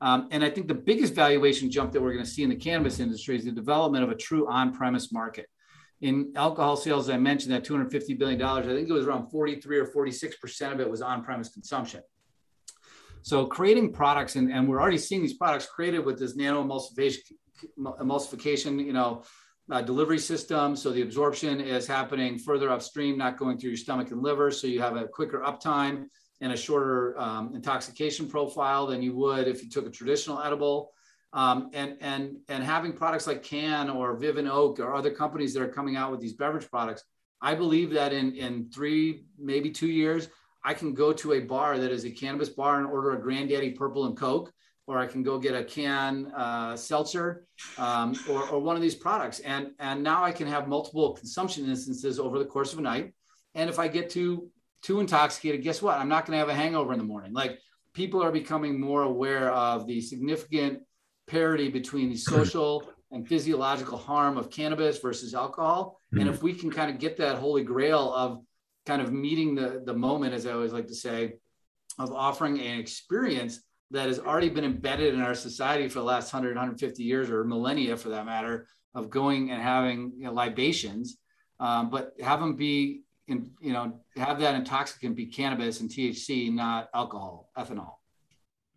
Um, 0.00 0.28
and 0.32 0.44
I 0.44 0.50
think 0.50 0.68
the 0.68 0.74
biggest 0.74 1.14
valuation 1.14 1.70
jump 1.70 1.92
that 1.92 2.02
we're 2.02 2.12
going 2.12 2.24
to 2.24 2.30
see 2.30 2.42
in 2.42 2.50
the 2.50 2.56
cannabis 2.56 2.98
industry 2.98 3.36
is 3.36 3.44
the 3.44 3.52
development 3.52 4.04
of 4.04 4.10
a 4.10 4.16
true 4.16 4.46
on-premise 4.48 5.12
market 5.12 5.46
in 6.00 6.32
alcohol 6.36 6.76
sales, 6.76 7.08
I 7.08 7.16
mentioned 7.16 7.52
that 7.54 7.64
$250 7.64 8.18
billion, 8.18 8.42
I 8.42 8.62
think 8.62 8.88
it 8.88 8.92
was 8.92 9.06
around 9.06 9.30
43 9.30 9.78
or 9.78 9.86
46% 9.86 10.72
of 10.72 10.80
it 10.80 10.90
was 10.90 11.00
on 11.02 11.24
premise 11.24 11.48
consumption. 11.48 12.02
So 13.22 13.46
creating 13.46 13.92
products, 13.92 14.36
and, 14.36 14.52
and 14.52 14.68
we're 14.68 14.80
already 14.80 14.98
seeing 14.98 15.22
these 15.22 15.34
products 15.34 15.66
created 15.66 16.04
with 16.04 16.18
this 16.18 16.36
nano 16.36 16.62
emulsification, 16.62 17.32
emulsification 17.78 18.84
you 18.84 18.92
know, 18.92 19.24
uh, 19.70 19.82
delivery 19.82 20.18
system. 20.18 20.76
So 20.76 20.92
the 20.92 21.02
absorption 21.02 21.60
is 21.60 21.86
happening 21.86 22.38
further 22.38 22.70
upstream, 22.70 23.18
not 23.18 23.36
going 23.36 23.58
through 23.58 23.70
your 23.70 23.78
stomach 23.78 24.10
and 24.10 24.22
liver. 24.22 24.50
So 24.50 24.66
you 24.66 24.80
have 24.80 24.96
a 24.96 25.08
quicker 25.08 25.40
uptime 25.40 26.06
and 26.40 26.52
a 26.52 26.56
shorter 26.56 27.18
um, 27.18 27.52
intoxication 27.54 28.28
profile 28.28 28.86
than 28.86 29.02
you 29.02 29.16
would 29.16 29.48
if 29.48 29.62
you 29.62 29.70
took 29.70 29.86
a 29.86 29.90
traditional 29.90 30.40
edible. 30.40 30.92
Um, 31.36 31.68
and 31.74 31.98
and 32.00 32.38
and 32.48 32.64
having 32.64 32.94
products 32.94 33.26
like 33.26 33.42
Cann 33.42 33.90
or 33.90 34.18
Vivin 34.18 34.50
Oak 34.50 34.80
or 34.80 34.94
other 34.94 35.10
companies 35.10 35.52
that 35.52 35.62
are 35.62 35.68
coming 35.68 35.94
out 35.94 36.10
with 36.10 36.18
these 36.18 36.32
beverage 36.32 36.68
products, 36.70 37.04
I 37.42 37.54
believe 37.54 37.90
that 37.90 38.14
in 38.14 38.34
in 38.34 38.70
three 38.70 39.26
maybe 39.38 39.70
two 39.70 39.86
years, 39.86 40.30
I 40.64 40.72
can 40.72 40.94
go 40.94 41.12
to 41.12 41.34
a 41.34 41.40
bar 41.40 41.76
that 41.76 41.92
is 41.92 42.06
a 42.06 42.10
cannabis 42.10 42.48
bar 42.48 42.78
and 42.78 42.86
order 42.86 43.12
a 43.12 43.20
Granddaddy 43.20 43.72
Purple 43.72 44.06
and 44.06 44.16
Coke, 44.16 44.50
or 44.86 44.96
I 44.96 45.06
can 45.06 45.22
go 45.22 45.38
get 45.38 45.54
a 45.54 45.62
can 45.62 46.32
uh, 46.34 46.74
seltzer 46.74 47.46
um, 47.76 48.18
or, 48.30 48.48
or 48.48 48.58
one 48.58 48.74
of 48.74 48.80
these 48.80 48.94
products, 48.94 49.40
and 49.40 49.72
and 49.78 50.02
now 50.02 50.24
I 50.24 50.32
can 50.32 50.46
have 50.46 50.68
multiple 50.68 51.12
consumption 51.12 51.68
instances 51.68 52.18
over 52.18 52.38
the 52.38 52.46
course 52.46 52.72
of 52.72 52.78
a 52.78 52.82
night. 52.82 53.12
And 53.54 53.68
if 53.68 53.78
I 53.78 53.88
get 53.88 54.08
too 54.08 54.50
too 54.80 55.00
intoxicated, 55.00 55.62
guess 55.62 55.82
what? 55.82 55.98
I'm 55.98 56.08
not 56.08 56.24
going 56.24 56.32
to 56.32 56.38
have 56.38 56.48
a 56.48 56.54
hangover 56.54 56.94
in 56.94 56.98
the 56.98 57.04
morning. 57.04 57.34
Like 57.34 57.58
people 57.92 58.22
are 58.22 58.32
becoming 58.32 58.80
more 58.80 59.02
aware 59.02 59.50
of 59.52 59.86
the 59.86 60.00
significant 60.00 60.80
parity 61.26 61.68
between 61.68 62.08
the 62.08 62.16
social 62.16 62.84
and 63.10 63.26
physiological 63.26 63.98
harm 63.98 64.36
of 64.36 64.50
cannabis 64.50 64.98
versus 64.98 65.34
alcohol. 65.34 66.00
Mm-hmm. 66.12 66.20
And 66.20 66.30
if 66.30 66.42
we 66.42 66.52
can 66.52 66.70
kind 66.70 66.90
of 66.90 66.98
get 66.98 67.16
that 67.18 67.38
holy 67.38 67.62
grail 67.62 68.12
of 68.12 68.42
kind 68.84 69.02
of 69.02 69.12
meeting 69.12 69.54
the, 69.54 69.82
the 69.84 69.94
moment, 69.94 70.34
as 70.34 70.46
I 70.46 70.52
always 70.52 70.72
like 70.72 70.88
to 70.88 70.94
say, 70.94 71.34
of 71.98 72.12
offering 72.12 72.60
an 72.60 72.78
experience 72.78 73.60
that 73.90 74.08
has 74.08 74.18
already 74.18 74.48
been 74.48 74.64
embedded 74.64 75.14
in 75.14 75.20
our 75.20 75.34
society 75.34 75.88
for 75.88 76.00
the 76.00 76.04
last 76.04 76.32
100, 76.32 76.50
150 76.50 77.02
years 77.02 77.30
or 77.30 77.44
millennia 77.44 77.96
for 77.96 78.10
that 78.10 78.26
matter, 78.26 78.66
of 78.94 79.10
going 79.10 79.50
and 79.50 79.62
having 79.62 80.12
you 80.16 80.24
know, 80.24 80.32
libations, 80.32 81.18
um, 81.60 81.90
but 81.90 82.12
have 82.20 82.40
them 82.40 82.56
be, 82.56 83.02
in, 83.28 83.50
you 83.60 83.72
know, 83.72 84.00
have 84.16 84.40
that 84.40 84.54
intoxicant 84.54 85.16
be 85.16 85.26
cannabis 85.26 85.80
and 85.80 85.90
THC, 85.90 86.52
not 86.52 86.88
alcohol, 86.94 87.50
ethanol 87.56 87.95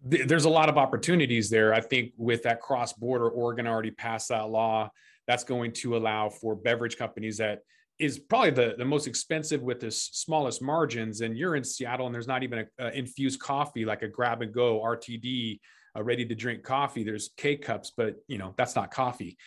there's 0.03 0.45
a 0.45 0.49
lot 0.49 0.69
of 0.69 0.77
opportunities 0.77 1.49
there. 1.49 1.73
I 1.73 1.81
think 1.81 2.13
with 2.17 2.43
that 2.43 2.61
cross 2.61 2.93
border, 2.93 3.29
Oregon 3.29 3.67
already 3.67 3.91
passed 3.91 4.29
that 4.29 4.49
law. 4.49 4.89
That's 5.27 5.43
going 5.43 5.73
to 5.73 5.97
allow 5.97 6.29
for 6.29 6.55
beverage 6.55 6.97
companies 6.97 7.37
that 7.37 7.59
is 7.99 8.17
probably 8.17 8.51
the, 8.51 8.75
the 8.77 8.85
most 8.85 9.07
expensive 9.07 9.61
with 9.61 9.81
the 9.81 9.91
smallest 9.91 10.61
margins. 10.61 11.21
And 11.21 11.37
you're 11.37 11.55
in 11.55 11.63
Seattle 11.63 12.05
and 12.05 12.15
there's 12.15 12.27
not 12.27 12.43
even 12.43 12.65
a, 12.79 12.97
infused 12.97 13.41
coffee 13.41 13.83
like 13.83 14.01
a 14.01 14.07
grab 14.07 14.41
and 14.41 14.53
go 14.53 14.81
RTD, 14.81 15.59
a 15.95 16.03
ready 16.03 16.25
to 16.25 16.33
drink 16.33 16.63
coffee. 16.63 17.03
There's 17.03 17.31
K 17.35 17.57
cups, 17.57 17.91
but 17.95 18.15
you 18.27 18.37
know, 18.37 18.53
that's 18.57 18.75
not 18.75 18.89
coffee. 18.89 19.37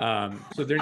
Um, 0.00 0.42
so 0.54 0.64
there, 0.64 0.78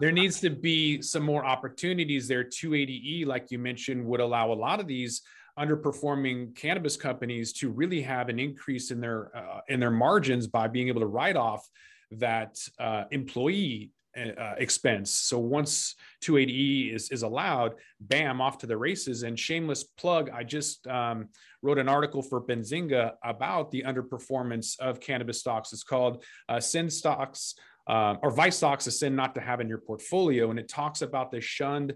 there 0.00 0.12
needs 0.12 0.40
to 0.40 0.50
be 0.50 1.02
some 1.02 1.22
more 1.22 1.44
opportunities 1.44 2.28
there. 2.28 2.44
280E, 2.44 3.26
like 3.26 3.50
you 3.50 3.58
mentioned, 3.58 4.04
would 4.04 4.20
allow 4.20 4.52
a 4.52 4.54
lot 4.54 4.80
of 4.80 4.86
these 4.86 5.22
underperforming 5.58 6.54
cannabis 6.54 6.96
companies 6.96 7.52
to 7.52 7.70
really 7.70 8.00
have 8.00 8.28
an 8.28 8.38
increase 8.38 8.90
in 8.90 9.00
their 9.00 9.36
uh, 9.36 9.60
in 9.68 9.80
their 9.80 9.90
margins 9.90 10.46
by 10.46 10.68
being 10.68 10.88
able 10.88 11.00
to 11.00 11.06
write 11.06 11.36
off 11.36 11.68
that 12.12 12.56
uh, 12.78 13.04
employee 13.10 13.90
uh, 14.16 14.54
expense. 14.58 15.10
So 15.10 15.38
once 15.38 15.94
280E 16.24 16.94
is, 16.94 17.10
is 17.10 17.22
allowed, 17.22 17.74
bam, 18.00 18.40
off 18.40 18.58
to 18.58 18.66
the 18.66 18.76
races. 18.76 19.22
And 19.22 19.38
shameless 19.38 19.84
plug, 19.84 20.30
I 20.30 20.42
just 20.44 20.86
um, 20.88 21.28
wrote 21.62 21.78
an 21.78 21.88
article 21.88 22.22
for 22.22 22.42
Benzinga 22.42 23.12
about 23.22 23.70
the 23.70 23.84
underperformance 23.86 24.78
of 24.80 25.00
cannabis 25.00 25.40
stocks. 25.40 25.72
It's 25.72 25.84
called 25.84 26.24
uh, 26.48 26.60
Sin 26.60 26.90
Stocks 26.90 27.54
uh, 27.88 28.16
or 28.22 28.30
Vice 28.30 28.56
Stocks, 28.56 28.86
a 28.86 28.90
Sin 28.90 29.16
Not 29.16 29.34
to 29.34 29.40
Have 29.40 29.60
in 29.60 29.68
Your 29.68 29.78
Portfolio. 29.78 30.50
And 30.50 30.58
it 30.58 30.68
talks 30.68 31.02
about 31.02 31.30
the 31.30 31.40
shunned 31.40 31.94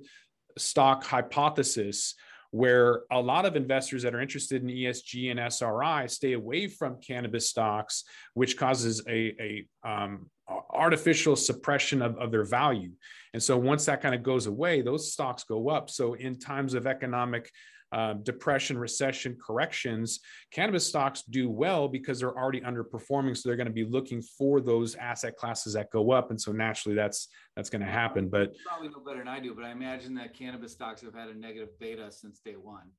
stock 0.59 1.05
hypothesis 1.05 2.15
where 2.51 3.03
a 3.11 3.21
lot 3.21 3.47
of 3.47 3.57
investors 3.57 4.03
that 4.03 4.15
are 4.15 4.21
interested 4.21 4.63
in 4.63 4.69
ESG 4.69 5.31
and 5.31 5.41
SRI 5.41 6.07
stay 6.07 6.35
away 6.35 6.69
from 6.69 7.01
cannabis 7.01 7.49
stocks, 7.49 8.05
which 8.35 8.59
causes 8.59 9.03
a, 9.09 9.67
a 9.85 9.91
um, 9.91 10.31
artificial 10.71 11.35
suppression 11.35 12.03
of, 12.03 12.17
of 12.19 12.31
their 12.31 12.45
value. 12.45 12.91
And 13.33 13.43
so 13.43 13.57
once 13.57 13.87
that 13.87 14.03
kind 14.03 14.15
of 14.15 14.23
goes 14.23 14.47
away, 14.47 14.83
those 14.83 15.13
stocks 15.13 15.45
go 15.45 15.71
up. 15.71 15.89
So 15.89 16.13
in 16.13 16.39
times 16.39 16.75
of 16.75 16.87
economic 16.87 17.51
uh, 17.93 18.15
depression, 18.15 18.79
recession, 18.79 19.37
corrections, 19.45 20.21
cannabis 20.51 20.87
stocks 20.87 21.23
do 21.23 21.51
well 21.51 21.89
because 21.89 22.21
they're 22.21 22.37
already 22.37 22.61
underperforming. 22.61 23.37
So 23.37 23.49
they're 23.49 23.57
going 23.57 23.67
to 23.67 23.73
be 23.73 23.85
looking 23.85 24.23
for 24.23 24.61
those 24.61 24.95
asset 24.95 25.37
classes 25.37 25.75
that 25.75 25.91
go 25.91 26.11
up, 26.11 26.31
and 26.31 26.41
so 26.41 26.53
naturally 26.53 26.97
that's 26.97 27.29
that's 27.57 27.69
going 27.71 27.83
to 27.83 27.91
happen. 27.91 28.29
But 28.29 28.55
you 28.55 28.61
probably 28.67 28.89
know 28.89 29.01
better 29.01 29.19
than 29.19 29.29
I 29.29 29.41
do, 29.41 29.55
but 29.55 29.65
I 29.65 29.71
imagine 29.73 30.15
that 30.15 30.35
cannabis 30.35 30.73
stocks 30.73 31.03
have 31.03 31.15
had 31.15 31.29
a 31.29 31.35
negative 31.35 31.79
beta 31.79 32.11
since 32.11 32.41
day 32.41 32.57
one. 32.57 32.91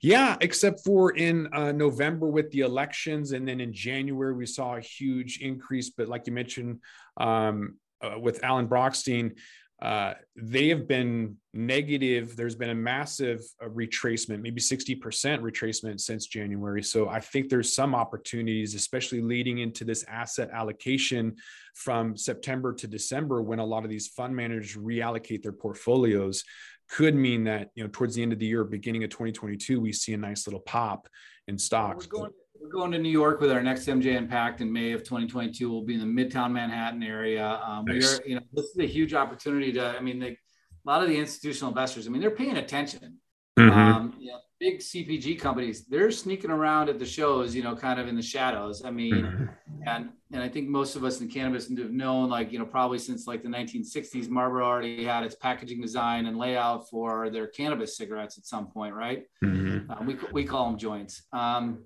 Yeah, 0.00 0.36
except 0.40 0.84
for 0.84 1.16
in 1.16 1.52
uh, 1.52 1.72
November 1.72 2.26
with 2.26 2.50
the 2.50 2.60
elections, 2.60 3.32
and 3.32 3.46
then 3.46 3.60
in 3.60 3.72
January 3.72 4.34
we 4.34 4.46
saw 4.46 4.76
a 4.76 4.80
huge 4.80 5.38
increase. 5.40 5.90
But 5.90 6.08
like 6.08 6.26
you 6.26 6.32
mentioned 6.32 6.80
um, 7.16 7.76
uh, 8.02 8.18
with 8.18 8.44
Alan 8.44 8.68
Brochstein, 8.68 9.36
uh, 9.82 10.14
they 10.36 10.68
have 10.68 10.88
been 10.88 11.36
negative. 11.52 12.34
There's 12.34 12.54
been 12.54 12.70
a 12.70 12.74
massive 12.74 13.40
uh, 13.62 13.68
retracement, 13.68 14.40
maybe 14.40 14.60
60% 14.60 14.98
retracement 15.40 16.00
since 16.00 16.26
January. 16.26 16.82
So 16.82 17.08
I 17.08 17.20
think 17.20 17.50
there's 17.50 17.74
some 17.74 17.94
opportunities, 17.94 18.74
especially 18.74 19.20
leading 19.20 19.58
into 19.58 19.84
this 19.84 20.02
asset 20.08 20.48
allocation 20.50 21.36
from 21.74 22.16
September 22.16 22.72
to 22.72 22.86
December, 22.86 23.42
when 23.42 23.58
a 23.58 23.64
lot 23.64 23.84
of 23.84 23.90
these 23.90 24.08
fund 24.08 24.34
managers 24.34 24.76
reallocate 24.76 25.42
their 25.42 25.52
portfolios 25.52 26.42
could 26.88 27.14
mean 27.14 27.44
that 27.44 27.70
you 27.74 27.82
know 27.82 27.90
towards 27.92 28.14
the 28.14 28.22
end 28.22 28.32
of 28.32 28.38
the 28.38 28.46
year, 28.46 28.64
beginning 28.64 29.04
of 29.04 29.10
2022, 29.10 29.80
we 29.80 29.92
see 29.92 30.14
a 30.14 30.16
nice 30.16 30.46
little 30.46 30.60
pop 30.60 31.08
in 31.48 31.58
stocks. 31.58 32.06
Going, 32.06 32.30
we're 32.60 32.68
going 32.68 32.92
to 32.92 32.98
New 32.98 33.10
York 33.10 33.40
with 33.40 33.50
our 33.50 33.62
next 33.62 33.86
MJ 33.86 34.16
Unpacked 34.16 34.60
in 34.60 34.72
May 34.72 34.92
of 34.92 35.02
2022. 35.02 35.70
We'll 35.70 35.82
be 35.82 35.94
in 35.94 36.00
the 36.00 36.06
Midtown 36.06 36.52
Manhattan 36.52 37.02
area. 37.02 37.60
Um, 37.66 37.84
nice. 37.84 37.94
We 38.02 38.06
are, 38.06 38.28
you 38.28 38.34
know, 38.36 38.42
this 38.52 38.66
is 38.66 38.78
a 38.78 38.86
huge 38.86 39.14
opportunity 39.14 39.72
to. 39.72 39.96
I 39.96 40.00
mean, 40.00 40.18
they, 40.18 40.30
a 40.30 40.36
lot 40.84 41.02
of 41.02 41.08
the 41.08 41.16
institutional 41.18 41.70
investors. 41.70 42.06
I 42.06 42.10
mean, 42.10 42.20
they're 42.20 42.30
paying 42.30 42.56
attention. 42.56 43.18
Mm-hmm. 43.58 43.78
Um, 43.78 44.14
you 44.18 44.28
know, 44.28 44.38
big 44.60 44.80
CPG 44.80 45.38
companies, 45.40 45.86
they're 45.86 46.10
sneaking 46.10 46.50
around 46.50 46.88
at 46.88 46.98
the 46.98 47.06
shows, 47.06 47.54
you 47.54 47.62
know, 47.62 47.74
kind 47.74 47.98
of 47.98 48.06
in 48.06 48.14
the 48.14 48.22
shadows. 48.22 48.84
I 48.84 48.90
mean, 48.90 49.14
mm-hmm. 49.14 49.44
and 49.86 50.10
and 50.32 50.42
I 50.42 50.48
think 50.48 50.68
most 50.68 50.96
of 50.96 51.04
us 51.04 51.20
in 51.20 51.28
cannabis 51.28 51.68
have 51.68 51.90
known, 51.90 52.28
like, 52.28 52.52
you 52.52 52.58
know, 52.58 52.66
probably 52.66 52.98
since 52.98 53.26
like 53.26 53.42
the 53.42 53.48
1960s, 53.48 54.28
Marlboro 54.28 54.64
already 54.64 55.04
had 55.04 55.24
its 55.24 55.34
packaging 55.34 55.80
design 55.80 56.26
and 56.26 56.36
layout 56.36 56.88
for 56.90 57.30
their 57.30 57.46
cannabis 57.46 57.96
cigarettes 57.96 58.36
at 58.36 58.44
some 58.44 58.66
point, 58.66 58.94
right? 58.94 59.24
Mm-hmm. 59.42 59.90
Uh, 59.90 60.04
we 60.04 60.16
we 60.32 60.44
call 60.44 60.66
them 60.66 60.78
joints. 60.78 61.22
Um, 61.32 61.84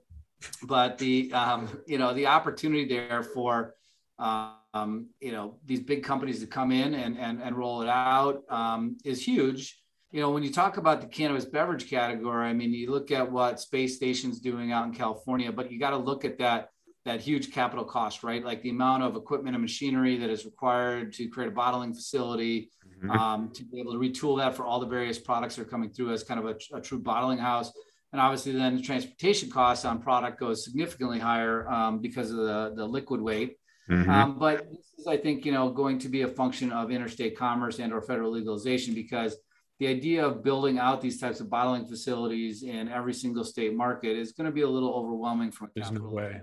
but 0.62 0.99
the 0.99 1.32
um, 1.32 1.68
you 1.86 1.99
know 1.99 2.14
the 2.14 2.26
opportunity 2.26 2.86
there 2.86 3.22
for 3.22 3.74
um, 4.18 5.09
you 5.20 5.32
know 5.32 5.59
these 5.64 5.80
big 5.80 6.03
companies 6.03 6.41
to 6.41 6.47
come 6.47 6.72
in 6.72 6.95
and 6.95 7.18
and, 7.18 7.43
and 7.43 7.57
roll 7.57 7.82
it 7.82 7.88
out 7.88 8.43
um, 8.51 8.97
is 9.05 9.22
huge 9.24 9.80
you 10.12 10.20
know, 10.20 10.30
when 10.30 10.43
you 10.43 10.53
talk 10.53 10.76
about 10.76 11.01
the 11.01 11.07
cannabis 11.07 11.45
beverage 11.45 11.88
category, 11.88 12.49
I 12.49 12.53
mean, 12.53 12.72
you 12.72 12.91
look 12.91 13.12
at 13.12 13.30
what 13.30 13.61
Space 13.61 13.97
Station's 13.97 14.41
doing 14.41 14.72
out 14.72 14.86
in 14.86 14.93
California, 14.93 15.53
but 15.53 15.70
you 15.70 15.78
got 15.78 15.91
to 15.91 15.97
look 15.97 16.24
at 16.24 16.38
that 16.38 16.70
that 17.07 17.20
huge 17.20 17.51
capital 17.51 17.84
cost, 17.84 18.22
right? 18.22 18.45
Like 18.45 18.61
the 18.61 18.68
amount 18.68 19.03
of 19.05 19.16
equipment 19.16 19.55
and 19.55 19.62
machinery 19.62 20.18
that 20.18 20.28
is 20.28 20.45
required 20.45 21.14
to 21.14 21.28
create 21.28 21.49
a 21.49 21.51
bottling 21.51 21.95
facility, 21.95 22.70
mm-hmm. 22.86 23.11
um, 23.11 23.51
to 23.55 23.64
be 23.64 23.80
able 23.80 23.93
to 23.93 23.99
retool 23.99 24.36
that 24.36 24.55
for 24.55 24.66
all 24.66 24.80
the 24.80 24.86
various 24.86 25.18
products 25.18 25.57
that 25.57 25.62
are 25.62 25.70
coming 25.70 25.91
through 25.91 26.12
as 26.12 26.22
kind 26.22 26.38
of 26.38 26.47
a, 26.47 26.76
a 26.76 26.80
true 26.80 26.99
bottling 26.99 27.38
house. 27.38 27.72
And 28.12 28.20
obviously, 28.20 28.52
then 28.52 28.76
the 28.76 28.82
transportation 28.82 29.50
costs 29.50 29.84
on 29.84 30.02
product 30.02 30.40
goes 30.40 30.64
significantly 30.64 31.18
higher 31.18 31.68
um, 31.68 32.00
because 32.00 32.30
of 32.30 32.38
the, 32.38 32.72
the 32.74 32.84
liquid 32.84 33.20
weight. 33.20 33.56
Mm-hmm. 33.88 34.11
Um, 34.11 34.38
but 34.38 34.70
this 34.70 34.90
is, 34.98 35.06
I 35.06 35.16
think, 35.16 35.44
you 35.44 35.52
know, 35.52 35.70
going 35.70 35.98
to 36.00 36.08
be 36.08 36.22
a 36.22 36.28
function 36.28 36.72
of 36.72 36.90
interstate 36.90 37.36
commerce 37.36 37.78
and 37.78 37.92
or 37.92 38.02
federal 38.02 38.32
legalization 38.32 38.94
because 38.94 39.36
the 39.78 39.86
idea 39.86 40.26
of 40.26 40.44
building 40.44 40.78
out 40.78 41.00
these 41.00 41.18
types 41.18 41.40
of 41.40 41.48
bottling 41.48 41.86
facilities 41.86 42.62
in 42.62 42.88
every 42.88 43.14
single 43.14 43.44
state 43.44 43.74
market 43.74 44.16
is 44.16 44.32
going 44.32 44.44
to 44.44 44.52
be 44.52 44.62
a 44.62 44.68
little 44.68 44.94
overwhelming 44.94 45.50
from 45.50 45.68
a 45.68 45.70
There's 45.74 45.90
no 45.90 46.08
way. 46.08 46.40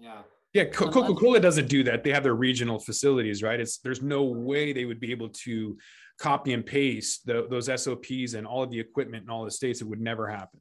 Yeah. 0.00 0.22
Yeah, 0.54 0.64
Coca 0.64 1.14
Cola 1.14 1.40
doesn't 1.40 1.68
do 1.68 1.84
that. 1.84 2.02
They 2.02 2.10
have 2.10 2.22
their 2.22 2.34
regional 2.34 2.78
facilities, 2.78 3.42
right? 3.42 3.60
It's 3.60 3.78
there's 3.78 4.02
no 4.02 4.24
way 4.24 4.72
they 4.72 4.86
would 4.86 4.98
be 4.98 5.10
able 5.10 5.28
to 5.44 5.76
copy 6.18 6.52
and 6.54 6.64
paste 6.64 7.26
the, 7.26 7.46
those 7.50 7.66
SOPs 7.66 8.34
and 8.34 8.46
all 8.46 8.62
of 8.62 8.70
the 8.70 8.80
equipment 8.80 9.24
in 9.24 9.30
all 9.30 9.44
the 9.44 9.50
states. 9.50 9.82
It 9.82 9.88
would 9.88 10.00
never 10.00 10.26
happen. 10.26 10.60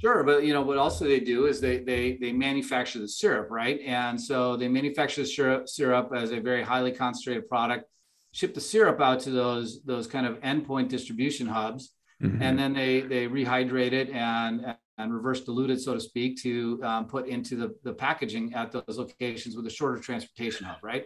Sure, 0.00 0.22
but 0.22 0.44
you 0.44 0.52
know 0.52 0.62
what 0.62 0.78
also 0.78 1.04
they 1.04 1.20
do 1.20 1.46
is 1.46 1.60
they 1.60 1.78
they 1.78 2.16
they 2.20 2.32
manufacture 2.32 3.00
the 3.00 3.08
syrup, 3.08 3.48
right? 3.50 3.80
And 3.84 4.20
so 4.20 4.56
they 4.56 4.68
manufacture 4.68 5.22
the 5.22 5.26
syrup, 5.26 5.68
syrup 5.68 6.12
as 6.14 6.30
a 6.30 6.40
very 6.40 6.62
highly 6.62 6.92
concentrated 6.92 7.48
product 7.48 7.84
ship 8.32 8.54
the 8.54 8.60
syrup 8.60 9.00
out 9.00 9.20
to 9.20 9.30
those 9.30 9.82
those 9.82 10.06
kind 10.06 10.26
of 10.26 10.40
endpoint 10.40 10.88
distribution 10.88 11.46
hubs, 11.46 11.92
mm-hmm. 12.22 12.40
and 12.40 12.58
then 12.58 12.72
they 12.72 13.00
they 13.00 13.26
rehydrate 13.26 13.92
it 13.92 14.10
and 14.10 14.76
and 14.98 15.14
reverse 15.14 15.42
dilute 15.42 15.70
it, 15.70 15.80
so 15.80 15.94
to 15.94 16.00
speak, 16.00 16.40
to 16.42 16.80
um, 16.82 17.06
put 17.06 17.28
into 17.28 17.54
the, 17.54 17.74
the 17.84 17.92
packaging 17.92 18.52
at 18.54 18.72
those 18.72 18.98
locations 18.98 19.56
with 19.56 19.64
a 19.66 19.70
shorter 19.70 20.00
transportation 20.00 20.66
hub, 20.66 20.78
right? 20.82 21.04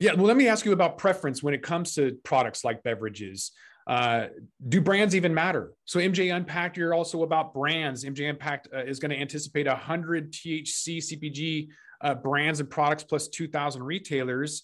Yeah. 0.00 0.14
Well, 0.14 0.26
let 0.26 0.36
me 0.36 0.48
ask 0.48 0.64
you 0.64 0.72
about 0.72 0.98
preference 0.98 1.42
when 1.42 1.54
it 1.54 1.62
comes 1.62 1.94
to 1.94 2.18
products 2.24 2.64
like 2.64 2.82
beverages. 2.82 3.52
Uh, 3.86 4.28
do 4.68 4.80
brands 4.80 5.14
even 5.14 5.34
matter? 5.34 5.72
So 5.84 6.00
MJ 6.00 6.34
Unpacked, 6.34 6.76
you're 6.76 6.94
also 6.94 7.22
about 7.22 7.52
brands. 7.52 8.04
MJ 8.04 8.30
Unpacked 8.30 8.68
uh, 8.74 8.84
is 8.84 8.98
going 8.98 9.10
to 9.10 9.20
anticipate 9.20 9.66
100 9.66 10.32
THC 10.32 10.98
CPG 10.98 11.68
uh, 12.00 12.14
brands 12.14 12.60
and 12.60 12.70
products 12.70 13.04
plus 13.04 13.28
2,000 13.28 13.82
retailers. 13.82 14.62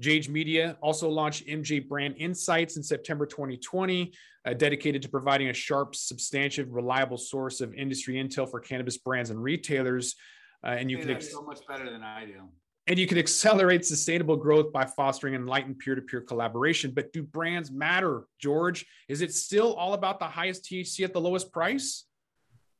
Jage 0.00 0.28
Media 0.28 0.76
also 0.80 1.08
launched 1.08 1.46
MJ 1.46 1.86
Brand 1.86 2.14
Insights 2.18 2.76
in 2.76 2.82
September 2.82 3.26
2020, 3.26 4.12
uh, 4.44 4.54
dedicated 4.54 5.02
to 5.02 5.08
providing 5.08 5.48
a 5.48 5.52
sharp, 5.52 5.94
substantive, 5.94 6.72
reliable 6.72 7.18
source 7.18 7.60
of 7.60 7.74
industry 7.74 8.14
intel 8.14 8.50
for 8.50 8.58
cannabis 8.60 8.98
brands 8.98 9.30
and 9.30 9.42
retailers. 9.42 10.16
Uh, 10.64 10.70
and 10.70 10.90
you 10.90 10.98
can 10.98 11.10
ex- 11.10 11.30
so 11.30 11.42
much 11.42 11.60
better 11.66 11.90
than 11.90 12.02
I 12.02 12.24
do. 12.26 12.48
And 12.88 12.98
you 12.98 13.06
can 13.06 13.16
accelerate 13.16 13.84
sustainable 13.84 14.36
growth 14.36 14.72
by 14.72 14.84
fostering 14.84 15.34
enlightened 15.34 15.78
peer-to-peer 15.78 16.22
collaboration. 16.22 16.90
But 16.92 17.12
do 17.12 17.22
brands 17.22 17.70
matter, 17.70 18.24
George? 18.40 18.84
Is 19.08 19.20
it 19.20 19.32
still 19.32 19.74
all 19.74 19.94
about 19.94 20.18
the 20.18 20.26
highest 20.26 20.64
THC 20.64 21.04
at 21.04 21.12
the 21.12 21.20
lowest 21.20 21.52
price? 21.52 22.06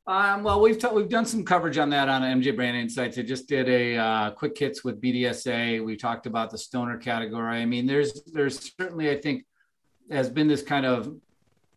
Um, 0.05 0.43
well, 0.43 0.59
we've 0.59 0.83
we've 0.91 1.07
done 1.07 1.25
some 1.25 1.45
coverage 1.45 1.77
on 1.77 1.89
that 1.91 2.09
on 2.09 2.21
MJ 2.23 2.53
Brand 2.53 2.75
Insights. 2.75 3.17
I 3.17 3.21
just 3.21 3.47
did 3.47 3.69
a 3.69 3.95
uh, 3.95 4.31
quick 4.31 4.57
hits 4.57 4.83
with 4.83 4.99
BDSA. 4.99 5.83
We 5.83 5.95
talked 5.95 6.25
about 6.25 6.49
the 6.49 6.57
stoner 6.57 6.97
category. 6.97 7.61
I 7.61 7.65
mean, 7.65 7.85
there's 7.85 8.21
there's 8.25 8.73
certainly 8.77 9.09
I 9.09 9.21
think 9.21 9.45
has 10.11 10.29
been 10.29 10.49
this 10.49 10.61
kind 10.61 10.85
of 10.85 11.15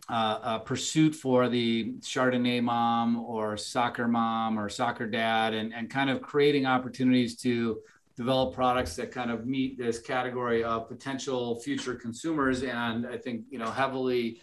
uh, 0.08 0.58
pursuit 0.58 1.14
for 1.14 1.48
the 1.48 1.92
Chardonnay 2.00 2.62
mom 2.62 3.16
or 3.16 3.56
soccer 3.56 4.08
mom 4.08 4.58
or 4.58 4.68
soccer 4.68 5.06
dad, 5.06 5.54
and 5.54 5.72
and 5.72 5.88
kind 5.88 6.10
of 6.10 6.20
creating 6.20 6.66
opportunities 6.66 7.36
to 7.42 7.78
develop 8.16 8.54
products 8.54 8.96
that 8.96 9.12
kind 9.12 9.30
of 9.30 9.46
meet 9.46 9.76
this 9.78 9.98
category 9.98 10.64
of 10.64 10.88
potential 10.88 11.60
future 11.60 11.94
consumers. 11.94 12.62
And 12.62 13.06
I 13.06 13.18
think 13.18 13.44
you 13.50 13.58
know 13.58 13.70
heavily, 13.70 14.40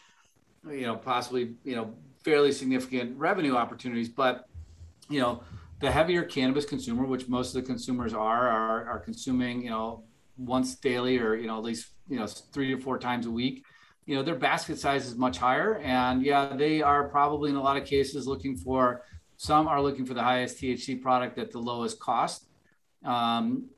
you 0.70 0.86
know, 0.88 0.96
possibly 0.96 1.56
you 1.64 1.76
know 1.76 1.96
fairly 2.24 2.52
significant 2.52 3.18
revenue 3.18 3.56
opportunities. 3.56 4.10
But 4.10 4.48
you 5.10 5.20
know, 5.20 5.44
the 5.80 5.92
heavier 5.92 6.24
cannabis 6.24 6.66
consumer, 6.66 7.06
which 7.06 7.28
most 7.28 7.56
of 7.56 7.62
the 7.62 7.68
consumers 7.68 8.14
are, 8.14 8.48
are, 8.48 8.86
are 8.88 9.00
consuming, 9.00 9.64
you 9.64 9.70
know, 9.70 10.04
once 10.38 10.76
daily 10.76 11.20
or 11.20 11.36
you 11.36 11.48
know 11.48 11.58
at 11.58 11.64
least 11.64 11.88
you 12.08 12.18
know 12.18 12.28
three 12.28 12.76
to 12.76 12.82
four 12.82 12.98
times 12.98 13.26
a 13.26 13.32
week. 13.32 13.64
you 14.06 14.16
know, 14.16 14.24
their 14.24 14.36
basket 14.36 14.78
size 14.80 15.08
is 15.08 15.16
much 15.16 15.38
higher. 15.38 15.78
And 15.78 16.24
yeah, 16.24 16.56
they 16.56 16.82
are 16.82 17.08
probably 17.08 17.50
in 17.50 17.56
a 17.56 17.62
lot 17.62 17.78
of 17.78 17.86
cases 17.86 18.28
looking 18.28 18.58
for, 18.58 19.04
some 19.38 19.68
are 19.68 19.82
looking 19.82 20.06
for 20.06 20.14
the 20.14 20.22
highest 20.22 20.58
THC 20.60 21.02
product 21.02 21.38
at 21.38 21.52
the 21.52 21.60
lowest 21.60 22.00
cost. 22.00 22.48
Um, 23.04 23.70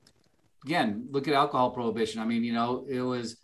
again, 0.65 1.07
look 1.11 1.27
at 1.27 1.33
alcohol 1.33 1.71
prohibition. 1.71 2.21
I 2.21 2.25
mean, 2.25 2.43
you 2.43 2.53
know, 2.53 2.85
it 2.87 3.01
was, 3.01 3.37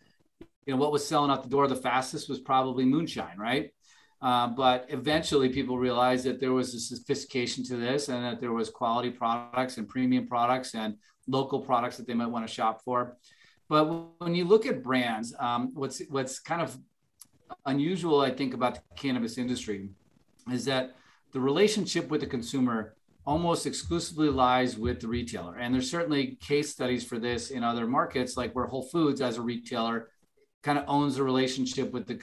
you 0.66 0.74
know, 0.74 0.78
what 0.78 0.92
was 0.92 1.06
selling 1.06 1.32
out 1.32 1.44
the 1.44 1.50
door 1.50 1.68
the 1.68 1.76
fastest 1.76 2.30
was 2.30 2.40
probably 2.40 2.86
moonshine, 2.86 3.38
right? 3.38 3.72
Uh, 4.22 4.48
but 4.48 4.86
eventually 4.90 5.50
people 5.50 5.78
realized 5.80 6.26
that 6.26 6.40
there 6.40 6.54
was 6.54 6.76
a 6.76 6.80
sophistication 6.80 7.64
to 7.64 7.76
this 7.76 8.10
and 8.10 8.24
that 8.24 8.40
there 8.40 8.54
was 8.54 8.70
quality 8.70 9.10
products 9.10 9.78
and 9.78 9.90
premium 9.90 10.28
products 10.28 10.76
and 10.76 10.96
local 11.28 11.60
products 11.60 11.98
that 11.98 12.06
they 12.06 12.14
might 12.14 12.28
want 12.28 12.48
to 12.48 12.54
shop 12.54 12.84
for. 12.84 13.18
But 13.68 13.86
when 14.20 14.36
you 14.36 14.46
look 14.46 14.66
at 14.66 14.84
brands, 14.84 15.34
um, 15.40 15.72
what's 15.74 16.02
what's 16.10 16.40
kind 16.40 16.62
of 16.62 16.78
unusual, 17.66 18.22
I 18.22 18.30
think, 18.30 18.54
about 18.54 18.76
the 18.76 18.82
cannabis 18.96 19.38
industry 19.38 19.90
is 20.52 20.66
that 20.66 20.96
the 21.32 21.40
relationship 21.40 22.10
with 22.10 22.22
the 22.22 22.28
consumer 22.28 22.96
almost 23.26 23.66
exclusively 23.66 24.30
lies 24.30 24.78
with 24.78 25.00
the 25.00 25.08
retailer. 25.08 25.58
And 25.58 25.74
there's 25.74 25.90
certainly 25.90 26.38
case 26.42 26.72
studies 26.72 27.04
for 27.04 27.20
this 27.20 27.52
in 27.52 27.64
other 27.64 27.88
markets, 27.88 28.36
like 28.38 28.54
where 28.54 28.66
Whole 28.66 28.84
Foods, 28.84 29.22
as 29.22 29.38
a 29.38 29.42
retailer, 29.42 30.10
kind 30.64 30.78
of 30.78 30.86
owns 30.88 31.16
the 31.16 31.24
relationship 31.24 31.92
with 31.92 32.08
the 32.08 32.22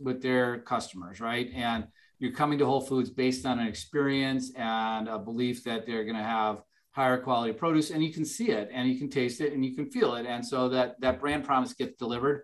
with 0.00 0.22
their 0.22 0.58
customers, 0.58 1.20
right? 1.20 1.50
And 1.54 1.88
you're 2.18 2.32
coming 2.32 2.58
to 2.58 2.66
Whole 2.66 2.80
Foods 2.80 3.10
based 3.10 3.44
on 3.44 3.58
an 3.58 3.66
experience 3.66 4.52
and 4.54 5.08
a 5.08 5.18
belief 5.18 5.64
that 5.64 5.86
they're 5.86 6.04
going 6.04 6.16
to 6.16 6.22
have 6.22 6.62
higher 6.92 7.18
quality 7.18 7.52
produce, 7.52 7.90
and 7.90 8.02
you 8.02 8.12
can 8.12 8.24
see 8.24 8.50
it, 8.50 8.68
and 8.72 8.88
you 8.88 8.98
can 8.98 9.10
taste 9.10 9.40
it, 9.40 9.52
and 9.52 9.64
you 9.64 9.74
can 9.74 9.90
feel 9.90 10.14
it, 10.14 10.26
and 10.26 10.44
so 10.44 10.68
that 10.68 11.00
that 11.00 11.20
brand 11.20 11.44
promise 11.44 11.72
gets 11.72 11.96
delivered 11.96 12.42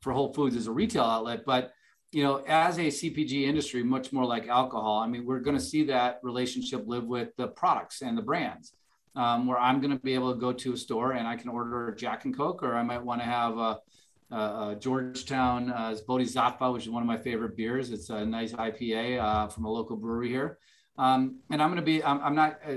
for 0.00 0.12
Whole 0.12 0.32
Foods 0.32 0.56
as 0.56 0.68
a 0.68 0.72
retail 0.72 1.04
outlet, 1.04 1.42
but 1.44 1.72
you 2.14 2.22
know, 2.22 2.44
as 2.46 2.78
a 2.78 2.82
CPG 2.82 3.42
industry, 3.42 3.82
much 3.82 4.12
more 4.12 4.24
like 4.24 4.46
alcohol, 4.46 5.00
I 5.00 5.08
mean, 5.08 5.26
we're 5.26 5.40
going 5.40 5.56
to 5.56 5.62
see 5.62 5.82
that 5.86 6.20
relationship 6.22 6.84
live 6.86 7.04
with 7.04 7.34
the 7.36 7.48
products 7.48 8.02
and 8.02 8.16
the 8.16 8.22
brands, 8.22 8.74
um, 9.16 9.48
where 9.48 9.58
I'm 9.58 9.80
going 9.80 9.90
to 9.90 9.98
be 9.98 10.14
able 10.14 10.32
to 10.32 10.38
go 10.38 10.52
to 10.52 10.74
a 10.74 10.76
store 10.76 11.12
and 11.12 11.26
I 11.26 11.34
can 11.34 11.48
order 11.48 11.92
Jack 11.98 12.24
and 12.24 12.34
Coke, 12.34 12.62
or 12.62 12.76
I 12.76 12.84
might 12.84 13.02
want 13.02 13.20
to 13.20 13.26
have 13.26 13.58
a 13.58 13.80
uh, 14.30 14.74
Georgetown 14.76 15.70
uh, 15.70 15.96
Bodhizafa, 16.08 16.72
which 16.72 16.84
is 16.84 16.90
one 16.90 17.02
of 17.02 17.08
my 17.08 17.18
favorite 17.18 17.56
beers. 17.56 17.90
It's 17.90 18.10
a 18.10 18.24
nice 18.24 18.52
IPA 18.52 19.20
uh, 19.20 19.48
from 19.48 19.64
a 19.64 19.70
local 19.70 19.96
brewery 19.96 20.28
here. 20.28 20.58
Um, 20.96 21.40
and 21.50 21.60
I'm 21.60 21.68
going 21.68 21.80
to 21.80 21.82
be, 21.82 22.02
I'm, 22.04 22.20
I'm 22.20 22.36
not, 22.36 22.60
uh, 22.64 22.74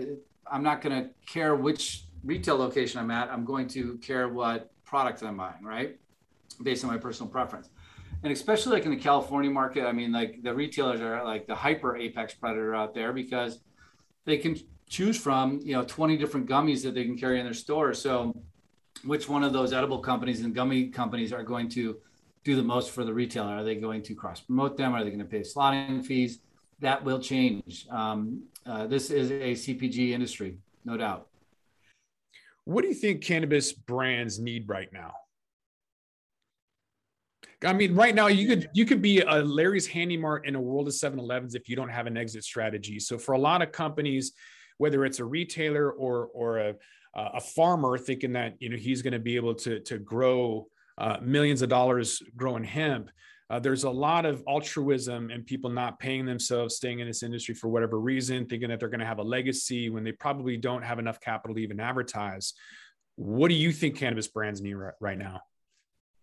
I'm 0.52 0.64
not 0.64 0.82
going 0.82 1.04
to 1.04 1.10
care 1.28 1.56
which 1.56 2.06
retail 2.24 2.58
location 2.58 3.00
I'm 3.00 3.12
at. 3.12 3.30
I'm 3.30 3.46
going 3.46 3.68
to 3.70 4.00
care 4.00 4.30
what 4.30 4.72
product 4.84 5.22
I'm 5.22 5.38
buying, 5.38 5.64
right? 5.64 6.00
Based 6.64 6.84
on 6.84 6.90
my 6.90 6.98
personal 6.98 7.32
preference. 7.32 7.70
And 8.24 8.34
especially 8.34 8.74
like 8.74 8.86
in 8.86 8.92
the 8.92 8.98
California 8.98 9.50
market, 9.52 9.86
I 9.86 9.92
mean, 9.92 10.12
like 10.12 10.42
the 10.42 10.54
retailers 10.54 11.02
are 11.02 11.24
like 11.24 11.48
the 11.48 11.56
hyper 11.56 11.96
apex 11.96 12.34
predator 12.34 12.74
out 12.74 12.94
there 12.94 13.14
because 13.14 13.60
they 14.26 14.38
can 14.38 14.58
choose 14.90 15.18
from, 15.18 15.60
you 15.64 15.74
know, 15.74 15.84
20 15.84 16.18
different 16.18 16.48
gummies 16.48 16.84
that 16.84 16.94
they 16.94 17.04
can 17.04 17.18
carry 17.18 17.40
in 17.40 17.46
their 17.46 17.54
store. 17.54 17.94
So 17.94 18.36
which 19.04 19.30
one 19.30 19.44
of 19.44 19.54
those 19.54 19.74
edible 19.74 20.00
companies 20.00 20.42
and 20.42 20.54
gummy 20.54 20.88
companies 20.88 21.32
are 21.32 21.44
going 21.44 21.70
to 21.70 21.98
do 22.44 22.56
the 22.56 22.64
most 22.64 22.92
for 22.92 23.04
the 23.04 23.14
retailer? 23.14 23.58
Are 23.58 23.64
they 23.64 23.76
going 23.76 24.02
to 24.04 24.16
cross 24.16 24.42
promote 24.42 24.78
them? 24.78 24.94
Are 24.94 25.04
they 25.04 25.10
going 25.10 25.20
to 25.20 25.26
pay 25.26 25.42
slotting 25.42 26.06
fees? 26.06 26.40
That 26.80 27.04
will 27.04 27.20
change. 27.20 27.88
Um, 27.90 28.44
uh, 28.66 28.88
this 28.88 29.10
is 29.10 29.32
a 29.32 29.54
CPG 29.54 30.12
industry, 30.12 30.58
no 30.86 30.98
doubt. 30.98 31.28
What 32.66 32.82
do 32.82 32.88
you 32.90 32.94
think 32.94 33.24
cannabis 33.24 33.72
brands 33.72 34.40
need 34.40 34.68
right 34.68 34.92
now? 34.92 35.14
I 37.66 37.74
mean, 37.74 37.96
right 37.96 38.14
now 38.14 38.28
you 38.28 38.48
could 38.48 38.70
you 38.74 38.86
could 38.86 39.02
be 39.02 39.22
a 39.22 39.42
Larry's 39.42 39.88
Handy 39.88 40.18
Mart 40.18 40.46
in 40.48 40.56
a 40.56 40.62
world 40.62 40.88
of 40.88 40.94
7-Elevens 40.94 41.56
if 41.56 41.68
you 41.68 41.76
don't 41.76 41.90
have 41.90 42.06
an 42.06 42.16
exit 42.16 42.44
strategy. 42.44 43.00
So 43.00 43.18
for 43.18 43.34
a 43.34 43.40
lot 43.40 43.62
of 43.62 43.72
companies, 43.72 44.34
whether 44.78 45.06
it's 45.06 45.20
a 45.20 45.26
retailer 45.26 45.92
or 45.92 46.30
or 46.34 46.60
a 46.60 46.76
a 47.16 47.42
farmer 47.42 47.98
thinking 47.98 48.34
that 48.34 48.54
you 48.60 48.70
know 48.70 48.78
he's 48.78 49.02
going 49.02 49.14
to 49.14 49.20
be 49.20 49.36
able 49.36 49.56
to 49.56 49.80
to 49.82 49.98
grow 49.98 50.68
uh, 50.98 51.18
millions 51.22 51.62
of 51.62 51.70
dollars 51.70 52.22
growing 52.36 52.64
hemp. 52.64 53.10
Uh, 53.50 53.60
there's 53.60 53.86
a 53.86 53.90
lot 53.90 54.26
of 54.26 54.44
altruism 54.48 55.30
and 55.32 55.46
people 55.46 55.70
not 55.70 56.00
paying 56.00 56.26
themselves, 56.26 56.76
staying 56.76 57.00
in 57.00 57.08
this 57.08 57.24
industry 57.24 57.56
for 57.56 57.70
whatever 57.70 58.00
reason, 58.00 58.46
thinking 58.46 58.70
that 58.70 58.80
they're 58.80 58.90
going 58.90 59.00
to 59.00 59.06
have 59.06 59.20
a 59.20 59.24
legacy 59.24 59.90
when 59.90 60.04
they 60.04 60.12
probably 60.12 60.58
don't 60.58 60.84
have 60.84 61.00
enough 61.00 61.20
capital 61.22 61.56
to 61.56 61.62
even 61.62 61.80
advertise. 61.80 62.54
What 63.16 63.48
do 63.48 63.56
you 63.56 63.72
think 63.72 63.96
cannabis 63.96 64.28
brands 64.28 64.62
need 64.62 64.74
right, 64.74 64.94
right 65.00 65.18
now? 65.18 65.42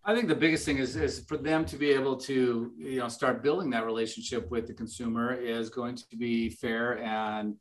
I 0.07 0.13
think 0.13 0.27
the 0.27 0.35
biggest 0.35 0.65
thing 0.65 0.77
is, 0.77 0.95
is 0.95 1.25
for 1.27 1.35
them 1.35 1.65
to 1.65 1.77
be 1.77 1.89
able 1.89 2.15
to, 2.17 2.71
you 2.77 2.99
know, 2.99 3.07
start 3.07 3.41
building 3.41 3.71
that 3.71 3.85
relationship 3.85 4.51
with 4.51 4.67
the 4.67 4.73
consumer 4.73 5.33
is 5.33 5.69
going 5.69 5.95
to 5.95 6.15
be 6.15 6.49
fair 6.49 6.99
and 6.99 7.55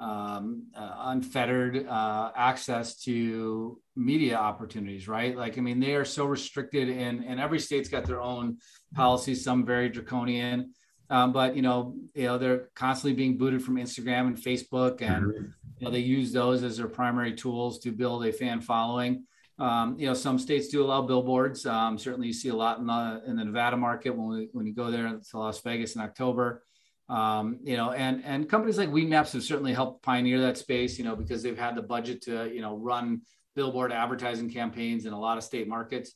um, 0.00 0.64
uh, 0.76 0.94
unfettered 0.98 1.86
uh, 1.86 2.32
access 2.34 2.96
to 3.02 3.80
media 3.94 4.36
opportunities, 4.36 5.06
right? 5.06 5.36
Like, 5.36 5.56
I 5.56 5.60
mean, 5.60 5.78
they 5.78 5.94
are 5.94 6.04
so 6.04 6.24
restricted, 6.24 6.88
and 6.88 7.24
and 7.24 7.38
every 7.38 7.60
state's 7.60 7.88
got 7.88 8.06
their 8.06 8.20
own 8.20 8.58
policies, 8.94 9.44
some 9.44 9.64
very 9.64 9.88
draconian. 9.88 10.72
Um, 11.10 11.32
but 11.32 11.54
you 11.54 11.62
know, 11.62 11.94
you 12.14 12.24
know, 12.24 12.38
they're 12.38 12.70
constantly 12.74 13.14
being 13.14 13.36
booted 13.36 13.62
from 13.62 13.76
Instagram 13.76 14.26
and 14.26 14.36
Facebook, 14.36 15.00
and 15.00 15.26
mm-hmm. 15.26 15.44
you 15.78 15.84
know, 15.84 15.90
they 15.90 16.00
use 16.00 16.32
those 16.32 16.62
as 16.64 16.78
their 16.78 16.88
primary 16.88 17.34
tools 17.34 17.78
to 17.80 17.92
build 17.92 18.24
a 18.26 18.32
fan 18.32 18.60
following. 18.60 19.24
Um, 19.58 19.96
you 19.98 20.06
know, 20.06 20.14
some 20.14 20.38
states 20.38 20.68
do 20.68 20.82
allow 20.84 21.02
billboards. 21.02 21.64
Um, 21.64 21.96
certainly, 21.96 22.26
you 22.26 22.32
see 22.32 22.48
a 22.48 22.56
lot 22.56 22.78
in 22.78 22.86
the 22.86 23.22
in 23.26 23.36
the 23.36 23.44
Nevada 23.44 23.76
market 23.76 24.10
when 24.10 24.28
we, 24.28 24.48
when 24.52 24.66
you 24.66 24.74
go 24.74 24.90
there 24.90 25.08
to 25.08 25.38
Las 25.38 25.60
Vegas 25.60 25.94
in 25.94 26.02
October 26.02 26.62
um, 27.08 27.58
you 27.62 27.76
know, 27.76 27.92
and 27.92 28.24
and 28.24 28.48
companies 28.48 28.78
like 28.78 28.88
Weedmaps 28.88 29.32
have 29.32 29.42
certainly 29.42 29.74
helped 29.74 30.02
pioneer 30.02 30.40
that 30.40 30.56
space, 30.56 30.98
you 30.98 31.04
know, 31.04 31.14
because 31.14 31.42
they've 31.42 31.58
had 31.58 31.74
the 31.74 31.82
budget 31.82 32.22
to, 32.22 32.52
you 32.52 32.62
know, 32.62 32.76
run 32.76 33.22
billboard 33.54 33.92
advertising 33.92 34.50
campaigns 34.50 35.04
in 35.04 35.12
a 35.12 35.20
lot 35.20 35.36
of 35.36 35.44
state 35.44 35.68
markets. 35.68 36.14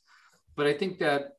But 0.56 0.66
I 0.66 0.72
think 0.72 0.98
that, 0.98 1.34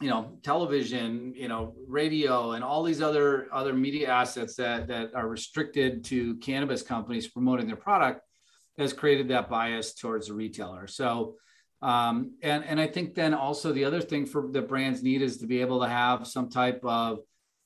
you 0.00 0.10
know, 0.10 0.38
television, 0.42 1.32
you 1.36 1.46
know, 1.46 1.74
radio, 1.86 2.52
and 2.52 2.64
all 2.64 2.82
these 2.82 3.00
other 3.00 3.46
other 3.52 3.72
media 3.74 4.10
assets 4.10 4.56
that 4.56 4.88
that 4.88 5.14
are 5.14 5.28
restricted 5.28 6.04
to 6.06 6.36
cannabis 6.38 6.82
companies 6.82 7.28
promoting 7.28 7.68
their 7.68 7.76
product 7.76 8.22
has 8.80 8.92
created 8.92 9.28
that 9.28 9.48
bias 9.48 9.94
towards 9.94 10.28
the 10.28 10.34
retailer. 10.34 10.86
So. 10.86 11.36
Um, 11.82 12.34
and 12.42 12.62
and 12.66 12.78
I 12.78 12.86
think 12.86 13.14
then 13.14 13.32
also 13.32 13.72
the 13.72 13.86
other 13.86 14.02
thing 14.02 14.26
for 14.26 14.46
the 14.52 14.60
brands 14.60 15.02
need 15.02 15.22
is 15.22 15.38
to 15.38 15.46
be 15.46 15.62
able 15.62 15.80
to 15.80 15.88
have 15.88 16.26
some 16.26 16.50
type 16.50 16.80
of 16.84 17.20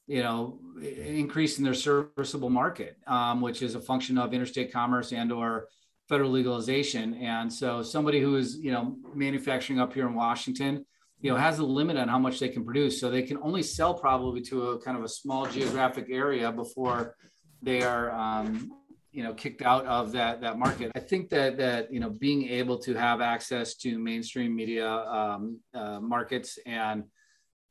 you 0.07 0.23
know, 0.23 0.59
increasing 0.83 1.65
their 1.65 1.75
serviceable 1.75 2.51
market, 2.51 2.97
um, 3.07 3.41
which 3.41 3.62
is 3.62 3.75
a 3.75 3.81
function 3.81 4.19
of 4.19 4.35
interstate 4.35 4.73
commerce 4.73 5.12
and 5.12 5.33
or 5.33 5.69
federal 6.09 6.31
legalization. 6.31 7.15
And 7.15 7.51
so 7.51 7.83
somebody 7.83 8.21
who 8.21 8.37
is, 8.37 8.59
you 8.59 8.71
know, 8.71 8.97
manufacturing 9.15 9.81
up 9.81 9.95
here 9.95 10.07
in 10.07 10.15
Washington, 10.15 10.85
you 11.21 11.31
know, 11.31 11.39
has 11.39 11.59
a 11.59 11.65
limit 11.65 11.97
on 11.97 12.09
how 12.09 12.19
much 12.19 12.39
they 12.39 12.51
can 12.51 12.65
produce. 12.65 13.01
So 13.01 13.11
they 13.11 13.23
can 13.23 13.39
only 13.39 13.62
sell 13.62 13.95
probably 13.95 14.43
to 14.43 14.71
a 14.71 14.81
kind 14.81 14.99
of 14.99 15.05
a 15.05 15.09
small 15.09 15.47
geographic 15.47 16.09
area 16.11 16.53
before 16.53 17.17
they 17.62 17.83
are, 17.83 18.11
um, 18.11 18.73
you 19.15 19.23
know, 19.23 19.33
kicked 19.33 19.62
out 19.62 19.87
of 19.87 20.12
that 20.12 20.41
that 20.41 20.59
market. 20.59 20.91
I 20.95 21.01
think 21.01 21.31
that 21.31 21.57
that 21.59 21.93
you 21.93 22.01
know, 22.01 22.11
being 22.11 22.49
able 22.49 22.79
to 22.81 22.95
have 22.95 23.21
access 23.21 23.77
to 23.77 23.99
mainstream 23.99 24.55
media 24.55 24.89
um, 24.91 25.61
uh, 25.73 26.01
markets 26.01 26.59
and 26.67 27.05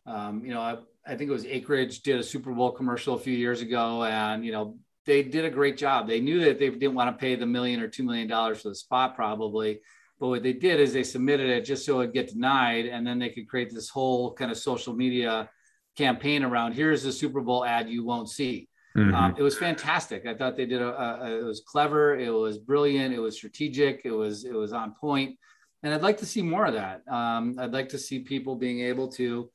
um, 0.05 0.43
you 0.43 0.53
know, 0.53 0.61
I 1.05 1.15
think 1.15 1.29
it 1.29 1.33
was 1.33 1.45
Acreage 1.45 2.01
did 2.01 2.19
a 2.19 2.23
Super 2.23 2.51
Bowl 2.53 2.71
commercial 2.71 3.15
a 3.15 3.19
few 3.19 3.35
years 3.35 3.61
ago, 3.61 4.03
and 4.03 4.45
you 4.45 4.51
know 4.51 4.77
they 5.05 5.23
did 5.23 5.45
a 5.45 5.49
great 5.49 5.77
job. 5.77 6.07
They 6.07 6.21
knew 6.21 6.45
that 6.45 6.59
they 6.59 6.69
didn't 6.69 6.95
want 6.95 7.09
to 7.09 7.19
pay 7.19 7.35
the 7.35 7.45
million 7.45 7.81
or 7.81 7.87
two 7.87 8.03
million 8.03 8.27
dollars 8.27 8.61
for 8.61 8.69
the 8.69 8.75
spot 8.75 9.15
probably, 9.15 9.81
but 10.19 10.27
what 10.27 10.43
they 10.43 10.53
did 10.53 10.79
is 10.79 10.93
they 10.93 11.03
submitted 11.03 11.49
it 11.49 11.65
just 11.65 11.85
so 11.85 12.01
it'd 12.01 12.13
get 12.13 12.29
denied, 12.29 12.85
and 12.85 13.05
then 13.05 13.19
they 13.19 13.29
could 13.29 13.49
create 13.49 13.73
this 13.73 13.89
whole 13.89 14.33
kind 14.33 14.51
of 14.51 14.57
social 14.57 14.93
media 14.93 15.49
campaign 15.97 16.43
around. 16.43 16.73
Here's 16.73 17.03
the 17.03 17.11
Super 17.11 17.41
Bowl 17.41 17.65
ad 17.65 17.89
you 17.89 18.05
won't 18.05 18.29
see. 18.29 18.69
Mm-hmm. 18.97 19.15
Um, 19.15 19.35
it 19.37 19.41
was 19.41 19.57
fantastic. 19.57 20.25
I 20.25 20.35
thought 20.35 20.55
they 20.55 20.67
did 20.67 20.81
a, 20.81 21.01
a, 21.01 21.39
It 21.39 21.43
was 21.43 21.61
clever. 21.65 22.15
It 22.17 22.29
was 22.29 22.59
brilliant. 22.59 23.13
It 23.13 23.19
was 23.19 23.35
strategic. 23.35 24.01
It 24.05 24.11
was 24.11 24.45
it 24.45 24.53
was 24.53 24.71
on 24.71 24.93
point, 24.93 25.37
and 25.81 25.93
I'd 25.93 26.03
like 26.03 26.17
to 26.19 26.25
see 26.25 26.41
more 26.41 26.65
of 26.65 26.73
that. 26.73 27.01
Um, 27.07 27.55
I'd 27.59 27.73
like 27.73 27.89
to 27.89 27.97
see 27.97 28.19
people 28.19 28.55
being 28.55 28.81
able 28.81 29.07
to 29.13 29.49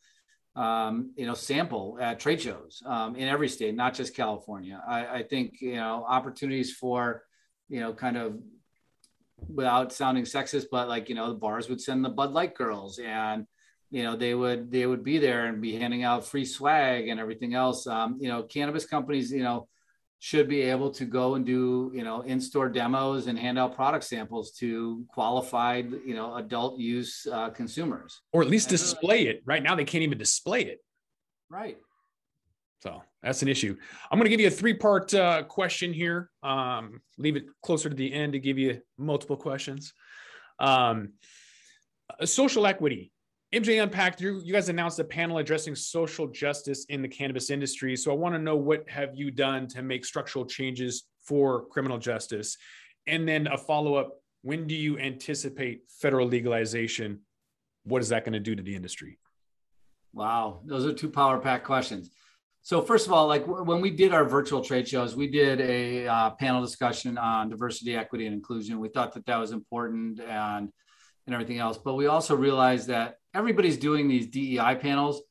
um, 0.58 1.12
you 1.16 1.24
know, 1.24 1.34
sample 1.34 1.98
at 2.00 2.18
trade 2.18 2.40
shows 2.40 2.82
um, 2.84 3.14
in 3.14 3.28
every 3.28 3.48
state, 3.48 3.76
not 3.76 3.94
just 3.94 4.16
California. 4.16 4.82
I, 4.86 5.06
I, 5.06 5.22
think 5.22 5.60
you 5.60 5.76
know 5.76 6.04
opportunities 6.06 6.74
for 6.74 7.22
you 7.68 7.78
know 7.78 7.92
kind 7.92 8.16
of 8.16 8.40
without 9.46 9.92
sounding 9.92 10.24
sexist, 10.24 10.66
but 10.72 10.88
like 10.88 11.08
you 11.08 11.14
know 11.14 11.28
the 11.28 11.38
bars 11.38 11.68
would 11.68 11.80
send 11.80 12.04
the 12.04 12.08
Bud 12.08 12.32
Light 12.32 12.56
girls, 12.56 12.98
and 12.98 13.46
you 13.90 14.02
know 14.02 14.16
they 14.16 14.34
would 14.34 14.70
they 14.70 14.86
would 14.86 15.02
be 15.02 15.18
there 15.18 15.46
and 15.46 15.60
be 15.60 15.76
handing 15.76 16.04
out 16.04 16.26
free 16.26 16.44
swag 16.44 17.08
and 17.08 17.18
everything 17.18 17.54
else. 17.54 17.86
Um, 17.86 18.18
you 18.20 18.28
know, 18.28 18.42
cannabis 18.42 18.86
companies, 18.86 19.30
you 19.32 19.42
know. 19.42 19.68
should 20.20 20.48
be 20.48 20.62
able 20.62 20.90
to 20.90 21.04
go 21.04 21.36
and 21.36 21.46
do 21.46 21.92
you 21.94 22.02
know 22.02 22.22
in-store 22.22 22.68
demos 22.68 23.28
and 23.28 23.38
hand 23.38 23.56
out 23.56 23.76
product 23.76 24.04
samples 24.04 24.50
to 24.50 25.04
qualified 25.14 25.92
you 26.04 26.14
know 26.14 26.34
adult 26.34 26.76
use 26.76 27.24
uh, 27.32 27.50
consumers. 27.50 28.20
Or 28.32 28.42
at 28.42 28.48
least 28.48 28.68
display 28.68 29.28
it. 29.28 29.42
Right 29.46 29.62
now 29.62 29.76
they 29.76 29.84
can't 29.84 30.02
even 30.02 30.18
display 30.18 30.62
it. 30.62 30.78
Right. 31.48 31.78
So 32.82 33.02
that's 33.22 33.42
an 33.42 33.48
issue. 33.48 33.76
I'm 34.10 34.18
going 34.18 34.26
to 34.26 34.30
give 34.30 34.40
you 34.40 34.48
a 34.48 34.50
three 34.50 34.74
part 34.74 35.14
uh, 35.14 35.44
question 35.44 35.92
here. 35.92 36.30
Um, 36.42 37.00
leave 37.16 37.36
it 37.36 37.44
closer 37.62 37.88
to 37.88 37.94
the 37.94 38.12
end 38.12 38.32
to 38.32 38.40
give 38.40 38.58
you 38.58 38.80
multiple 38.96 39.36
questions. 39.36 39.92
Um, 40.58 41.12
social 42.24 42.66
equity 42.66 43.12
MJ 43.54 43.82
Unpacked, 43.82 44.20
you, 44.20 44.42
you 44.44 44.52
guys 44.52 44.68
announced 44.68 44.98
a 44.98 45.04
panel 45.04 45.38
addressing 45.38 45.74
social 45.74 46.26
justice 46.26 46.84
in 46.90 47.00
the 47.00 47.08
cannabis 47.08 47.48
industry. 47.48 47.96
So 47.96 48.12
I 48.12 48.14
want 48.14 48.34
to 48.34 48.38
know 48.38 48.56
what 48.56 48.86
have 48.90 49.14
you 49.14 49.30
done 49.30 49.66
to 49.68 49.80
make 49.80 50.04
structural 50.04 50.44
changes 50.44 51.04
for 51.24 51.64
criminal 51.66 51.96
justice? 51.96 52.58
And 53.06 53.26
then 53.26 53.46
a 53.46 53.56
follow 53.56 53.94
up, 53.94 54.20
when 54.42 54.66
do 54.66 54.74
you 54.74 54.98
anticipate 54.98 55.84
federal 55.88 56.28
legalization? 56.28 57.20
What 57.84 58.02
is 58.02 58.10
that 58.10 58.24
going 58.24 58.34
to 58.34 58.40
do 58.40 58.54
to 58.54 58.62
the 58.62 58.76
industry? 58.76 59.18
Wow, 60.12 60.60
those 60.66 60.84
are 60.84 60.92
two 60.92 61.08
power 61.08 61.38
pack 61.38 61.64
questions. 61.64 62.10
So 62.60 62.82
first 62.82 63.06
of 63.06 63.14
all, 63.14 63.26
like 63.26 63.46
when 63.46 63.80
we 63.80 63.90
did 63.90 64.12
our 64.12 64.26
virtual 64.26 64.62
trade 64.62 64.86
shows, 64.86 65.16
we 65.16 65.26
did 65.26 65.62
a 65.62 66.06
uh, 66.06 66.30
panel 66.32 66.60
discussion 66.60 67.16
on 67.16 67.48
diversity, 67.48 67.96
equity, 67.96 68.26
and 68.26 68.34
inclusion. 68.34 68.78
We 68.78 68.90
thought 68.90 69.14
that 69.14 69.24
that 69.24 69.38
was 69.38 69.52
important 69.52 70.20
and 70.20 70.70
and 71.26 71.34
everything 71.34 71.58
else. 71.58 71.78
But 71.78 71.94
we 71.94 72.06
also 72.06 72.34
realized 72.34 72.88
that 72.88 73.17
everybody's 73.34 73.76
doing 73.76 74.08
these 74.08 74.26
DEI 74.26 74.76
panels. 74.80 75.22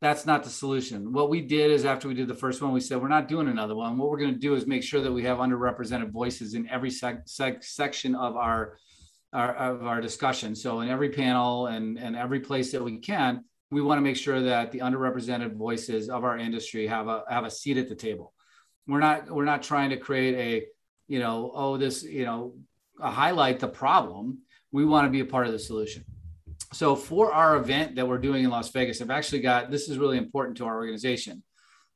That's 0.00 0.26
not 0.26 0.44
the 0.44 0.50
solution. 0.50 1.12
What 1.12 1.30
we 1.30 1.40
did 1.40 1.70
is 1.70 1.84
after 1.84 2.08
we 2.08 2.14
did 2.14 2.28
the 2.28 2.34
first 2.34 2.60
one, 2.60 2.72
we 2.72 2.80
said 2.80 3.00
we're 3.00 3.08
not 3.08 3.28
doing 3.28 3.48
another 3.48 3.74
one. 3.74 3.96
What 3.96 4.10
we're 4.10 4.18
going 4.18 4.34
to 4.34 4.38
do 4.38 4.54
is 4.54 4.66
make 4.66 4.82
sure 4.82 5.00
that 5.00 5.12
we 5.12 5.22
have 5.22 5.38
underrepresented 5.38 6.10
voices 6.10 6.54
in 6.54 6.68
every 6.68 6.90
sec- 6.90 7.26
sec- 7.26 7.64
section 7.64 8.14
of 8.14 8.36
our, 8.36 8.76
our 9.32 9.54
of 9.54 9.86
our 9.86 10.00
discussion. 10.00 10.54
So 10.54 10.80
in 10.80 10.90
every 10.90 11.08
panel 11.08 11.68
and 11.68 11.98
and 11.98 12.16
every 12.16 12.40
place 12.40 12.72
that 12.72 12.84
we 12.84 12.98
can, 12.98 13.44
we 13.70 13.80
want 13.80 13.98
to 13.98 14.02
make 14.02 14.16
sure 14.16 14.42
that 14.42 14.72
the 14.72 14.80
underrepresented 14.80 15.56
voices 15.56 16.10
of 16.10 16.22
our 16.24 16.36
industry 16.36 16.86
have 16.86 17.08
a 17.08 17.24
have 17.30 17.44
a 17.44 17.50
seat 17.50 17.78
at 17.78 17.88
the 17.88 17.94
table. 17.94 18.34
We're 18.86 19.00
not 19.00 19.30
we're 19.30 19.46
not 19.46 19.62
trying 19.62 19.90
to 19.90 19.96
create 19.96 20.34
a 20.34 20.66
you 21.08 21.18
know 21.18 21.50
oh 21.54 21.78
this 21.78 22.02
you 22.02 22.26
know 22.26 22.56
highlight 23.00 23.60
the 23.60 23.68
problem. 23.68 24.40
We 24.70 24.84
want 24.84 25.06
to 25.06 25.10
be 25.10 25.20
a 25.20 25.24
part 25.24 25.46
of 25.46 25.52
the 25.52 25.58
solution 25.58 26.04
so 26.74 26.96
for 26.96 27.32
our 27.32 27.56
event 27.56 27.94
that 27.94 28.06
we're 28.06 28.18
doing 28.18 28.44
in 28.44 28.50
Las 28.50 28.70
Vegas, 28.70 29.00
I've 29.00 29.10
actually 29.10 29.40
got 29.40 29.70
this 29.70 29.88
is 29.88 29.96
really 29.96 30.18
important 30.18 30.56
to 30.58 30.64
our 30.66 30.74
organization. 30.74 31.42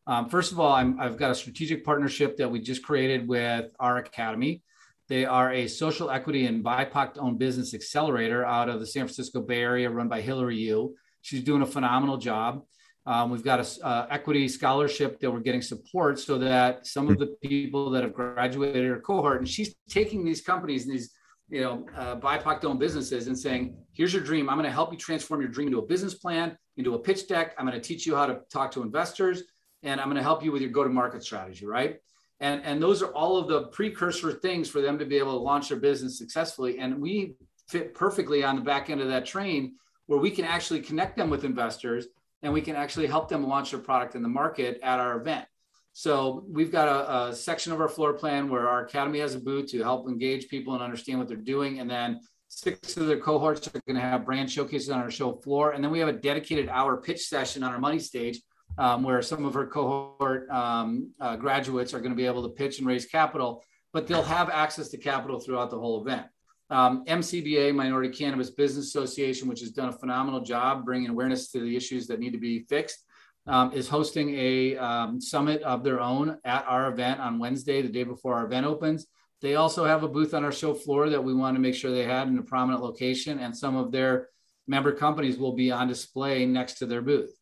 Um, 0.06 0.28
first 0.28 0.52
of 0.52 0.60
all, 0.60 0.72
i 0.72 0.84
have 1.02 1.18
got 1.18 1.30
a 1.30 1.34
strategic 1.34 1.84
partnership 1.84 2.36
that 2.36 2.48
we 2.48 2.60
just 2.60 2.82
created 2.82 3.28
with 3.28 3.76
Ourcademy. 3.80 4.62
They 5.08 5.24
are 5.24 5.52
a 5.52 5.66
social 5.66 6.10
equity 6.10 6.46
and 6.46 6.64
BIPOC 6.64 7.18
owned 7.18 7.38
business 7.38 7.74
accelerator 7.74 8.44
out 8.44 8.68
of 8.68 8.78
the 8.80 8.86
San 8.86 9.04
Francisco 9.04 9.40
Bay 9.40 9.62
Area, 9.62 9.90
run 9.90 10.08
by 10.08 10.20
Hillary 10.20 10.58
Yu. 10.58 10.94
She's 11.22 11.42
doing 11.42 11.62
a 11.62 11.66
phenomenal 11.66 12.16
job. 12.16 12.62
Um, 13.04 13.30
we've 13.30 13.44
got 13.44 13.60
a 13.60 13.86
uh, 13.86 14.06
equity 14.10 14.46
scholarship 14.48 15.18
that 15.20 15.30
we're 15.30 15.40
getting 15.40 15.62
support 15.62 16.20
so 16.20 16.38
that 16.38 16.86
some 16.86 17.08
of 17.08 17.18
the 17.18 17.34
people 17.42 17.90
that 17.90 18.02
have 18.02 18.12
graduated 18.12 18.86
her 18.86 19.00
cohort, 19.00 19.38
and 19.38 19.48
she's 19.48 19.74
taking 19.88 20.24
these 20.24 20.42
companies 20.42 20.84
and 20.84 20.94
these 20.94 21.10
you 21.48 21.62
know, 21.62 21.86
uh, 21.96 22.16
BIPOC 22.16 22.64
owned 22.64 22.78
businesses 22.78 23.26
and 23.26 23.38
saying, 23.38 23.76
here's 23.98 24.14
your 24.14 24.22
dream. 24.22 24.48
I'm 24.48 24.56
going 24.56 24.64
to 24.64 24.72
help 24.72 24.92
you 24.92 24.98
transform 24.98 25.40
your 25.42 25.50
dream 25.50 25.66
into 25.66 25.80
a 25.80 25.86
business 25.86 26.14
plan, 26.14 26.56
into 26.76 26.94
a 26.94 26.98
pitch 26.98 27.26
deck. 27.28 27.54
I'm 27.58 27.66
going 27.66 27.78
to 27.78 27.86
teach 27.86 28.06
you 28.06 28.14
how 28.14 28.26
to 28.26 28.40
talk 28.50 28.70
to 28.70 28.82
investors, 28.82 29.42
and 29.82 30.00
I'm 30.00 30.06
going 30.06 30.16
to 30.16 30.22
help 30.22 30.42
you 30.42 30.52
with 30.52 30.62
your 30.62 30.70
go-to-market 30.70 31.22
strategy, 31.22 31.66
right? 31.66 31.98
And, 32.40 32.62
and 32.64 32.80
those 32.80 33.02
are 33.02 33.12
all 33.12 33.36
of 33.36 33.48
the 33.48 33.64
precursor 33.64 34.32
things 34.32 34.70
for 34.70 34.80
them 34.80 34.98
to 35.00 35.04
be 35.04 35.18
able 35.18 35.32
to 35.32 35.38
launch 35.38 35.68
their 35.68 35.78
business 35.78 36.16
successfully. 36.16 36.78
And 36.78 37.00
we 37.00 37.34
fit 37.68 37.92
perfectly 37.92 38.44
on 38.44 38.54
the 38.54 38.62
back 38.62 38.88
end 38.88 39.00
of 39.00 39.08
that 39.08 39.26
train 39.26 39.74
where 40.06 40.20
we 40.20 40.30
can 40.30 40.44
actually 40.44 40.80
connect 40.80 41.16
them 41.16 41.28
with 41.28 41.44
investors 41.44 42.06
and 42.42 42.52
we 42.52 42.60
can 42.60 42.76
actually 42.76 43.08
help 43.08 43.28
them 43.28 43.46
launch 43.46 43.72
their 43.72 43.80
product 43.80 44.14
in 44.14 44.22
the 44.22 44.28
market 44.28 44.78
at 44.82 45.00
our 45.00 45.20
event. 45.20 45.44
So 45.92 46.44
we've 46.48 46.70
got 46.70 46.86
a, 46.86 47.30
a, 47.30 47.34
section 47.34 47.72
of 47.72 47.80
our 47.80 47.88
floor 47.88 48.12
plan 48.12 48.48
where 48.48 48.66
Ourcademy 48.66 49.18
has 49.18 49.34
a 49.34 49.40
booth 49.40 49.68
to 49.72 49.82
help 49.82 50.08
engage 50.08 50.48
people 50.48 50.74
and 50.74 50.82
understand 50.82 51.18
what 51.18 51.26
they're 51.26 51.36
doing. 51.36 51.80
And 51.80 51.90
then 51.90 52.20
six 52.48 52.96
of 52.96 53.06
their 53.06 53.18
cohorts 53.18 53.68
are 53.68 53.82
going 53.86 53.96
to 53.96 54.00
have 54.00 54.24
brand 54.24 54.50
showcases 54.50 54.90
on 54.90 55.00
our 55.00 55.10
show 55.10 55.32
floor. 55.32 55.72
And 55.72 55.84
then 55.84 55.90
we 55.90 55.98
have 56.00 56.08
a 56.08 56.12
dedicated 56.12 56.68
hour 56.68 56.96
pitch 56.96 57.26
session 57.26 57.62
on 57.62 57.72
our 57.72 57.78
money 57.78 57.98
stage 57.98 58.40
um, 58.78 59.02
where 59.02 59.22
some 59.22 59.44
of 59.44 59.56
our 59.56 59.66
cohort 59.66 60.48
um, 60.50 61.10
uh, 61.20 61.36
graduates 61.36 61.94
are 61.94 62.00
going 62.00 62.10
to 62.12 62.16
be 62.16 62.26
able 62.26 62.42
to 62.42 62.48
pitch 62.48 62.78
and 62.78 62.86
raise 62.86 63.06
capital, 63.06 63.62
but 63.92 64.06
they'll 64.06 64.22
have 64.22 64.50
access 64.50 64.88
to 64.88 64.98
capital 64.98 65.38
throughout 65.38 65.70
the 65.70 65.78
whole 65.78 66.00
event. 66.00 66.26
Um, 66.70 67.04
MCBA, 67.06 67.74
Minority 67.74 68.10
Cannabis 68.10 68.50
Business 68.50 68.86
Association, 68.86 69.48
which 69.48 69.60
has 69.60 69.70
done 69.70 69.88
a 69.88 69.92
phenomenal 69.92 70.40
job 70.40 70.84
bringing 70.84 71.08
awareness 71.08 71.50
to 71.52 71.60
the 71.60 71.76
issues 71.76 72.06
that 72.08 72.20
need 72.20 72.32
to 72.32 72.38
be 72.38 72.60
fixed 72.68 73.04
um, 73.46 73.72
is 73.72 73.88
hosting 73.88 74.34
a 74.34 74.76
um, 74.76 75.20
summit 75.20 75.62
of 75.62 75.82
their 75.82 76.00
own 76.00 76.38
at 76.44 76.64
our 76.68 76.90
event 76.92 77.20
on 77.20 77.38
Wednesday, 77.38 77.80
the 77.80 77.88
day 77.88 78.04
before 78.04 78.34
our 78.34 78.44
event 78.44 78.66
opens. 78.66 79.06
They 79.40 79.54
also 79.54 79.84
have 79.84 80.02
a 80.02 80.08
booth 80.08 80.34
on 80.34 80.44
our 80.44 80.52
show 80.52 80.74
floor 80.74 81.08
that 81.10 81.22
we 81.22 81.34
want 81.34 81.56
to 81.56 81.60
make 81.60 81.74
sure 81.74 81.90
they 81.90 82.04
had 82.04 82.28
in 82.28 82.38
a 82.38 82.42
prominent 82.42 82.82
location, 82.82 83.38
and 83.38 83.56
some 83.56 83.76
of 83.76 83.92
their 83.92 84.28
member 84.66 84.92
companies 84.92 85.38
will 85.38 85.54
be 85.54 85.70
on 85.70 85.88
display 85.88 86.44
next 86.44 86.74
to 86.74 86.86
their 86.86 87.02
booth. 87.02 87.32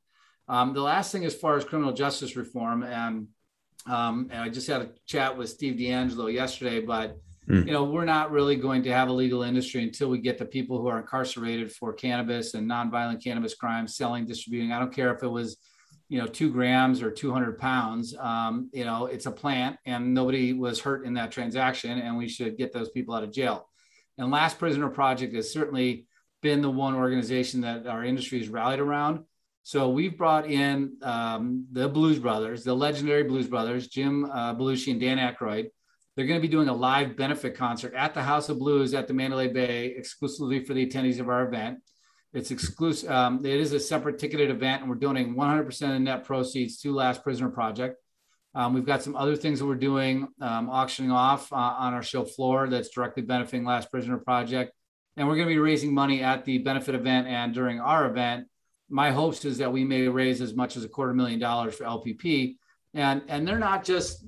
Um, 0.48 0.74
the 0.74 0.82
last 0.82 1.10
thing, 1.10 1.24
as 1.24 1.34
far 1.34 1.56
as 1.56 1.64
criminal 1.64 1.92
justice 1.92 2.36
reform, 2.36 2.82
and, 2.82 3.28
um, 3.86 4.28
and 4.30 4.40
I 4.40 4.48
just 4.48 4.68
had 4.68 4.82
a 4.82 4.90
chat 5.06 5.36
with 5.36 5.48
Steve 5.48 5.76
DeAngelo 5.76 6.32
yesterday, 6.32 6.80
but 6.80 7.18
mm. 7.48 7.66
you 7.66 7.72
know 7.72 7.84
we're 7.84 8.04
not 8.04 8.30
really 8.30 8.56
going 8.56 8.82
to 8.84 8.92
have 8.92 9.08
a 9.08 9.12
legal 9.12 9.42
industry 9.42 9.82
until 9.82 10.08
we 10.08 10.18
get 10.18 10.38
the 10.38 10.44
people 10.44 10.80
who 10.80 10.86
are 10.86 11.00
incarcerated 11.00 11.72
for 11.72 11.92
cannabis 11.92 12.54
and 12.54 12.70
nonviolent 12.70 13.24
cannabis 13.24 13.54
crimes, 13.54 13.96
selling, 13.96 14.24
distributing. 14.26 14.70
I 14.70 14.78
don't 14.78 14.94
care 14.94 15.12
if 15.14 15.22
it 15.22 15.28
was 15.28 15.56
you 16.08 16.18
know, 16.20 16.26
two 16.26 16.50
grams 16.50 17.02
or 17.02 17.10
200 17.10 17.58
pounds. 17.58 18.14
Um, 18.18 18.70
you 18.72 18.84
know, 18.84 19.06
it's 19.06 19.26
a 19.26 19.30
plant 19.30 19.76
and 19.84 20.14
nobody 20.14 20.52
was 20.52 20.80
hurt 20.80 21.04
in 21.04 21.14
that 21.14 21.32
transaction, 21.32 21.98
and 21.98 22.16
we 22.16 22.28
should 22.28 22.56
get 22.56 22.72
those 22.72 22.90
people 22.90 23.14
out 23.14 23.24
of 23.24 23.32
jail. 23.32 23.68
And 24.18 24.30
Last 24.30 24.58
Prisoner 24.58 24.88
Project 24.88 25.34
has 25.34 25.52
certainly 25.52 26.06
been 26.42 26.62
the 26.62 26.70
one 26.70 26.94
organization 26.94 27.62
that 27.62 27.86
our 27.86 28.04
industry 28.04 28.38
has 28.38 28.48
rallied 28.48 28.80
around. 28.80 29.24
So 29.62 29.90
we've 29.90 30.16
brought 30.16 30.48
in 30.48 30.96
um, 31.02 31.66
the 31.72 31.88
Blues 31.88 32.20
Brothers, 32.20 32.62
the 32.62 32.72
legendary 32.72 33.24
Blues 33.24 33.48
Brothers, 33.48 33.88
Jim 33.88 34.24
uh, 34.26 34.54
Belushi 34.54 34.92
and 34.92 35.00
Dan 35.00 35.18
Aykroyd. 35.18 35.70
They're 36.14 36.26
going 36.26 36.40
to 36.40 36.46
be 36.46 36.50
doing 36.50 36.68
a 36.68 36.74
live 36.74 37.16
benefit 37.16 37.56
concert 37.56 37.92
at 37.94 38.14
the 38.14 38.22
House 38.22 38.48
of 38.48 38.58
Blues 38.58 38.94
at 38.94 39.08
the 39.08 39.12
Mandalay 39.12 39.48
Bay 39.48 39.86
exclusively 39.86 40.64
for 40.64 40.72
the 40.72 40.86
attendees 40.86 41.18
of 41.18 41.28
our 41.28 41.46
event. 41.46 41.80
It's 42.32 42.50
exclusive. 42.50 43.10
Um, 43.10 43.44
it 43.44 43.60
is 43.60 43.72
a 43.72 43.80
separate 43.80 44.18
ticketed 44.18 44.50
event, 44.50 44.82
and 44.82 44.90
we're 44.90 44.96
donating 44.96 45.34
100% 45.34 45.68
of 45.68 45.88
the 45.88 45.98
net 45.98 46.24
proceeds 46.24 46.78
to 46.82 46.94
Last 46.94 47.22
Prisoner 47.22 47.48
Project. 47.48 47.98
Um, 48.54 48.72
we've 48.72 48.86
got 48.86 49.02
some 49.02 49.14
other 49.16 49.36
things 49.36 49.58
that 49.58 49.66
we're 49.66 49.74
doing, 49.74 50.28
um, 50.40 50.70
auctioning 50.70 51.10
off 51.10 51.52
uh, 51.52 51.56
on 51.56 51.92
our 51.92 52.02
show 52.02 52.24
floor 52.24 52.68
that's 52.68 52.88
directly 52.88 53.22
benefiting 53.22 53.66
Last 53.66 53.90
Prisoner 53.90 54.16
Project. 54.16 54.72
And 55.16 55.28
we're 55.28 55.36
going 55.36 55.48
to 55.48 55.54
be 55.54 55.58
raising 55.58 55.92
money 55.92 56.22
at 56.22 56.44
the 56.44 56.58
benefit 56.58 56.94
event 56.94 57.26
and 57.26 57.52
during 57.52 57.80
our 57.80 58.06
event. 58.06 58.46
My 58.88 59.10
hopes 59.10 59.44
is 59.44 59.58
that 59.58 59.72
we 59.72 59.84
may 59.84 60.08
raise 60.08 60.40
as 60.40 60.54
much 60.54 60.76
as 60.76 60.84
a 60.84 60.88
quarter 60.88 61.12
million 61.12 61.38
dollars 61.38 61.74
for 61.74 61.84
LPP. 61.84 62.56
And, 62.94 63.22
and 63.28 63.46
they're 63.46 63.58
not 63.58 63.84
just, 63.84 64.24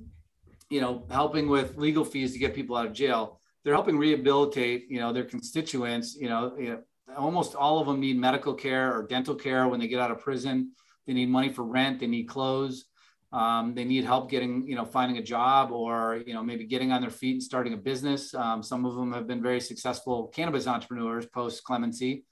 you 0.69 0.83
know, 0.83 1.07
helping 1.11 1.49
with 1.49 1.77
legal 1.77 2.05
fees 2.05 2.35
to 2.35 2.39
get 2.39 2.55
people 2.55 2.77
out 2.77 2.87
of 2.87 2.93
jail. 2.93 3.41
They're 3.65 3.75
helping 3.75 3.97
rehabilitate, 3.97 4.91
you 4.91 5.01
know, 5.01 5.13
their 5.13 5.25
constituents, 5.25 6.17
you 6.17 6.29
know, 6.29 6.55
you 6.59 6.69
know 6.69 6.83
almost 7.19 7.55
all 7.55 7.81
of 7.81 7.87
them 7.87 8.01
need 8.01 8.17
medical 8.17 8.55
care 8.55 8.97
or 8.97 9.07
dental 9.07 9.35
care 9.35 9.69
when 9.69 9.81
they 9.81 9.89
get 9.89 10.01
out 10.01 10.11
of 10.11 10.21
prison. 10.21 10.73
They 11.07 11.13
need 11.13 11.29
money 11.29 11.49
for 11.51 11.65
rent. 11.65 12.01
They 12.01 12.07
need 12.07 12.29
clothes. 12.29 12.85
Um, 13.31 13.75
they 13.75 13.85
need 13.85 14.05
help 14.05 14.31
getting, 14.31 14.67
you 14.67 14.75
know, 14.75 14.87
finding 14.87 15.19
a 15.19 15.23
job 15.23 15.71
or, 15.71 16.23
you 16.27 16.33
know, 16.33 16.43
maybe 16.43 16.65
getting 16.65 16.93
on 16.93 17.03
their 17.03 17.11
feet 17.11 17.33
and 17.33 17.43
starting 17.43 17.75
a 17.75 17.77
business. 17.77 18.33
Um, 18.35 18.63
some 18.63 18.87
of 18.87 18.95
them 18.95 19.13
have 19.13 19.27
been 19.27 19.43
very 19.43 19.61
successful 19.61 20.29
cannabis 20.29 20.67
entrepreneurs 20.67 21.27
post 21.27 21.63
clemency. 21.65 22.25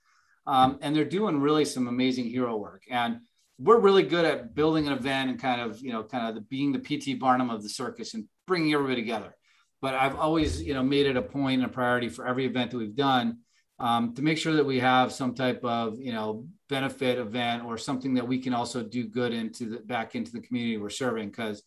Um, 0.46 0.78
and 0.80 0.94
they're 0.94 1.04
doing 1.04 1.40
really 1.40 1.64
some 1.64 1.88
amazing 1.88 2.26
hero 2.26 2.56
work. 2.56 2.84
And 2.90 3.18
we're 3.58 3.78
really 3.78 4.04
good 4.04 4.24
at 4.24 4.54
building 4.54 4.86
an 4.86 4.92
event 4.92 5.30
and 5.30 5.40
kind 5.40 5.60
of, 5.60 5.80
you 5.80 5.92
know, 5.92 6.02
kind 6.02 6.28
of 6.28 6.34
the, 6.34 6.40
being 6.42 6.72
the 6.72 6.78
PT 6.78 7.18
Barnum 7.18 7.50
of 7.50 7.62
the 7.62 7.68
circus 7.68 8.14
and 8.14 8.24
bringing 8.46 8.72
everybody 8.72 9.00
together. 9.00 9.34
But 9.82 9.94
I've 9.94 10.16
always, 10.16 10.62
you 10.62 10.72
know, 10.72 10.82
made 10.82 11.06
it 11.06 11.16
a 11.16 11.22
point 11.22 11.62
and 11.62 11.70
a 11.70 11.72
priority 11.72 12.08
for 12.08 12.26
every 12.26 12.46
event 12.46 12.70
that 12.70 12.78
we've 12.78 12.94
done 12.94 13.38
um, 13.78 14.14
to 14.14 14.22
make 14.22 14.38
sure 14.38 14.54
that 14.54 14.64
we 14.64 14.80
have 14.80 15.12
some 15.12 15.34
type 15.34 15.62
of 15.64 15.98
you 16.00 16.12
know 16.12 16.46
benefit 16.68 17.18
event 17.18 17.64
or 17.64 17.78
something 17.78 18.14
that 18.14 18.26
we 18.26 18.38
can 18.38 18.54
also 18.54 18.82
do 18.82 19.06
good 19.06 19.32
into 19.32 19.68
the 19.68 19.78
back 19.78 20.14
into 20.14 20.32
the 20.32 20.40
community 20.40 20.76
we're 20.76 20.90
serving 20.90 21.28
because 21.28 21.62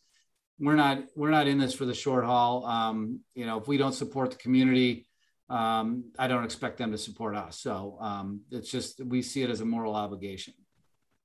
we're 0.60 0.76
not 0.76 1.04
we're 1.16 1.30
not 1.30 1.48
in 1.48 1.58
this 1.58 1.74
for 1.74 1.86
the 1.86 1.94
short 1.94 2.26
haul. 2.26 2.66
Um, 2.66 3.22
you 3.36 3.46
know 3.46 3.60
if 3.60 3.68
we 3.68 3.78
don't 3.78 3.94
support 3.94 4.32
the 4.32 4.38
community 4.38 5.06
um, 5.50 6.04
i 6.20 6.28
don't 6.28 6.44
expect 6.44 6.78
them 6.78 6.92
to 6.92 6.98
support 6.98 7.36
us. 7.36 7.60
So 7.60 7.98
um, 8.00 8.42
it's 8.52 8.70
just 8.70 9.04
we 9.04 9.22
see 9.22 9.42
it 9.44 9.50
as 9.50 9.62
a 9.62 9.66
moral 9.66 9.96
obligation. 9.96 10.54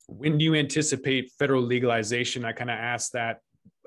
When 0.07 0.39
do 0.39 0.45
you 0.45 0.55
anticipate 0.55 1.31
federal 1.39 1.63
legalization? 1.63 2.45
I 2.45 2.53
kind 2.53 2.71
of 2.71 2.79
asked 2.79 3.13
that 3.13 3.41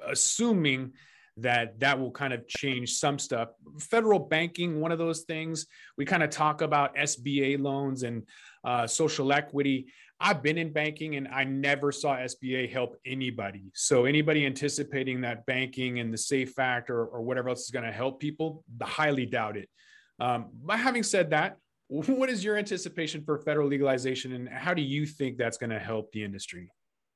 assuming 0.05 0.93
that 1.37 1.79
that 1.79 1.99
will 1.99 2.11
kind 2.11 2.33
of 2.33 2.47
change 2.47 2.93
some 2.93 3.19
stuff. 3.19 3.49
Federal 3.79 4.19
banking, 4.19 4.79
one 4.79 4.91
of 4.91 4.97
those 4.97 5.21
things. 5.21 5.67
We 5.97 6.05
kind 6.05 6.23
of 6.23 6.29
talk 6.29 6.61
about 6.61 6.95
SBA 6.95 7.59
loans 7.59 8.03
and 8.03 8.23
uh, 8.63 8.87
social 8.87 9.31
equity. 9.31 9.87
I've 10.19 10.41
been 10.41 10.57
in 10.57 10.73
banking 10.73 11.15
and 11.15 11.27
I 11.27 11.43
never 11.43 11.91
saw 11.91 12.15
SBA 12.15 12.71
help 12.71 12.95
anybody. 13.05 13.71
So 13.75 14.05
anybody 14.05 14.47
anticipating 14.47 15.21
that 15.21 15.45
banking 15.45 15.99
and 15.99 16.11
the 16.11 16.17
safe 16.17 16.53
factor 16.53 17.01
or, 17.01 17.05
or 17.05 17.21
whatever 17.21 17.49
else 17.49 17.65
is 17.65 17.69
going 17.69 17.85
to 17.85 17.91
help 17.91 18.19
people, 18.19 18.63
highly 18.81 19.27
doubt 19.27 19.57
it. 19.57 19.69
Um, 20.19 20.49
but 20.63 20.79
having 20.79 21.03
said 21.03 21.29
that, 21.29 21.57
what 21.87 22.29
is 22.29 22.43
your 22.43 22.57
anticipation 22.57 23.23
for 23.23 23.37
federal 23.39 23.67
legalization 23.67 24.33
and 24.33 24.49
how 24.49 24.73
do 24.73 24.81
you 24.81 25.05
think 25.05 25.37
that's 25.37 25.57
going 25.57 25.69
to 25.69 25.79
help 25.79 26.11
the 26.11 26.23
industry? 26.23 26.71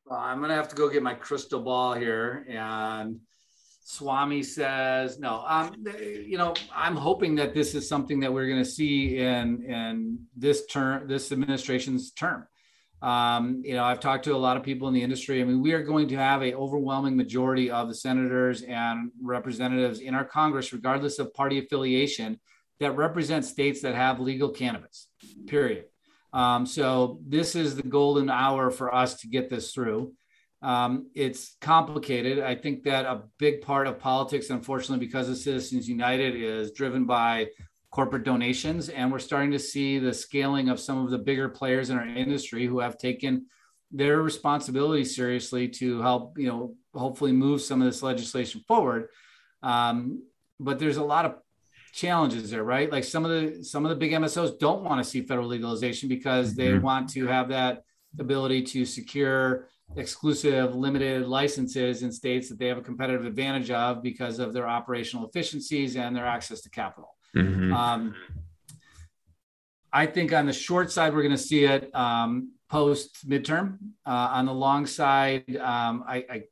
Well, 0.06 0.20
I'm 0.20 0.38
going 0.38 0.50
to 0.50 0.56
have 0.56 0.68
to 0.70 0.76
go 0.76 0.90
get 0.90 1.02
my 1.02 1.14
crystal 1.16 1.62
ball 1.62 1.94
here 1.94 2.46
and 2.48 3.20
Swami 3.84 4.44
says 4.44 5.20
no. 5.20 5.44
Um, 5.46 5.76
you 6.00 6.38
know, 6.38 6.54
I'm 6.74 6.96
hoping 6.96 7.36
that 7.36 7.54
this 7.54 7.74
is 7.74 7.90
something 7.90 8.20
that 8.20 8.32
we're 8.32 8.48
going 8.48 8.64
to 8.64 8.70
see 8.70 9.18
in 9.18 9.64
in 9.64 10.20
this 10.38 10.66
term, 10.68 11.08
this 11.08 11.32
administration's 11.32 12.12
term. 12.12 12.48
Um, 13.02 13.64
you 13.66 13.74
know, 13.74 13.84
I've 13.84 14.00
talked 14.00 14.26
to 14.26 14.36
a 14.36 14.38
lot 14.38 14.58
of 14.58 14.64
people 14.64 14.88
in 14.88 14.94
the 14.94 15.02
industry. 15.02 15.42
I 15.42 15.46
mean, 15.46 15.62
we 15.62 15.74
are 15.74 15.82
going 15.82 16.08
to 16.10 16.16
have 16.16 16.44
a 16.44 16.54
overwhelming 16.54 17.18
majority 17.18 17.72
of 17.72 17.88
the 17.88 17.96
senators 17.96 18.62
and 18.62 19.12
representatives 19.20 20.00
in 20.00 20.14
our 20.14 20.26
Congress, 20.26 20.72
regardless 20.72 21.18
of 21.18 21.34
party 21.34 21.58
affiliation, 21.58 22.40
that 22.80 22.96
represent 22.96 23.46
states 23.46 23.82
that 23.82 23.96
have 23.96 24.20
legal 24.20 24.50
cannabis. 24.50 25.08
Period. 25.48 25.86
Um, 26.34 26.66
so 26.66 27.20
this 27.28 27.56
is 27.56 27.76
the 27.76 27.84
golden 27.84 28.30
hour 28.30 28.70
for 28.70 28.94
us 28.94 29.16
to 29.22 29.28
get 29.28 29.50
this 29.50 29.74
through. 29.74 30.14
Um, 30.62 31.10
it's 31.16 31.58
complicated. 31.60 32.40
I 32.40 32.56
think 32.56 32.84
that 32.84 33.06
a 33.06 33.24
big 33.40 33.62
part 33.62 33.88
of 33.88 34.00
politics, 34.00 34.50
unfortunately, 34.50 35.06
because 35.06 35.28
of 35.28 35.38
Citizens 35.38 35.90
United, 35.90 36.36
is 36.36 36.72
driven 36.72 37.06
by 37.06 37.48
corporate 37.90 38.24
donations. 38.24 38.90
And 38.90 39.12
we're 39.12 39.20
starting 39.20 39.52
to 39.52 39.60
see 39.60 40.00
the 40.00 40.14
scaling 40.14 40.70
of 40.70 40.80
some 40.80 41.04
of 41.04 41.12
the 41.12 41.18
bigger 41.18 41.50
players 41.50 41.90
in 41.90 41.98
our 41.98 42.06
industry 42.06 42.66
who 42.66 42.80
have 42.80 42.98
taken 42.98 43.48
their 43.92 44.22
responsibility 44.22 45.04
seriously 45.04 45.68
to 45.68 46.02
help, 46.02 46.38
you 46.38 46.48
know, 46.48 46.76
hopefully 46.94 47.34
move 47.34 47.62
some 47.62 47.82
of 47.82 47.86
this 47.86 48.02
legislation 48.02 48.62
forward. 48.68 49.10
Um, 49.62 50.24
but 50.60 50.80
there's 50.80 50.98
a 50.98 51.04
lot 51.04 51.26
of 51.26 51.36
challenges 51.94 52.52
there, 52.52 52.64
right? 52.64 52.90
Like 52.90 53.04
some 53.04 53.26
of 53.26 53.32
the 53.32 53.64
some 53.64 53.86
of 53.86 53.90
the 53.90 53.96
big 53.96 54.12
MSOs 54.12 54.58
don't 54.58 54.84
want 54.84 55.04
to 55.04 55.10
see 55.10 55.22
federal 55.22 55.48
legalization 55.48 56.08
because 56.08 56.56
they 56.56 56.70
mm-hmm. 56.70 56.86
want 56.86 57.10
to 57.10 57.28
have 57.28 57.50
that 57.50 57.84
ability 58.20 58.64
to 58.64 58.86
secure 58.86 59.68
exclusive 59.96 60.76
limited 60.76 61.28
licenses 61.28 62.04
in 62.04 62.12
states 62.12 62.50
that 62.50 62.58
they 62.58 62.68
have 62.68 62.78
a 62.78 62.82
competitive 62.82 63.26
advantage 63.26 63.72
of 63.72 64.02
because 64.02 64.40
of 64.40 64.54
their 64.54 64.68
operational 64.68 65.28
efficiencies 65.28 65.96
and 65.96 66.16
their 66.16 66.26
access 66.26 66.62
to 66.62 66.70
capital. 66.70 67.16
Mm-hmm. 67.36 67.74
Um, 67.74 68.16
I 69.94 70.06
think 70.06 70.34
on 70.34 70.46
the 70.46 70.54
short 70.54 70.92
side, 70.92 71.14
we're 71.14 71.24
going 71.24 71.32
to 71.32 71.38
see 71.38 71.66
it 71.66 71.94
um, 71.94 72.54
post 72.70 73.28
midterm. 73.28 73.78
Uh, 74.06 74.30
on 74.32 74.46
the 74.46 74.54
long 74.54 74.86
side, 74.86 75.58
um, 75.58 76.06
I, 76.08 76.26
I, 76.30 76.44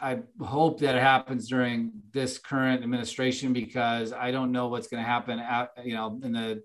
I 0.00 0.18
hope 0.44 0.80
that 0.80 0.94
it 0.94 1.02
happens 1.02 1.48
during 1.48 1.92
this 2.12 2.38
current 2.38 2.82
administration 2.82 3.52
because 3.52 4.12
I 4.12 4.30
don't 4.30 4.52
know 4.52 4.68
what's 4.68 4.86
going 4.86 5.02
to 5.02 5.08
happen 5.08 5.38
at 5.38 5.72
you 5.84 5.94
know 5.94 6.18
in 6.22 6.32
the 6.32 6.62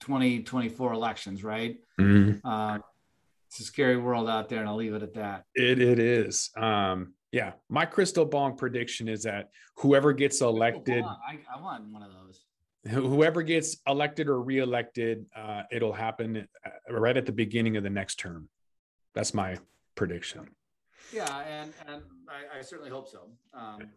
2024 0.00 0.92
elections, 0.92 1.44
right? 1.44 1.78
Mm-hmm. 2.00 2.46
Uh, 2.46 2.78
it's 3.50 3.58
a 3.58 3.64
scary 3.64 3.96
world 3.96 4.28
out 4.28 4.48
there, 4.48 4.60
and 4.60 4.68
I'll 4.68 4.76
leave 4.76 4.94
it 4.94 5.02
at 5.02 5.14
that. 5.14 5.44
It 5.56 5.80
it 5.80 5.98
is. 5.98 6.50
Um, 6.56 7.14
yeah, 7.32 7.52
my 7.68 7.84
crystal 7.84 8.24
ball 8.24 8.52
prediction 8.52 9.08
is 9.08 9.24
that 9.24 9.50
whoever 9.76 10.12
gets 10.12 10.40
elected, 10.40 11.04
I, 11.04 11.40
I 11.52 11.60
want 11.60 11.84
one 11.88 12.02
of 12.02 12.10
those. 12.12 12.44
Whoever 12.92 13.42
gets 13.42 13.76
elected 13.88 14.28
or 14.28 14.40
reelected, 14.40 15.26
uh, 15.36 15.62
it'll 15.72 15.92
happen 15.92 16.46
uh, 16.64 16.92
right 16.94 17.16
at 17.16 17.26
the 17.26 17.32
beginning 17.32 17.76
of 17.76 17.82
the 17.82 17.90
next 17.90 18.20
term. 18.20 18.48
That's 19.14 19.34
my 19.34 19.58
prediction. 19.96 20.48
Yeah, 21.12 21.40
and 21.40 21.72
and 21.88 22.02
I, 22.28 22.58
I 22.58 22.62
certainly 22.62 22.90
hope 22.90 23.08
so. 23.08 23.30
Um, 23.52 23.90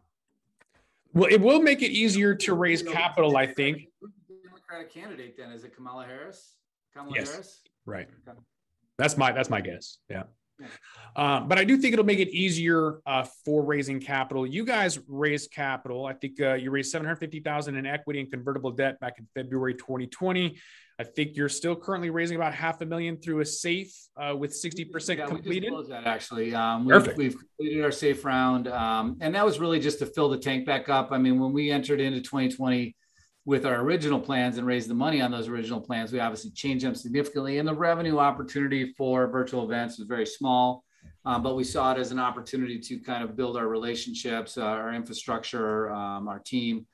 well, 1.14 1.30
it 1.32 1.40
will 1.40 1.62
make 1.62 1.84
it 1.84 1.92
easier 1.92 2.34
to 2.34 2.56
raise 2.56 2.82
capital, 2.82 3.38
I 3.38 3.46
think. 3.46 3.88
Democratic 4.44 4.92
candidate 4.92 5.38
then 5.38 5.52
is 5.52 5.64
it 5.64 5.76
Kamala 5.76 6.06
Harris? 6.06 6.56
Kamala 6.92 7.16
yes. 7.16 7.32
Harris. 7.32 7.62
Right. 7.86 8.08
That's 8.98 9.18
my 9.18 9.32
that's 9.32 9.50
my 9.50 9.62
guess. 9.62 9.98
Yeah. 10.10 10.24
Um, 11.16 11.48
but 11.48 11.60
I 11.60 11.64
do 11.64 11.78
think 11.78 11.94
it'll 11.94 12.06
make 12.06 12.20
it 12.20 12.30
easier 12.30 13.00
uh, 13.06 13.26
for 13.46 13.64
raising 13.64 14.00
capital. 14.00 14.48
You 14.48 14.66
guys 14.66 15.00
raised 15.08 15.52
capital. 15.52 16.06
I 16.06 16.14
think 16.14 16.42
uh, 16.42 16.56
you 16.56 16.72
raised 16.72 16.92
750,000 16.92 17.76
in 17.76 17.86
equity 17.86 18.20
and 18.20 18.32
convertible 18.32 18.72
debt 18.72 19.00
back 19.00 19.20
in 19.20 19.28
February 19.36 19.76
2020. 19.76 20.58
I 21.00 21.04
think 21.04 21.36
you're 21.36 21.50
still 21.50 21.76
currently 21.76 22.10
raising 22.10 22.36
about 22.36 22.54
half 22.54 22.82
a 22.82 22.86
million 22.86 23.18
through 23.18 23.42
a 23.42 23.46
safe 23.46 23.94
uh, 24.16 24.36
with 24.36 24.52
60% 24.52 25.18
yeah, 25.18 25.26
completed. 25.26 25.72
We 25.72 25.88
that 25.90 26.06
actually. 26.06 26.54
Um, 26.56 26.86
we've, 26.86 26.94
Perfect. 26.94 27.18
we've 27.18 27.36
completed 27.38 27.84
our 27.84 27.92
safe 27.92 28.24
round. 28.26 28.68
Um, 28.68 29.18
and 29.20 29.36
that 29.36 29.46
was 29.46 29.60
really 29.60 29.80
just 29.80 30.00
to 30.00 30.06
fill 30.06 30.30
the 30.30 30.38
tank 30.38 30.66
back 30.66 30.90
up. 30.90 31.12
I 31.12 31.18
mean, 31.18 31.40
when 31.40 31.52
we 31.52 31.72
entered 31.72 32.00
into 32.00 32.22
2020, 32.22 32.96
with 33.46 33.66
our 33.66 33.82
original 33.82 34.20
plans 34.20 34.58
and 34.58 34.66
raise 34.66 34.88
the 34.88 34.94
money 34.94 35.22
on 35.22 35.32
those 35.32 35.50
original 35.50 35.82
plans, 35.82 36.14
we 36.14 36.20
obviously 36.20 36.52
changed 36.52 36.86
them 36.86 36.96
significantly. 36.96 37.58
And 37.58 37.68
the 37.68 37.74
revenue 37.76 38.18
opportunity 38.18 38.94
for 38.98 39.28
virtual 39.28 39.66
events 39.66 39.98
was 39.98 40.08
very 40.08 40.26
small, 40.26 40.86
um, 41.26 41.44
but 41.44 41.56
we 41.56 41.64
saw 41.64 41.92
it 41.92 42.00
as 42.00 42.12
an 42.12 42.20
opportunity 42.20 42.80
to 42.80 43.00
kind 43.00 43.24
of 43.24 43.36
build 43.36 43.58
our 43.58 43.68
relationships, 43.68 44.58
uh, 44.58 44.64
our 44.64 44.94
infrastructure, 44.94 45.92
um, 45.92 46.28
our 46.28 46.40
team. 46.40 46.86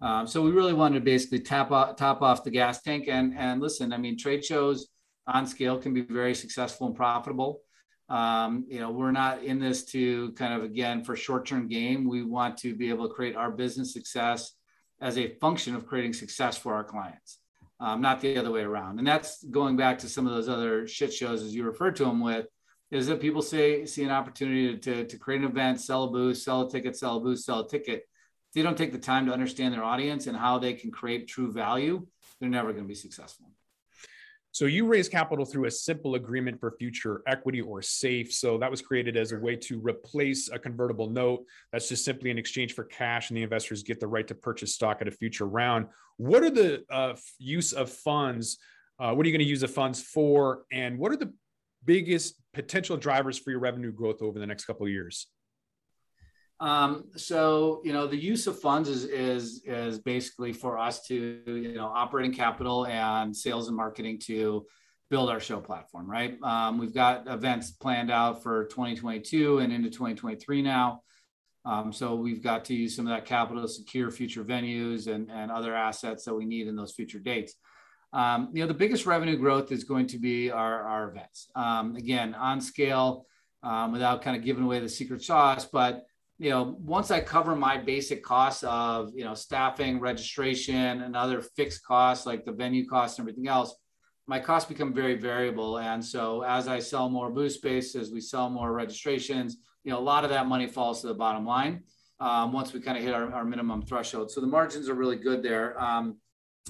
Um, 0.00 0.26
so 0.26 0.42
we 0.42 0.50
really 0.50 0.72
wanted 0.72 0.98
to 0.98 1.04
basically 1.04 1.38
tap 1.38 1.70
off, 1.70 1.94
top 1.94 2.22
off 2.22 2.42
the 2.42 2.50
gas 2.50 2.82
tank. 2.82 3.06
And, 3.06 3.34
and 3.38 3.60
listen, 3.60 3.92
I 3.92 3.98
mean, 3.98 4.18
trade 4.18 4.44
shows 4.44 4.88
on 5.28 5.46
scale 5.46 5.78
can 5.78 5.94
be 5.94 6.00
very 6.00 6.34
successful 6.34 6.88
and 6.88 6.96
profitable. 6.96 7.60
Um, 8.08 8.66
you 8.68 8.80
know, 8.80 8.90
we're 8.90 9.12
not 9.12 9.44
in 9.44 9.60
this 9.60 9.84
to 9.86 10.32
kind 10.32 10.52
of, 10.52 10.64
again, 10.64 11.04
for 11.04 11.14
short-term 11.14 11.68
game. 11.68 12.08
We 12.08 12.24
want 12.24 12.58
to 12.58 12.74
be 12.74 12.88
able 12.88 13.08
to 13.08 13.14
create 13.14 13.36
our 13.36 13.52
business 13.52 13.92
success 13.92 14.54
as 15.02 15.18
a 15.18 15.34
function 15.40 15.74
of 15.74 15.86
creating 15.86 16.12
success 16.12 16.56
for 16.56 16.74
our 16.74 16.84
clients, 16.84 17.38
um, 17.80 18.00
not 18.00 18.20
the 18.20 18.38
other 18.38 18.52
way 18.52 18.62
around. 18.62 18.98
And 19.00 19.06
that's 19.06 19.42
going 19.42 19.76
back 19.76 19.98
to 19.98 20.08
some 20.08 20.26
of 20.26 20.32
those 20.32 20.48
other 20.48 20.86
shit 20.86 21.12
shows, 21.12 21.42
as 21.42 21.54
you 21.54 21.64
referred 21.64 21.96
to 21.96 22.04
them 22.04 22.20
with, 22.20 22.46
is 22.92 23.08
that 23.08 23.20
people 23.20 23.42
say 23.42 23.84
see 23.84 24.04
an 24.04 24.10
opportunity 24.10 24.78
to, 24.78 25.04
to 25.04 25.18
create 25.18 25.40
an 25.40 25.48
event, 25.48 25.80
sell 25.80 26.04
a 26.04 26.10
booth, 26.10 26.38
sell 26.38 26.68
a 26.68 26.70
ticket, 26.70 26.96
sell 26.96 27.16
a 27.16 27.20
booth, 27.20 27.40
sell 27.40 27.60
a 27.60 27.68
ticket. 27.68 28.06
If 28.48 28.54
they 28.54 28.62
don't 28.62 28.78
take 28.78 28.92
the 28.92 28.98
time 28.98 29.26
to 29.26 29.32
understand 29.32 29.74
their 29.74 29.82
audience 29.82 30.26
and 30.28 30.36
how 30.36 30.58
they 30.58 30.74
can 30.74 30.90
create 30.90 31.26
true 31.26 31.50
value, 31.50 32.06
they're 32.38 32.48
never 32.48 32.72
going 32.72 32.84
to 32.84 32.88
be 32.88 32.94
successful. 32.94 33.50
So 34.52 34.66
you 34.66 34.86
raise 34.86 35.08
capital 35.08 35.46
through 35.46 35.64
a 35.64 35.70
simple 35.70 36.14
agreement 36.14 36.60
for 36.60 36.76
future 36.78 37.22
equity 37.26 37.62
or 37.62 37.80
safe. 37.80 38.32
So 38.34 38.58
that 38.58 38.70
was 38.70 38.82
created 38.82 39.16
as 39.16 39.32
a 39.32 39.38
way 39.38 39.56
to 39.56 39.80
replace 39.80 40.50
a 40.50 40.58
convertible 40.58 41.08
note. 41.08 41.46
That's 41.72 41.88
just 41.88 42.04
simply 42.04 42.30
in 42.30 42.36
exchange 42.36 42.74
for 42.74 42.84
cash, 42.84 43.30
and 43.30 43.36
the 43.36 43.42
investors 43.42 43.82
get 43.82 43.98
the 43.98 44.06
right 44.06 44.28
to 44.28 44.34
purchase 44.34 44.74
stock 44.74 44.98
at 45.00 45.08
a 45.08 45.10
future 45.10 45.46
round. 45.46 45.86
What 46.18 46.42
are 46.42 46.50
the 46.50 46.84
uh, 46.90 47.14
use 47.38 47.72
of 47.72 47.90
funds? 47.90 48.58
Uh, 48.98 49.14
what 49.14 49.24
are 49.24 49.28
you 49.30 49.32
going 49.32 49.44
to 49.44 49.50
use 49.50 49.62
the 49.62 49.68
funds 49.68 50.02
for? 50.02 50.64
And 50.70 50.98
what 50.98 51.12
are 51.12 51.16
the 51.16 51.32
biggest 51.86 52.34
potential 52.52 52.98
drivers 52.98 53.38
for 53.38 53.50
your 53.50 53.60
revenue 53.60 53.90
growth 53.90 54.20
over 54.20 54.38
the 54.38 54.46
next 54.46 54.66
couple 54.66 54.84
of 54.84 54.92
years? 54.92 55.28
Um, 56.62 57.06
so 57.16 57.80
you 57.84 57.92
know 57.92 58.06
the 58.06 58.16
use 58.16 58.46
of 58.46 58.56
funds 58.60 58.88
is 58.88 59.02
is 59.04 59.62
is 59.66 59.98
basically 59.98 60.52
for 60.52 60.78
us 60.78 61.04
to 61.08 61.40
you 61.44 61.74
know 61.74 61.86
operating 61.86 62.32
capital 62.32 62.86
and 62.86 63.36
sales 63.36 63.66
and 63.66 63.76
marketing 63.76 64.20
to 64.26 64.64
build 65.10 65.28
our 65.28 65.40
show 65.40 65.58
platform. 65.58 66.08
Right. 66.08 66.40
Um, 66.40 66.78
we've 66.78 66.94
got 66.94 67.26
events 67.26 67.72
planned 67.72 68.12
out 68.12 68.44
for 68.44 68.66
2022 68.66 69.58
and 69.58 69.72
into 69.72 69.90
2023 69.90 70.62
now. 70.62 71.02
Um, 71.64 71.92
so 71.92 72.14
we've 72.14 72.42
got 72.42 72.64
to 72.66 72.74
use 72.74 72.94
some 72.94 73.08
of 73.08 73.10
that 73.10 73.26
capital 73.26 73.62
to 73.62 73.68
secure 73.68 74.12
future 74.12 74.44
venues 74.44 75.08
and, 75.08 75.30
and 75.30 75.50
other 75.50 75.74
assets 75.74 76.24
that 76.24 76.34
we 76.34 76.44
need 76.44 76.68
in 76.68 76.76
those 76.76 76.92
future 76.92 77.18
dates. 77.18 77.54
Um, 78.12 78.50
you 78.52 78.62
know, 78.62 78.68
the 78.68 78.74
biggest 78.74 79.04
revenue 79.04 79.36
growth 79.36 79.72
is 79.72 79.84
going 79.84 80.06
to 80.08 80.18
be 80.18 80.50
our, 80.50 80.82
our 80.82 81.10
events. 81.10 81.48
Um, 81.54 81.96
again, 81.96 82.34
on 82.34 82.60
scale, 82.60 83.26
um, 83.62 83.92
without 83.92 84.22
kind 84.22 84.36
of 84.36 84.44
giving 84.44 84.64
away 84.64 84.80
the 84.80 84.88
secret 84.88 85.22
sauce, 85.22 85.64
but 85.64 86.04
you 86.42 86.50
know, 86.50 86.76
once 86.80 87.12
I 87.12 87.20
cover 87.20 87.54
my 87.54 87.78
basic 87.78 88.24
costs 88.24 88.64
of, 88.64 89.12
you 89.14 89.22
know, 89.22 89.32
staffing, 89.32 90.00
registration, 90.00 91.02
and 91.02 91.14
other 91.14 91.40
fixed 91.40 91.84
costs 91.84 92.26
like 92.26 92.44
the 92.44 92.50
venue 92.50 92.84
costs 92.84 93.16
and 93.16 93.22
everything 93.22 93.46
else, 93.46 93.76
my 94.26 94.40
costs 94.40 94.68
become 94.68 94.92
very 94.92 95.14
variable. 95.14 95.78
And 95.78 96.04
so 96.04 96.42
as 96.42 96.66
I 96.66 96.80
sell 96.80 97.08
more 97.08 97.30
booth 97.30 97.52
space, 97.52 97.94
as 97.94 98.10
we 98.10 98.20
sell 98.20 98.50
more 98.50 98.72
registrations, 98.72 99.58
you 99.84 99.92
know, 99.92 100.00
a 100.00 100.02
lot 100.02 100.24
of 100.24 100.30
that 100.30 100.48
money 100.48 100.66
falls 100.66 101.00
to 101.02 101.06
the 101.06 101.14
bottom 101.14 101.46
line 101.46 101.84
um, 102.18 102.52
once 102.52 102.72
we 102.72 102.80
kind 102.80 102.98
of 102.98 103.04
hit 103.04 103.14
our, 103.14 103.32
our, 103.32 103.44
minimum 103.44 103.80
threshold. 103.80 104.32
So 104.32 104.40
the 104.40 104.48
margins 104.48 104.88
are 104.88 104.94
really 104.94 105.16
good 105.16 105.44
there. 105.44 105.80
Um, 105.80 106.16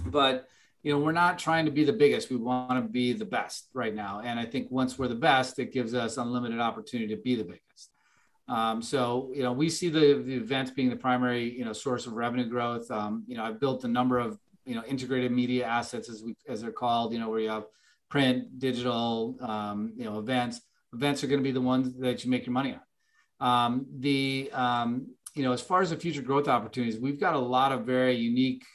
but 0.04 0.48
you 0.82 0.92
know, 0.92 0.98
we're 0.98 1.12
not 1.12 1.38
trying 1.38 1.64
to 1.64 1.70
be 1.70 1.84
the 1.84 1.94
biggest. 1.94 2.28
We 2.28 2.36
want 2.36 2.72
to 2.72 2.82
be 2.82 3.14
the 3.14 3.24
best 3.24 3.70
right 3.72 3.94
now. 3.94 4.20
And 4.22 4.38
I 4.38 4.44
think 4.44 4.70
once 4.70 4.98
we're 4.98 5.08
the 5.08 5.14
best, 5.14 5.58
it 5.58 5.72
gives 5.72 5.94
us 5.94 6.18
unlimited 6.18 6.60
opportunity 6.60 7.14
to 7.14 7.22
be 7.22 7.36
the 7.36 7.44
biggest. 7.44 7.62
Um, 8.52 8.82
so, 8.82 9.30
you 9.34 9.42
know, 9.42 9.52
we 9.52 9.70
see 9.70 9.88
the, 9.88 10.22
the 10.26 10.34
events 10.34 10.70
being 10.70 10.90
the 10.90 10.96
primary, 10.96 11.56
you 11.56 11.64
know, 11.64 11.72
source 11.72 12.06
of 12.06 12.12
revenue 12.12 12.44
growth. 12.44 12.90
Um, 12.90 13.24
you 13.26 13.34
know, 13.34 13.44
I've 13.44 13.58
built 13.58 13.84
a 13.84 13.88
number 13.88 14.18
of, 14.18 14.38
you 14.66 14.74
know, 14.74 14.84
integrated 14.84 15.32
media 15.32 15.64
assets 15.64 16.10
as 16.10 16.22
we, 16.22 16.36
as 16.46 16.60
they're 16.60 16.70
called, 16.70 17.14
you 17.14 17.18
know, 17.18 17.30
where 17.30 17.40
you 17.40 17.48
have 17.48 17.64
print, 18.10 18.58
digital, 18.58 19.38
um, 19.40 19.94
you 19.96 20.04
know, 20.04 20.18
events. 20.18 20.60
Events 20.92 21.24
are 21.24 21.28
going 21.28 21.40
to 21.40 21.44
be 21.44 21.50
the 21.50 21.62
ones 21.62 21.94
that 21.98 22.24
you 22.24 22.30
make 22.30 22.44
your 22.44 22.52
money 22.52 22.76
on. 23.40 23.48
Um, 23.48 23.86
the, 24.00 24.50
um, 24.52 25.06
you 25.34 25.44
know, 25.44 25.52
as 25.52 25.62
far 25.62 25.80
as 25.80 25.88
the 25.88 25.96
future 25.96 26.20
growth 26.20 26.46
opportunities, 26.46 27.00
we've 27.00 27.18
got 27.18 27.34
a 27.34 27.38
lot 27.38 27.72
of 27.72 27.86
very 27.86 28.14
unique 28.14 28.66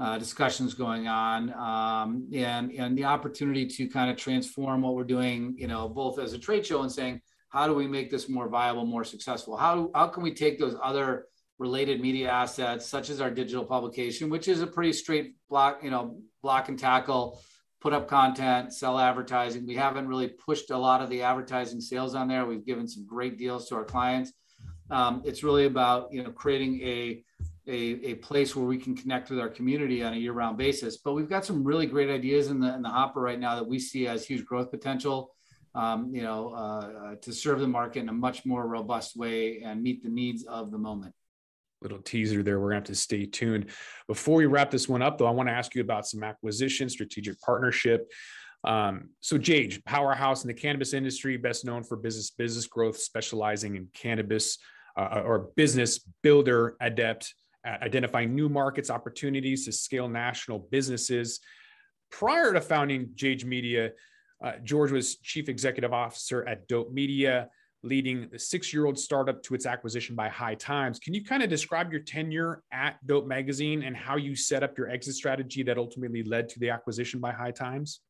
uh, 0.00 0.18
discussions 0.18 0.74
going 0.74 1.06
on 1.06 1.52
um, 1.54 2.28
and, 2.34 2.72
and 2.72 2.98
the 2.98 3.04
opportunity 3.04 3.66
to 3.66 3.86
kind 3.86 4.10
of 4.10 4.16
transform 4.16 4.82
what 4.82 4.96
we're 4.96 5.04
doing, 5.04 5.54
you 5.56 5.68
know, 5.68 5.88
both 5.88 6.18
as 6.18 6.32
a 6.32 6.38
trade 6.38 6.66
show 6.66 6.82
and 6.82 6.90
saying, 6.90 7.20
how 7.50 7.66
do 7.66 7.74
we 7.74 7.86
make 7.86 8.10
this 8.10 8.28
more 8.28 8.48
viable, 8.48 8.86
more 8.86 9.04
successful? 9.04 9.56
How, 9.56 9.90
how 9.94 10.06
can 10.06 10.22
we 10.22 10.32
take 10.32 10.58
those 10.58 10.76
other 10.82 11.26
related 11.58 12.00
media 12.00 12.30
assets, 12.30 12.86
such 12.86 13.10
as 13.10 13.20
our 13.20 13.30
digital 13.30 13.64
publication, 13.64 14.30
which 14.30 14.48
is 14.48 14.62
a 14.62 14.66
pretty 14.66 14.94
straight 14.94 15.34
block, 15.48 15.84
you 15.84 15.90
know, 15.90 16.16
block 16.42 16.70
and 16.70 16.78
tackle, 16.78 17.42
put 17.80 17.92
up 17.92 18.08
content, 18.08 18.72
sell 18.72 18.98
advertising. 18.98 19.66
We 19.66 19.74
haven't 19.74 20.08
really 20.08 20.28
pushed 20.28 20.70
a 20.70 20.78
lot 20.78 21.02
of 21.02 21.10
the 21.10 21.22
advertising 21.22 21.80
sales 21.80 22.14
on 22.14 22.28
there. 22.28 22.46
We've 22.46 22.64
given 22.64 22.88
some 22.88 23.04
great 23.06 23.36
deals 23.36 23.68
to 23.68 23.74
our 23.74 23.84
clients. 23.84 24.32
Um, 24.90 25.22
it's 25.24 25.42
really 25.42 25.66
about 25.66 26.12
you 26.12 26.22
know 26.22 26.30
creating 26.30 26.80
a, 26.82 27.22
a, 27.66 28.10
a 28.10 28.14
place 28.14 28.56
where 28.56 28.66
we 28.66 28.78
can 28.78 28.96
connect 28.96 29.28
with 29.28 29.38
our 29.38 29.48
community 29.48 30.02
on 30.02 30.14
a 30.14 30.16
year-round 30.16 30.56
basis. 30.56 30.96
But 30.96 31.12
we've 31.12 31.28
got 31.28 31.44
some 31.44 31.62
really 31.62 31.86
great 31.86 32.10
ideas 32.10 32.48
in 32.48 32.60
the 32.60 32.74
in 32.74 32.82
the 32.82 32.88
hopper 32.88 33.20
right 33.20 33.38
now 33.38 33.54
that 33.56 33.66
we 33.66 33.78
see 33.78 34.06
as 34.06 34.24
huge 34.24 34.46
growth 34.46 34.70
potential 34.70 35.32
um, 35.74 36.10
you 36.14 36.22
know, 36.22 36.50
uh, 36.50 37.14
to 37.22 37.32
serve 37.32 37.60
the 37.60 37.68
market 37.68 38.00
in 38.00 38.08
a 38.08 38.12
much 38.12 38.44
more 38.44 38.66
robust 38.66 39.16
way 39.16 39.62
and 39.62 39.82
meet 39.82 40.02
the 40.02 40.08
needs 40.08 40.44
of 40.44 40.70
the 40.70 40.78
moment. 40.78 41.14
Little 41.82 42.00
teaser 42.00 42.42
there. 42.42 42.60
We're 42.60 42.70
going 42.70 42.82
to 42.82 42.90
have 42.90 42.96
to 42.96 43.00
stay 43.00 43.24
tuned. 43.24 43.70
Before 44.06 44.36
we 44.36 44.46
wrap 44.46 44.70
this 44.70 44.88
one 44.88 45.00
up, 45.00 45.16
though, 45.16 45.26
I 45.26 45.30
want 45.30 45.48
to 45.48 45.54
ask 45.54 45.74
you 45.74 45.80
about 45.80 46.06
some 46.06 46.22
acquisition, 46.22 46.90
strategic 46.90 47.40
partnership. 47.40 48.10
Um, 48.64 49.10
so 49.20 49.38
Jage, 49.38 49.82
powerhouse 49.84 50.44
in 50.44 50.48
the 50.48 50.54
cannabis 50.54 50.92
industry, 50.92 51.36
best 51.38 51.64
known 51.64 51.82
for 51.82 51.96
business 51.96 52.30
business 52.30 52.66
growth, 52.66 52.98
specializing 52.98 53.76
in 53.76 53.88
cannabis 53.94 54.58
uh, 54.98 55.22
or 55.24 55.50
business 55.56 56.00
builder 56.22 56.76
adept 56.80 57.34
at 57.64 57.82
identifying 57.82 58.34
new 58.34 58.48
markets 58.48 58.90
opportunities 58.90 59.64
to 59.64 59.72
scale 59.72 60.08
national 60.08 60.58
businesses. 60.58 61.40
Prior 62.10 62.52
to 62.52 62.60
founding 62.60 63.10
Jage 63.14 63.44
Media, 63.44 63.92
uh, 64.42 64.52
George 64.62 64.90
was 64.90 65.16
chief 65.16 65.48
executive 65.48 65.92
officer 65.92 66.46
at 66.48 66.66
Dope 66.68 66.92
Media, 66.92 67.48
leading 67.82 68.28
the 68.30 68.38
six 68.38 68.72
year 68.72 68.86
old 68.86 68.98
startup 68.98 69.42
to 69.42 69.54
its 69.54 69.66
acquisition 69.66 70.14
by 70.14 70.28
High 70.28 70.54
Times. 70.54 70.98
Can 70.98 71.14
you 71.14 71.24
kind 71.24 71.42
of 71.42 71.48
describe 71.48 71.92
your 71.92 72.02
tenure 72.02 72.62
at 72.72 73.04
Dope 73.06 73.26
Magazine 73.26 73.82
and 73.82 73.96
how 73.96 74.16
you 74.16 74.36
set 74.36 74.62
up 74.62 74.76
your 74.76 74.88
exit 74.88 75.14
strategy 75.14 75.62
that 75.62 75.78
ultimately 75.78 76.22
led 76.22 76.48
to 76.50 76.58
the 76.58 76.70
acquisition 76.70 77.20
by 77.20 77.32
High 77.32 77.52
Times? 77.52 78.00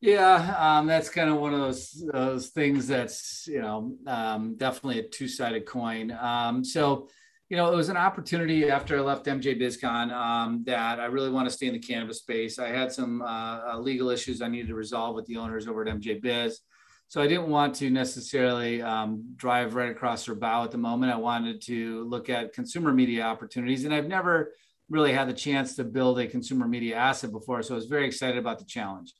Yeah, 0.00 0.54
um, 0.58 0.86
that's 0.86 1.08
kind 1.08 1.28
of 1.28 1.36
one 1.38 1.54
of 1.54 1.60
those 1.60 2.04
those 2.12 2.48
things 2.48 2.86
that's 2.86 3.48
you 3.48 3.60
know 3.60 3.96
um, 4.06 4.54
definitely 4.56 5.00
a 5.00 5.08
two 5.08 5.26
sided 5.26 5.66
coin. 5.66 6.12
Um, 6.12 6.64
so 6.64 7.08
you 7.48 7.56
know, 7.56 7.72
it 7.72 7.76
was 7.76 7.88
an 7.88 7.96
opportunity 7.96 8.68
after 8.68 8.98
I 8.98 9.00
left 9.00 9.24
MJ 9.24 9.58
BizCon 9.58 10.12
um, 10.12 10.64
that 10.66 11.00
I 11.00 11.06
really 11.06 11.30
want 11.30 11.48
to 11.48 11.54
stay 11.54 11.66
in 11.66 11.72
the 11.72 11.78
cannabis 11.78 12.18
space. 12.18 12.58
I 12.58 12.68
had 12.68 12.92
some 12.92 13.22
uh, 13.22 13.72
uh, 13.72 13.78
legal 13.78 14.10
issues 14.10 14.42
I 14.42 14.48
needed 14.48 14.68
to 14.68 14.74
resolve 14.74 15.14
with 15.14 15.24
the 15.26 15.38
owners 15.38 15.66
over 15.66 15.86
at 15.86 15.94
MJ 15.94 16.20
Biz. 16.20 16.60
So 17.08 17.22
I 17.22 17.26
didn't 17.26 17.48
want 17.48 17.74
to 17.76 17.88
necessarily 17.88 18.82
um, 18.82 19.32
drive 19.36 19.74
right 19.74 19.90
across 19.90 20.26
their 20.26 20.34
bow 20.34 20.64
at 20.64 20.70
the 20.70 20.78
moment. 20.78 21.10
I 21.10 21.16
wanted 21.16 21.62
to 21.62 22.04
look 22.04 22.28
at 22.28 22.52
consumer 22.52 22.92
media 22.92 23.22
opportunities, 23.22 23.86
and 23.86 23.94
I've 23.94 24.08
never 24.08 24.52
really 24.90 25.14
had 25.14 25.26
the 25.26 25.34
chance 25.34 25.74
to 25.76 25.84
build 25.84 26.18
a 26.18 26.26
consumer 26.26 26.68
media 26.68 26.96
asset 26.96 27.32
before. 27.32 27.62
So 27.62 27.74
I 27.74 27.76
was 27.76 27.86
very 27.86 28.06
excited 28.06 28.36
about 28.36 28.58
the 28.58 28.66
challenge. 28.66 29.14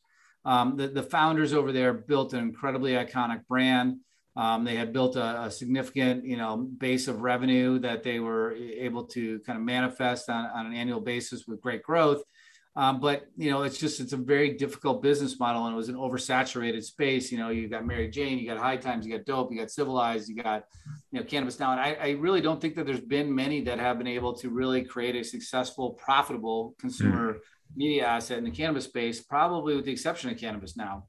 Um, 0.44 0.76
the, 0.76 0.88
the 0.88 1.02
founders 1.02 1.54
over 1.54 1.72
there 1.72 1.94
built 1.94 2.34
an 2.34 2.40
incredibly 2.40 2.92
iconic 2.92 3.46
brand. 3.46 4.00
Um, 4.38 4.62
they 4.62 4.76
had 4.76 4.92
built 4.92 5.16
a, 5.16 5.42
a, 5.42 5.50
significant, 5.50 6.24
you 6.24 6.36
know, 6.36 6.56
base 6.56 7.08
of 7.08 7.22
revenue 7.22 7.80
that 7.80 8.04
they 8.04 8.20
were 8.20 8.52
able 8.54 9.02
to 9.06 9.40
kind 9.40 9.58
of 9.58 9.64
manifest 9.64 10.30
on, 10.30 10.46
on 10.46 10.66
an 10.66 10.74
annual 10.74 11.00
basis 11.00 11.48
with 11.48 11.60
great 11.60 11.82
growth. 11.82 12.22
Um, 12.76 13.00
but 13.00 13.26
you 13.36 13.50
know, 13.50 13.64
it's 13.64 13.78
just 13.78 13.98
it's 13.98 14.12
a 14.12 14.16
very 14.16 14.56
difficult 14.56 15.02
business 15.02 15.40
model, 15.40 15.66
and 15.66 15.74
it 15.74 15.76
was 15.76 15.88
an 15.88 15.96
oversaturated 15.96 16.84
space. 16.84 17.32
You 17.32 17.38
know, 17.38 17.48
you 17.48 17.66
got 17.66 17.84
Mary 17.84 18.08
Jane, 18.08 18.38
you 18.38 18.46
got 18.46 18.58
High 18.58 18.76
Times, 18.76 19.04
you 19.04 19.16
got 19.16 19.26
Dope, 19.26 19.50
you 19.50 19.58
got 19.58 19.72
Civilized, 19.72 20.28
you 20.28 20.40
got 20.40 20.66
you 21.10 21.18
know 21.18 21.26
Cannabis 21.26 21.58
Now, 21.58 21.72
and 21.72 21.80
I, 21.80 21.96
I 22.00 22.10
really 22.10 22.40
don't 22.40 22.60
think 22.60 22.76
that 22.76 22.86
there's 22.86 23.00
been 23.00 23.34
many 23.34 23.62
that 23.62 23.80
have 23.80 23.98
been 23.98 24.06
able 24.06 24.32
to 24.34 24.50
really 24.50 24.84
create 24.84 25.16
a 25.16 25.24
successful, 25.24 25.94
profitable 25.94 26.76
consumer 26.78 27.32
mm. 27.32 27.38
media 27.74 28.06
asset 28.06 28.38
in 28.38 28.44
the 28.44 28.52
cannabis 28.52 28.84
space, 28.84 29.20
probably 29.20 29.74
with 29.74 29.84
the 29.84 29.90
exception 29.90 30.30
of 30.30 30.38
Cannabis 30.38 30.76
Now. 30.76 31.08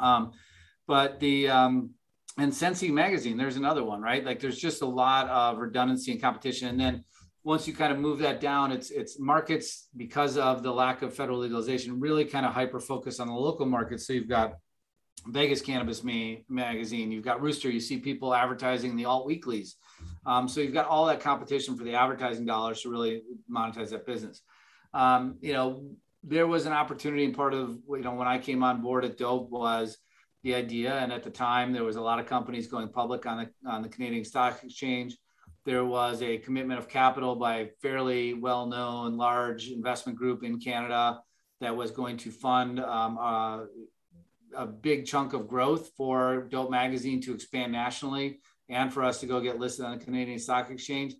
Um, 0.00 0.32
but 0.88 1.20
the 1.20 1.48
um, 1.48 1.90
and 2.38 2.54
Sensi 2.54 2.90
Magazine, 2.90 3.36
there's 3.36 3.56
another 3.56 3.82
one, 3.82 4.00
right? 4.00 4.24
Like 4.24 4.38
there's 4.38 4.58
just 4.58 4.82
a 4.82 4.86
lot 4.86 5.28
of 5.28 5.58
redundancy 5.58 6.12
and 6.12 6.20
competition. 6.20 6.68
And 6.68 6.78
then 6.78 7.04
once 7.42 7.66
you 7.66 7.74
kind 7.74 7.92
of 7.92 7.98
move 7.98 8.20
that 8.20 8.40
down, 8.40 8.70
it's 8.70 8.90
it's 8.90 9.18
markets 9.18 9.88
because 9.96 10.38
of 10.38 10.62
the 10.62 10.72
lack 10.72 11.02
of 11.02 11.14
federal 11.14 11.38
legalization, 11.38 11.98
really 11.98 12.24
kind 12.24 12.46
of 12.46 12.52
hyper 12.52 12.78
focus 12.78 13.18
on 13.18 13.26
the 13.26 13.34
local 13.34 13.66
market. 13.66 14.00
So 14.00 14.12
you've 14.12 14.28
got 14.28 14.54
Vegas 15.26 15.60
Cannabis 15.60 16.04
Me 16.04 16.44
magazine, 16.48 17.10
you've 17.10 17.24
got 17.24 17.42
Rooster, 17.42 17.70
you 17.70 17.80
see 17.80 17.98
people 17.98 18.32
advertising 18.32 18.96
the 18.96 19.04
alt 19.04 19.26
weeklies. 19.26 19.76
Um, 20.24 20.46
so 20.46 20.60
you've 20.60 20.74
got 20.74 20.86
all 20.86 21.06
that 21.06 21.20
competition 21.20 21.76
for 21.76 21.82
the 21.82 21.94
advertising 21.94 22.46
dollars 22.46 22.82
to 22.82 22.90
really 22.90 23.22
monetize 23.50 23.90
that 23.90 24.06
business. 24.06 24.42
Um, 24.94 25.38
you 25.40 25.54
know, 25.54 25.90
there 26.22 26.46
was 26.46 26.66
an 26.66 26.72
opportunity 26.72 27.24
and 27.24 27.34
part 27.34 27.54
of 27.54 27.78
you 27.90 28.00
know 28.00 28.14
when 28.14 28.28
I 28.28 28.38
came 28.38 28.62
on 28.62 28.80
board 28.80 29.04
at 29.04 29.18
Dope 29.18 29.50
was 29.50 29.98
the 30.42 30.54
idea. 30.54 30.94
And 30.98 31.12
at 31.12 31.22
the 31.22 31.30
time, 31.30 31.72
there 31.72 31.84
was 31.84 31.96
a 31.96 32.00
lot 32.00 32.18
of 32.18 32.26
companies 32.26 32.66
going 32.66 32.88
public 32.88 33.26
on 33.26 33.38
the 33.38 33.70
on 33.70 33.82
the 33.82 33.88
Canadian 33.88 34.24
Stock 34.24 34.62
Exchange. 34.62 35.16
There 35.64 35.84
was 35.84 36.22
a 36.22 36.38
commitment 36.38 36.78
of 36.78 36.88
capital 36.88 37.36
by 37.36 37.56
a 37.56 37.68
fairly 37.82 38.32
well-known 38.32 39.16
large 39.16 39.68
investment 39.68 40.16
group 40.16 40.42
in 40.42 40.58
Canada 40.58 41.20
that 41.60 41.76
was 41.76 41.90
going 41.90 42.16
to 42.18 42.30
fund 42.30 42.80
um, 42.80 43.18
uh, 43.18 43.64
a 44.56 44.66
big 44.66 45.04
chunk 45.04 45.32
of 45.34 45.48
growth 45.48 45.90
for 45.96 46.48
Dope 46.50 46.70
Magazine 46.70 47.20
to 47.22 47.34
expand 47.34 47.72
nationally 47.72 48.40
and 48.68 48.92
for 48.92 49.02
us 49.02 49.20
to 49.20 49.26
go 49.26 49.40
get 49.40 49.58
listed 49.58 49.84
on 49.84 49.98
the 49.98 50.04
Canadian 50.04 50.38
Stock 50.38 50.70
Exchange 50.70 51.14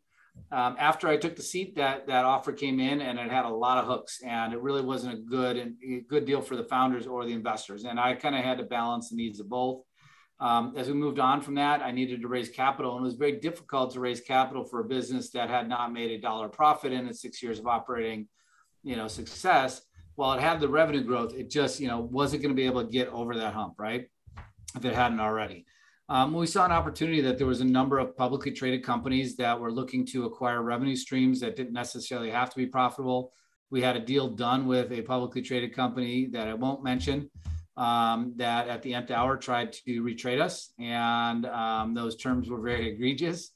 um, 0.50 0.76
after 0.78 1.08
I 1.08 1.16
took 1.16 1.36
the 1.36 1.42
seat, 1.42 1.76
that 1.76 2.06
that 2.06 2.24
offer 2.24 2.52
came 2.52 2.80
in, 2.80 3.00
and 3.00 3.18
it 3.18 3.30
had 3.30 3.44
a 3.44 3.50
lot 3.50 3.78
of 3.78 3.86
hooks, 3.86 4.20
and 4.24 4.52
it 4.52 4.60
really 4.60 4.82
wasn't 4.82 5.14
a 5.14 5.16
good 5.18 5.56
and 5.56 5.76
good 6.08 6.24
deal 6.24 6.40
for 6.40 6.56
the 6.56 6.64
founders 6.64 7.06
or 7.06 7.24
the 7.24 7.32
investors. 7.32 7.84
And 7.84 8.00
I 8.00 8.14
kind 8.14 8.34
of 8.34 8.44
had 8.44 8.58
to 8.58 8.64
balance 8.64 9.10
the 9.10 9.16
needs 9.16 9.40
of 9.40 9.48
both. 9.48 9.82
Um, 10.40 10.74
as 10.76 10.86
we 10.88 10.94
moved 10.94 11.18
on 11.18 11.40
from 11.40 11.56
that, 11.56 11.82
I 11.82 11.90
needed 11.90 12.22
to 12.22 12.28
raise 12.28 12.48
capital, 12.48 12.96
and 12.96 13.04
it 13.04 13.08
was 13.08 13.14
very 13.14 13.40
difficult 13.40 13.92
to 13.92 14.00
raise 14.00 14.20
capital 14.20 14.64
for 14.64 14.80
a 14.80 14.84
business 14.84 15.30
that 15.30 15.50
had 15.50 15.68
not 15.68 15.92
made 15.92 16.12
a 16.12 16.20
dollar 16.20 16.48
profit 16.48 16.92
in 16.92 17.06
its 17.06 17.20
six 17.20 17.42
years 17.42 17.58
of 17.58 17.66
operating, 17.66 18.28
you 18.82 18.96
know, 18.96 19.08
success. 19.08 19.82
While 20.14 20.32
it 20.32 20.40
had 20.40 20.60
the 20.60 20.68
revenue 20.68 21.02
growth, 21.02 21.34
it 21.34 21.50
just 21.50 21.80
you 21.80 21.88
know 21.88 22.00
wasn't 22.00 22.42
going 22.42 22.54
to 22.54 22.60
be 22.60 22.66
able 22.66 22.84
to 22.84 22.90
get 22.90 23.08
over 23.08 23.34
that 23.36 23.54
hump, 23.54 23.74
right? 23.78 24.08
If 24.76 24.84
it 24.84 24.94
hadn't 24.94 25.20
already. 25.20 25.66
Um, 26.10 26.32
we 26.32 26.46
saw 26.46 26.64
an 26.64 26.72
opportunity 26.72 27.20
that 27.20 27.36
there 27.36 27.46
was 27.46 27.60
a 27.60 27.66
number 27.66 27.98
of 27.98 28.16
publicly 28.16 28.50
traded 28.52 28.82
companies 28.82 29.36
that 29.36 29.58
were 29.60 29.70
looking 29.70 30.06
to 30.06 30.24
acquire 30.24 30.62
revenue 30.62 30.96
streams 30.96 31.40
that 31.40 31.54
didn't 31.54 31.74
necessarily 31.74 32.30
have 32.30 32.48
to 32.50 32.56
be 32.56 32.66
profitable. 32.66 33.32
We 33.70 33.82
had 33.82 33.96
a 33.96 34.00
deal 34.00 34.28
done 34.28 34.66
with 34.66 34.90
a 34.90 35.02
publicly 35.02 35.42
traded 35.42 35.74
company 35.74 36.26
that 36.32 36.48
I 36.48 36.54
won't 36.54 36.82
mention 36.82 37.30
um, 37.76 38.32
that 38.36 38.68
at 38.68 38.82
the 38.82 38.94
nth 38.94 39.10
hour 39.10 39.36
tried 39.36 39.74
to 39.74 40.02
retrade 40.02 40.40
us, 40.40 40.72
and 40.78 41.44
um, 41.44 41.92
those 41.92 42.16
terms 42.16 42.48
were 42.48 42.60
very 42.60 42.90
egregious. 42.90 43.50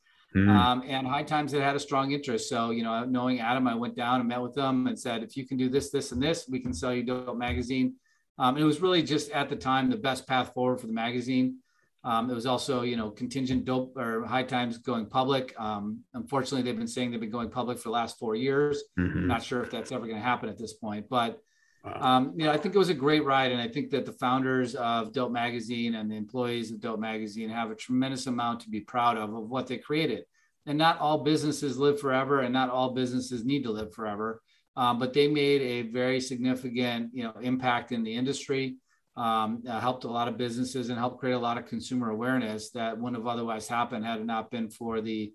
Um, 0.50 0.82
and 0.86 1.06
High 1.06 1.24
Times 1.24 1.52
had 1.52 1.62
had 1.62 1.76
a 1.76 1.80
strong 1.80 2.12
interest. 2.12 2.48
So, 2.48 2.70
you 2.70 2.82
know, 2.82 3.04
knowing 3.04 3.40
Adam, 3.40 3.66
I 3.66 3.74
went 3.74 3.96
down 3.96 4.20
and 4.20 4.28
met 4.28 4.40
with 4.40 4.54
them 4.54 4.86
and 4.86 4.98
said, 4.98 5.22
if 5.22 5.36
you 5.36 5.46
can 5.46 5.56
do 5.56 5.68
this, 5.68 5.90
this, 5.90 6.12
and 6.12 6.22
this, 6.22 6.46
we 6.48 6.60
can 6.60 6.72
sell 6.72 6.94
you 6.94 7.02
Dope 7.02 7.36
Magazine. 7.36 7.94
Um, 8.38 8.56
it 8.56 8.64
was 8.64 8.80
really 8.80 9.02
just 9.02 9.30
at 9.30 9.48
the 9.48 9.56
time 9.56 9.90
the 9.90 9.96
best 9.96 10.26
path 10.26 10.52
forward 10.54 10.80
for 10.80 10.86
the 10.86 10.92
magazine. 10.92 11.58
Um, 12.04 12.30
it 12.30 12.34
was 12.34 12.46
also, 12.46 12.82
you 12.82 12.96
know, 12.96 13.10
contingent 13.10 13.64
dope 13.64 13.96
or 13.96 14.24
high 14.24 14.42
times 14.42 14.78
going 14.78 15.06
public. 15.06 15.54
Um, 15.58 16.00
unfortunately, 16.14 16.62
they've 16.62 16.78
been 16.78 16.88
saying 16.88 17.10
they've 17.10 17.20
been 17.20 17.30
going 17.30 17.50
public 17.50 17.78
for 17.78 17.88
the 17.88 17.92
last 17.92 18.18
four 18.18 18.34
years. 18.34 18.82
Mm-hmm. 18.98 19.28
Not 19.28 19.42
sure 19.42 19.62
if 19.62 19.70
that's 19.70 19.92
ever 19.92 20.06
going 20.06 20.18
to 20.18 20.22
happen 20.22 20.48
at 20.48 20.58
this 20.58 20.74
point, 20.74 21.06
but 21.08 21.40
um, 21.84 22.34
you 22.36 22.44
know, 22.44 22.52
I 22.52 22.58
think 22.58 22.74
it 22.74 22.78
was 22.78 22.90
a 22.90 22.94
great 22.94 23.24
ride, 23.24 23.50
and 23.50 23.60
I 23.60 23.66
think 23.66 23.90
that 23.90 24.06
the 24.06 24.12
founders 24.12 24.74
of 24.76 25.12
Dope 25.12 25.32
Magazine 25.32 25.96
and 25.96 26.10
the 26.10 26.16
employees 26.16 26.70
of 26.70 26.80
Dope 26.80 27.00
Magazine 27.00 27.48
have 27.48 27.70
a 27.70 27.74
tremendous 27.74 28.26
amount 28.26 28.60
to 28.60 28.70
be 28.70 28.80
proud 28.80 29.16
of 29.16 29.34
of 29.34 29.48
what 29.48 29.66
they 29.66 29.78
created. 29.78 30.24
And 30.64 30.78
not 30.78 31.00
all 31.00 31.24
businesses 31.24 31.76
live 31.78 32.00
forever, 32.00 32.40
and 32.40 32.52
not 32.52 32.70
all 32.70 32.94
businesses 32.94 33.44
need 33.44 33.64
to 33.64 33.72
live 33.72 33.92
forever. 33.92 34.40
Um, 34.76 34.98
but 34.98 35.12
they 35.12 35.26
made 35.26 35.60
a 35.60 35.82
very 35.90 36.20
significant, 36.20 37.10
you 37.12 37.24
know, 37.24 37.34
impact 37.42 37.90
in 37.90 38.04
the 38.04 38.14
industry. 38.14 38.76
Um, 39.16 39.62
uh, 39.68 39.78
helped 39.78 40.04
a 40.04 40.10
lot 40.10 40.28
of 40.28 40.38
businesses 40.38 40.88
and 40.88 40.98
helped 40.98 41.18
create 41.18 41.34
a 41.34 41.38
lot 41.38 41.58
of 41.58 41.66
consumer 41.66 42.10
awareness 42.10 42.70
that 42.70 42.98
wouldn't 42.98 43.22
have 43.22 43.26
otherwise 43.26 43.68
happened 43.68 44.04
had 44.04 44.20
it 44.20 44.26
not 44.26 44.50
been 44.50 44.70
for 44.70 45.00
the 45.00 45.32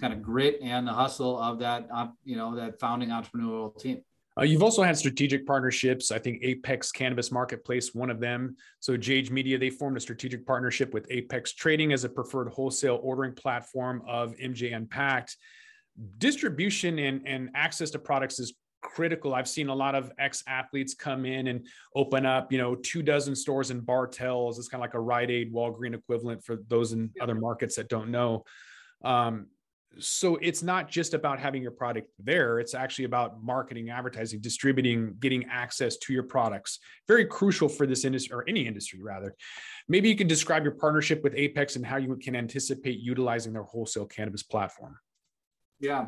kind 0.00 0.12
of 0.12 0.22
grit 0.22 0.58
and 0.62 0.86
the 0.86 0.92
hustle 0.92 1.38
of 1.38 1.58
that, 1.60 1.86
uh, 1.92 2.08
you 2.24 2.36
know, 2.36 2.54
that 2.56 2.78
founding 2.80 3.10
entrepreneurial 3.10 3.76
team. 3.78 4.00
Uh, 4.38 4.42
you've 4.42 4.62
also 4.62 4.82
had 4.82 4.98
strategic 4.98 5.46
partnerships. 5.46 6.10
I 6.10 6.18
think 6.18 6.40
Apex 6.42 6.92
Cannabis 6.92 7.32
Marketplace, 7.32 7.94
one 7.94 8.10
of 8.10 8.20
them. 8.20 8.56
So 8.80 8.96
Jage 8.96 9.30
Media, 9.30 9.58
they 9.58 9.70
formed 9.70 9.96
a 9.96 10.00
strategic 10.00 10.46
partnership 10.46 10.92
with 10.92 11.06
Apex 11.10 11.54
Trading 11.54 11.92
as 11.92 12.04
a 12.04 12.08
preferred 12.08 12.48
wholesale 12.48 13.00
ordering 13.02 13.32
platform 13.32 14.02
of 14.06 14.36
MJ 14.36 14.76
Unpacked. 14.76 15.36
Distribution 16.18 16.98
and, 16.98 17.26
and 17.26 17.48
access 17.54 17.90
to 17.90 17.98
products 17.98 18.38
is 18.38 18.54
critical. 18.86 19.34
I've 19.34 19.48
seen 19.48 19.68
a 19.68 19.74
lot 19.74 19.94
of 19.94 20.12
ex 20.18 20.42
athletes 20.46 20.94
come 20.94 21.26
in 21.26 21.48
and 21.48 21.66
open 21.94 22.24
up, 22.24 22.52
you 22.52 22.58
know, 22.58 22.76
two 22.76 23.02
dozen 23.02 23.34
stores 23.34 23.70
in 23.70 23.80
Bartell's. 23.80 24.58
It's 24.58 24.68
kind 24.68 24.80
of 24.80 24.82
like 24.82 24.94
a 24.94 25.00
Rite 25.00 25.30
Aid, 25.30 25.52
Walgreen 25.52 25.94
equivalent 25.94 26.44
for 26.44 26.56
those 26.68 26.92
in 26.92 27.10
other 27.20 27.34
markets 27.34 27.76
that 27.76 27.88
don't 27.88 28.10
know. 28.10 28.44
Um, 29.04 29.48
so 29.98 30.36
it's 30.36 30.62
not 30.62 30.90
just 30.90 31.14
about 31.14 31.38
having 31.38 31.62
your 31.62 31.70
product 31.70 32.08
there 32.18 32.58
it's 32.58 32.74
actually 32.74 33.06
about 33.06 33.42
marketing 33.42 33.88
advertising 33.88 34.40
distributing 34.40 35.14
getting 35.20 35.44
access 35.50 35.96
to 35.96 36.12
your 36.12 36.22
products 36.22 36.80
very 37.08 37.24
crucial 37.24 37.68
for 37.68 37.86
this 37.86 38.04
industry 38.04 38.34
or 38.34 38.44
any 38.46 38.66
industry 38.66 39.00
rather 39.02 39.34
maybe 39.88 40.08
you 40.08 40.16
can 40.16 40.26
describe 40.26 40.64
your 40.64 40.74
partnership 40.74 41.22
with 41.22 41.34
apex 41.34 41.76
and 41.76 41.86
how 41.86 41.96
you 41.96 42.14
can 42.16 42.36
anticipate 42.36 42.98
utilizing 42.98 43.52
their 43.52 43.62
wholesale 43.62 44.06
cannabis 44.06 44.42
platform 44.42 44.98
yeah 45.80 46.06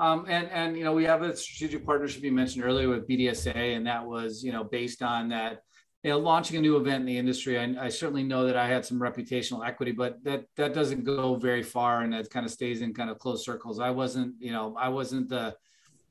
um, 0.00 0.24
and 0.28 0.50
and 0.50 0.76
you 0.76 0.82
know 0.82 0.92
we 0.92 1.04
have 1.04 1.22
a 1.22 1.36
strategic 1.36 1.86
partnership 1.86 2.24
you 2.24 2.32
mentioned 2.32 2.64
earlier 2.64 2.88
with 2.88 3.06
bdsa 3.06 3.76
and 3.76 3.86
that 3.86 4.04
was 4.04 4.42
you 4.42 4.50
know 4.50 4.64
based 4.64 5.02
on 5.02 5.28
that 5.28 5.62
you 6.02 6.10
know, 6.10 6.18
launching 6.18 6.56
a 6.56 6.60
new 6.60 6.76
event 6.76 7.00
in 7.00 7.06
the 7.06 7.18
industry, 7.18 7.58
I, 7.58 7.74
I, 7.78 7.88
certainly 7.88 8.22
know 8.22 8.46
that 8.46 8.56
I 8.56 8.66
had 8.66 8.86
some 8.86 8.98
reputational 8.98 9.66
equity, 9.66 9.92
but 9.92 10.22
that 10.24 10.46
that 10.56 10.72
doesn't 10.72 11.04
go 11.04 11.34
very 11.34 11.62
far, 11.62 12.00
and 12.02 12.14
it 12.14 12.30
kind 12.30 12.46
of 12.46 12.52
stays 12.52 12.80
in 12.80 12.94
kind 12.94 13.10
of 13.10 13.18
closed 13.18 13.44
circles. 13.44 13.80
I 13.80 13.90
wasn't, 13.90 14.34
you 14.38 14.50
know, 14.50 14.74
I 14.78 14.88
wasn't 14.88 15.28
the 15.28 15.54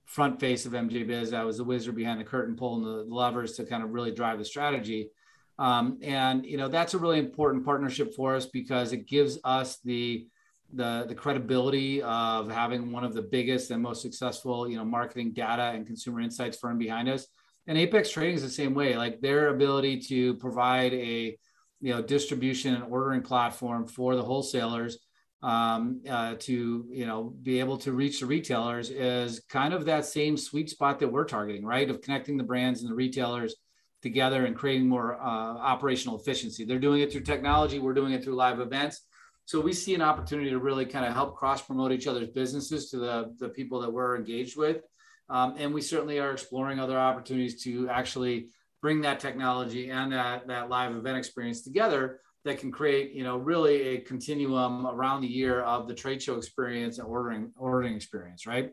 front 0.06 0.40
face 0.40 0.68
of 0.68 0.74
MJ 0.74 1.08
Biz. 1.08 1.34
I 1.34 1.44
was 1.44 1.58
the 1.58 1.64
wizard 1.64 1.96
behind 1.96 2.20
the 2.20 2.26
curtain, 2.26 2.56
pulling 2.56 2.84
the 2.84 3.04
levers 3.14 3.54
to 3.54 3.66
kind 3.66 3.84
of 3.84 3.92
really 3.92 4.12
drive 4.12 4.38
the 4.38 4.46
strategy. 4.46 5.10
Um, 5.58 5.98
and 6.04 6.46
you 6.46 6.58
know, 6.58 6.68
that's 6.68 6.94
a 6.94 7.00
really 7.00 7.20
important 7.20 7.66
partnership 7.66 8.14
for 8.16 8.36
us 8.36 8.46
because 8.46 8.94
it 8.94 9.08
gives 9.08 9.40
us 9.44 9.80
the 9.84 10.28
the 10.74 11.06
the 11.08 11.16
credibility 11.16 12.02
of 12.02 12.50
having 12.50 12.92
one 12.92 13.04
of 13.04 13.14
the 13.14 13.22
biggest 13.22 13.72
and 13.72 13.82
most 13.82 14.02
successful, 14.02 14.70
you 14.70 14.78
know, 14.78 14.86
marketing 14.86 15.34
data 15.34 15.72
and 15.76 15.88
consumer 15.88 16.22
insights 16.22 16.58
firm 16.58 16.78
behind 16.78 17.10
us 17.10 17.28
and 17.70 17.78
Apex 17.78 18.10
Trading 18.10 18.36
is 18.36 18.42
the 18.42 18.50
same 18.50 18.74
way. 18.74 18.98
Like 18.98 19.22
their 19.22 19.50
ability 19.50 20.00
to 20.10 20.34
provide 20.36 20.92
a 20.94 21.38
you 21.80 21.94
know 21.94 22.02
distribution 22.02 22.74
and 22.74 22.84
ordering 22.86 23.22
platform 23.22 23.88
for 23.88 24.16
the 24.16 24.24
wholesalers 24.24 24.98
um, 25.44 26.02
uh, 26.10 26.36
to 26.40 26.86
you 26.90 27.06
know 27.06 27.36
be 27.44 27.60
able 27.60 27.78
to 27.78 27.94
reach 27.94 28.22
the 28.22 28.26
retailers 28.26 28.90
is 28.90 29.42
kind 29.50 29.74
of 29.74 29.86
that 29.86 30.06
same 30.06 30.36
sweet 30.36 30.72
spot 30.72 31.00
that 31.00 31.08
we're 31.08 31.26
targeting, 31.26 31.64
right? 31.64 31.88
Of 31.90 32.02
connecting 32.02 32.38
the 32.38 32.44
brands 32.44 32.82
and 32.82 32.90
the 32.90 32.96
retailers 32.96 33.56
together 34.02 34.46
and 34.46 34.56
creating 34.56 34.90
more 34.90 35.22
uh, 35.22 35.24
operational 35.24 36.20
efficiency. 36.20 36.66
They're 36.66 36.80
doing 36.80 37.02
it 37.02 37.12
through 37.12 37.22
technology. 37.22 37.78
We're 37.78 37.94
doing 37.94 38.14
it 38.14 38.24
through 38.24 38.36
live 38.36 38.60
events. 38.60 39.02
So 39.50 39.60
we 39.60 39.74
see 39.74 39.96
an 39.96 40.04
opportunity 40.04 40.52
to 40.52 40.60
really 40.60 40.86
kind 40.86 41.08
of 41.08 41.14
help 41.14 41.36
cross 41.36 41.60
promote 41.60 41.92
each 41.92 42.06
other's 42.06 42.30
businesses 42.30 42.92
to 42.92 42.98
the, 42.98 43.34
the 43.40 43.50
people 43.50 43.82
that 43.82 43.92
we're 43.92 44.16
engaged 44.16 44.56
with 44.56 44.84
um, 45.28 45.56
and 45.58 45.74
we 45.74 45.82
certainly 45.82 46.20
are 46.20 46.32
exploring 46.32 46.80
other 46.80 47.00
opportunities 47.00 47.64
to 47.64 47.90
actually 47.90 48.50
bring 48.80 49.02
that 49.02 49.20
technology 49.20 49.90
and 49.90 50.14
that, 50.14 50.48
that 50.50 50.70
live 50.70 50.96
event 50.96 51.18
experience 51.18 51.64
together 51.64 52.20
that 52.46 52.60
can 52.60 52.72
create, 52.72 53.14
you 53.14 53.24
know, 53.24 53.38
really 53.38 53.82
a 53.88 54.02
continuum 54.02 54.86
around 54.86 55.22
the 55.22 55.28
year 55.28 55.62
of 55.62 55.88
the 55.88 55.96
trade 55.96 56.22
show 56.22 56.36
experience 56.36 57.00
and 57.00 57.08
ordering 57.08 57.52
ordering 57.58 57.96
experience, 57.96 58.46
right? 58.46 58.70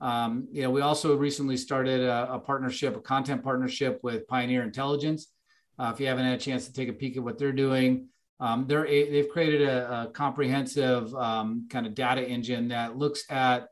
Um, 0.00 0.48
you 0.50 0.62
know, 0.62 0.70
we 0.70 0.80
also 0.80 1.14
recently 1.14 1.58
started 1.58 2.00
a, 2.00 2.32
a, 2.32 2.38
partnership, 2.38 2.96
a 2.96 3.00
content 3.00 3.44
partnership 3.44 4.00
with 4.02 4.26
Pioneer 4.28 4.62
Intelligence. 4.62 5.26
Uh, 5.78 5.90
if 5.92 6.00
you 6.00 6.06
haven't 6.06 6.24
had 6.24 6.34
a 6.34 6.42
chance 6.42 6.66
to 6.66 6.72
take 6.72 6.88
a 6.88 6.94
peek 6.94 7.18
at 7.18 7.22
what 7.22 7.38
they're 7.38 7.52
doing, 7.52 8.08
um, 8.38 8.66
they're 8.66 8.86
a, 8.86 9.10
they've 9.10 9.28
created 9.28 9.62
a, 9.62 10.02
a 10.02 10.10
comprehensive 10.10 11.14
um, 11.14 11.66
kind 11.70 11.86
of 11.86 11.94
data 11.94 12.22
engine 12.22 12.68
that 12.68 12.96
looks 12.96 13.24
at 13.30 13.68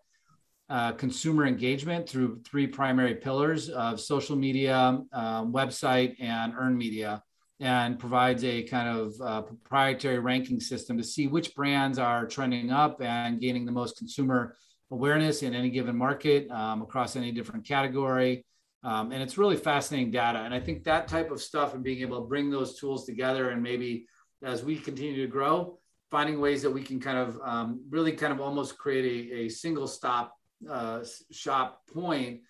uh, 0.70 0.92
consumer 0.92 1.46
engagement 1.46 2.08
through 2.08 2.40
three 2.42 2.66
primary 2.66 3.14
pillars 3.14 3.68
of 3.68 4.00
social 4.00 4.36
media, 4.36 4.98
uh, 5.12 5.44
website, 5.44 6.16
and 6.20 6.54
earned 6.56 6.78
media, 6.78 7.22
and 7.60 7.98
provides 7.98 8.42
a 8.44 8.62
kind 8.62 8.88
of 8.88 9.12
uh, 9.20 9.42
proprietary 9.42 10.18
ranking 10.18 10.58
system 10.58 10.96
to 10.96 11.04
see 11.04 11.26
which 11.26 11.54
brands 11.54 11.98
are 11.98 12.26
trending 12.26 12.70
up 12.70 13.02
and 13.02 13.40
gaining 13.40 13.66
the 13.66 13.72
most 13.72 13.98
consumer 13.98 14.56
awareness 14.90 15.42
in 15.42 15.54
any 15.54 15.68
given 15.68 15.96
market 15.96 16.50
um, 16.50 16.80
across 16.80 17.16
any 17.16 17.30
different 17.30 17.66
category. 17.66 18.44
Um, 18.82 19.12
and 19.12 19.22
it's 19.22 19.38
really 19.38 19.56
fascinating 19.56 20.10
data. 20.10 20.40
And 20.40 20.54
I 20.54 20.60
think 20.60 20.84
that 20.84 21.08
type 21.08 21.30
of 21.30 21.40
stuff 21.40 21.74
and 21.74 21.82
being 21.82 22.00
able 22.00 22.20
to 22.20 22.28
bring 22.28 22.50
those 22.50 22.78
tools 22.78 23.06
together 23.06 23.50
and 23.50 23.62
maybe 23.62 24.06
as 24.42 24.64
we 24.64 24.76
continue 24.76 25.22
to 25.22 25.26
grow, 25.26 25.78
finding 26.10 26.40
ways 26.40 26.62
that 26.62 26.70
we 26.70 26.82
can 26.82 27.00
kind 27.00 27.18
of 27.18 27.38
um, 27.42 27.84
really 27.90 28.12
kind 28.12 28.32
of 28.32 28.40
almost 28.40 28.78
create 28.78 29.30
a, 29.30 29.34
a 29.36 29.48
single 29.48 29.86
stop 29.86 30.36
uh, 30.68 31.04
shop 31.30 31.82
point 31.92 32.40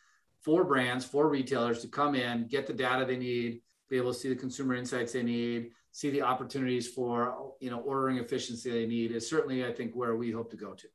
for 0.43 0.64
brands, 0.64 1.05
for 1.05 1.28
retailers 1.28 1.80
to 1.80 1.89
come 1.89 2.14
in, 2.14 2.47
get 2.49 2.66
the 2.66 2.72
data 2.72 3.05
they 3.05 3.16
need, 3.16 3.62
be 3.89 3.97
able 3.97 4.12
to 4.12 4.18
see 4.18 4.28
the 4.28 4.37
consumer 4.37 4.74
insights 4.74 5.12
they 5.12 5.22
need, 5.22 5.70
see 5.93 6.11
the 6.11 6.20
opportunities 6.22 6.89
for 6.89 7.53
you 7.61 7.70
know 7.70 7.78
ordering 7.80 8.18
efficiency 8.18 8.70
they 8.70 8.87
need 8.87 9.12
is 9.12 9.28
certainly 9.28 9.64
I 9.64 9.72
think 9.72 9.95
where 9.95 10.16
we 10.16 10.30
hope 10.30 10.51
to 10.51 10.57
go 10.57 10.74
to. 10.74 10.89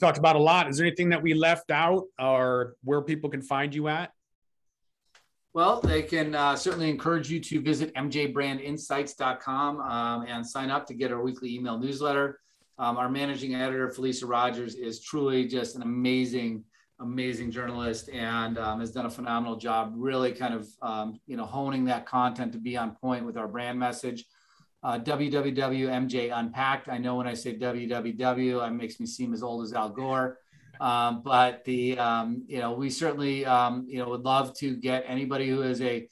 Talked 0.00 0.18
about 0.18 0.36
a 0.36 0.40
lot. 0.40 0.68
Is 0.68 0.76
there 0.76 0.86
anything 0.86 1.10
that 1.10 1.22
we 1.22 1.34
left 1.34 1.70
out, 1.70 2.04
or 2.18 2.74
where 2.82 3.00
people 3.00 3.30
can 3.30 3.40
find 3.40 3.74
you 3.74 3.88
at? 3.88 4.12
Well, 5.54 5.80
they 5.80 6.02
can 6.02 6.34
uh, 6.34 6.56
certainly 6.56 6.90
encourage 6.90 7.30
you 7.30 7.38
to 7.38 7.60
visit 7.60 7.94
mjbrandinsights.com 7.94 9.80
um, 9.80 10.26
and 10.26 10.44
sign 10.44 10.68
up 10.68 10.84
to 10.88 10.94
get 10.94 11.12
our 11.12 11.22
weekly 11.22 11.54
email 11.54 11.78
newsletter. 11.78 12.40
Um, 12.76 12.96
our 12.96 13.08
managing 13.08 13.54
editor, 13.54 13.88
Felicia 13.88 14.26
Rogers, 14.26 14.74
is 14.74 15.00
truly 15.00 15.46
just 15.46 15.76
an 15.76 15.82
amazing, 15.82 16.64
amazing 16.98 17.52
journalist 17.52 18.08
and 18.08 18.58
um, 18.58 18.80
has 18.80 18.90
done 18.90 19.06
a 19.06 19.10
phenomenal 19.10 19.54
job, 19.54 19.92
really 19.94 20.32
kind 20.32 20.54
of, 20.54 20.66
um, 20.82 21.20
you 21.28 21.36
know, 21.36 21.46
honing 21.46 21.84
that 21.84 22.04
content 22.04 22.52
to 22.54 22.58
be 22.58 22.76
on 22.76 22.96
point 22.96 23.24
with 23.24 23.36
our 23.36 23.46
brand 23.46 23.78
message. 23.78 24.24
Uh, 24.82 24.98
www.mj. 24.98 26.88
I 26.88 26.98
know 26.98 27.14
when 27.14 27.28
I 27.28 27.34
say 27.34 27.56
www, 27.56 28.66
it 28.66 28.70
makes 28.72 28.98
me 28.98 29.06
seem 29.06 29.32
as 29.32 29.44
old 29.44 29.64
as 29.64 29.72
Al 29.72 29.90
Gore. 29.90 30.38
Um, 30.80 31.22
but 31.22 31.64
the, 31.64 31.98
um, 31.98 32.44
you 32.46 32.58
know, 32.58 32.72
we 32.72 32.90
certainly, 32.90 33.46
um, 33.46 33.86
you 33.88 33.98
know, 33.98 34.08
would 34.10 34.24
love 34.24 34.54
to 34.58 34.76
get 34.76 35.04
anybody 35.06 35.48
who 35.48 35.62
is 35.62 35.80
a 35.80 36.08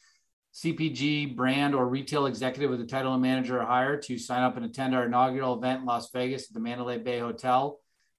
CPG 0.55 1.35
brand 1.35 1.75
or 1.75 1.87
retail 1.87 2.27
executive 2.27 2.71
with 2.71 2.81
a 2.81 2.87
title 2.87 3.13
and 3.15 3.23
manager 3.23 3.61
or 3.61 3.65
higher 3.65 3.97
to 3.97 4.19
sign 4.19 4.43
up 4.43 4.57
and 4.57 4.65
attend 4.65 4.95
our 4.95 5.07
inaugural 5.07 5.57
event 5.57 5.81
in 5.81 5.87
Las 5.87 6.11
Vegas 6.11 6.49
at 6.49 6.55
the 6.55 6.61
Mandalay 6.61 6.99
Bay 6.99 7.19
Hotel. 7.19 7.79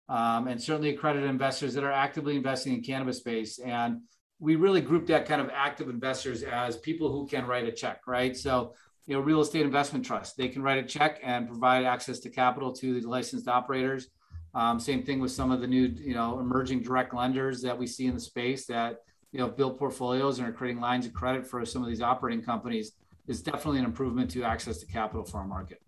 Um, 0.09 0.47
and 0.47 0.61
certainly 0.61 0.89
accredited 0.89 1.29
investors 1.29 1.73
that 1.75 1.83
are 1.83 1.91
actively 1.91 2.35
investing 2.35 2.73
in 2.73 2.83
cannabis 2.83 3.19
space. 3.19 3.59
And 3.59 4.01
we 4.39 4.57
really 4.57 4.81
group 4.81 5.07
that 5.07 5.25
kind 5.25 5.39
of 5.39 5.49
active 5.53 5.89
investors 5.89 6.43
as 6.43 6.75
people 6.75 7.09
who 7.09 7.25
can 7.25 7.47
write 7.47 7.67
a 7.67 7.71
check, 7.71 8.01
right? 8.05 8.35
So, 8.35 8.73
you 9.05 9.15
know, 9.15 9.21
real 9.21 9.39
estate 9.39 9.61
investment 9.61 10.05
trust, 10.05 10.35
they 10.35 10.49
can 10.49 10.61
write 10.61 10.83
a 10.83 10.87
check 10.87 11.19
and 11.23 11.47
provide 11.47 11.85
access 11.85 12.19
to 12.19 12.29
capital 12.29 12.73
to 12.73 12.99
the 12.99 13.07
licensed 13.07 13.47
operators. 13.47 14.09
Um, 14.55 14.79
same 14.79 15.03
thing 15.03 15.19
with 15.19 15.31
some 15.31 15.51
of 15.51 15.61
the 15.61 15.67
new, 15.67 15.87
you 15.99 16.13
know, 16.13 16.39
emerging 16.39 16.83
direct 16.83 17.13
lenders 17.13 17.61
that 17.63 17.77
we 17.77 17.87
see 17.87 18.05
in 18.05 18.13
the 18.13 18.19
space 18.19 18.65
that 18.67 18.99
you 19.31 19.39
know 19.39 19.47
build 19.47 19.79
portfolios 19.79 20.39
and 20.39 20.47
are 20.47 20.51
creating 20.51 20.79
lines 20.79 21.05
of 21.05 21.13
credit 21.13 21.45
for 21.47 21.65
some 21.65 21.81
of 21.81 21.89
these 21.89 22.01
operating 22.01 22.43
companies 22.43 22.93
is 23.27 23.41
definitely 23.41 23.79
an 23.79 23.85
improvement 23.85 24.29
to 24.31 24.43
access 24.43 24.77
to 24.77 24.85
capital 24.85 25.25
for 25.25 25.39
our 25.39 25.47
market. 25.47 25.81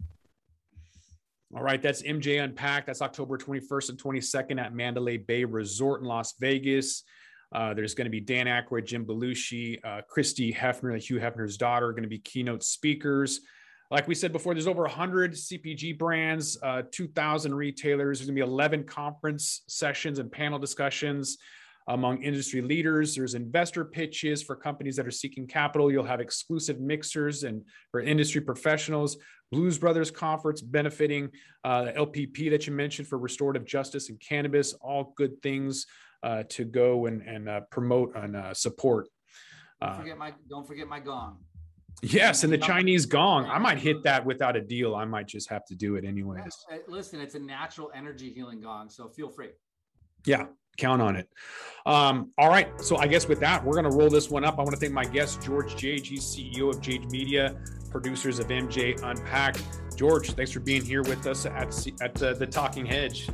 All 1.55 1.63
right, 1.63 1.81
that's 1.81 2.01
MJ 2.01 2.43
Unpacked. 2.43 2.87
That's 2.87 3.01
October 3.01 3.37
21st 3.37 3.89
and 3.89 4.01
22nd 4.01 4.59
at 4.59 4.73
Mandalay 4.73 5.17
Bay 5.17 5.45
Resort 5.45 6.01
in 6.01 6.07
Las 6.07 6.33
Vegas. 6.39 7.03
Uh, 7.53 7.73
there's 7.73 7.93
going 7.93 8.05
to 8.05 8.11
be 8.11 8.19
Dan 8.19 8.47
Aykroyd, 8.47 8.85
Jim 8.85 9.05
Belushi, 9.05 9.79
uh, 9.85 10.01
Christie 10.09 10.51
Hefner, 10.51 10.99
Hugh 10.99 11.19
Hefner's 11.19 11.55
daughter, 11.55 11.91
going 11.91 12.03
to 12.03 12.09
be 12.09 12.19
keynote 12.19 12.63
speakers. 12.63 13.41
Like 13.91 14.07
we 14.07 14.15
said 14.15 14.31
before, 14.31 14.53
there's 14.53 14.67
over 14.67 14.81
100 14.83 15.33
CPG 15.33 15.97
brands, 15.97 16.57
uh, 16.63 16.83
2,000 16.91 17.53
retailers. 17.53 18.19
There's 18.19 18.27
going 18.27 18.35
to 18.35 18.45
be 18.45 18.49
11 18.49 18.85
conference 18.85 19.61
sessions 19.67 20.17
and 20.17 20.31
panel 20.31 20.57
discussions 20.57 21.37
among 21.87 22.23
industry 22.23 22.61
leaders. 22.61 23.15
There's 23.15 23.35
investor 23.35 23.85
pitches 23.85 24.41
for 24.41 24.55
companies 24.55 24.95
that 24.95 25.05
are 25.05 25.11
seeking 25.11 25.45
capital. 25.45 25.91
You'll 25.91 26.03
have 26.03 26.19
exclusive 26.19 26.79
mixers 26.79 27.43
and 27.43 27.61
for 27.91 28.01
industry 28.01 28.41
professionals. 28.41 29.17
Blues 29.51 29.77
Brothers 29.77 30.09
Conference 30.09 30.61
benefiting 30.61 31.29
uh, 31.63 31.91
LPP 31.95 32.49
that 32.49 32.65
you 32.65 32.73
mentioned 32.73 33.07
for 33.07 33.19
restorative 33.19 33.65
justice 33.65 34.09
and 34.09 34.19
cannabis. 34.19 34.73
All 34.73 35.13
good 35.15 35.39
things 35.43 35.85
uh, 36.23 36.43
to 36.49 36.65
go 36.65 37.05
and, 37.05 37.21
and 37.21 37.47
uh, 37.47 37.61
promote 37.69 38.15
and 38.15 38.35
uh, 38.35 38.53
support. 38.55 39.07
Don't 39.79 39.91
uh, 39.91 39.97
forget 39.97 40.17
my 40.17 40.33
don't 40.49 40.65
forget 40.65 40.87
my 40.87 40.99
gong. 40.99 41.37
Yes, 42.13 42.43
and 42.43 42.53
the 42.53 42.57
Chinese 42.57 43.05
gong. 43.05 43.47
I 43.47 43.57
might 43.57 43.79
hit 43.79 44.03
that 44.03 44.23
without 44.23 44.55
a 44.55 44.61
deal. 44.61 44.95
I 44.95 45.05
might 45.05 45.27
just 45.27 45.49
have 45.49 45.65
to 45.65 45.75
do 45.75 45.95
it 45.95 46.05
anyways. 46.05 46.65
Listen, 46.87 47.19
it's 47.19 47.33
a 47.35 47.39
natural 47.39 47.91
energy 47.95 48.31
healing 48.31 48.61
gong, 48.61 48.89
so 48.89 49.09
feel 49.09 49.29
free. 49.29 49.49
Yeah, 50.25 50.45
count 50.77 51.01
on 51.01 51.15
it. 51.15 51.27
Um, 51.85 52.31
all 52.37 52.49
right. 52.49 52.69
So 52.79 52.97
I 52.97 53.07
guess 53.07 53.27
with 53.27 53.39
that, 53.39 53.63
we're 53.63 53.73
going 53.73 53.89
to 53.89 53.97
roll 53.97 54.09
this 54.09 54.29
one 54.29 54.43
up. 54.43 54.59
I 54.59 54.61
want 54.61 54.71
to 54.71 54.77
thank 54.77 54.93
my 54.93 55.05
guest, 55.05 55.41
George 55.41 55.75
Jage. 55.75 56.07
He's 56.07 56.23
CEO 56.23 56.69
of 56.69 56.79
Jage 56.79 57.05
Media, 57.09 57.55
producers 57.89 58.37
of 58.39 58.47
MJ 58.47 59.01
Unpacked. 59.01 59.63
George, 59.95 60.31
thanks 60.31 60.51
for 60.51 60.59
being 60.59 60.83
here 60.83 61.01
with 61.01 61.25
us 61.25 61.45
at, 61.45 61.87
at 62.01 62.21
uh, 62.21 62.33
the 62.33 62.45
Talking 62.45 62.85
Hedge. 62.85 63.29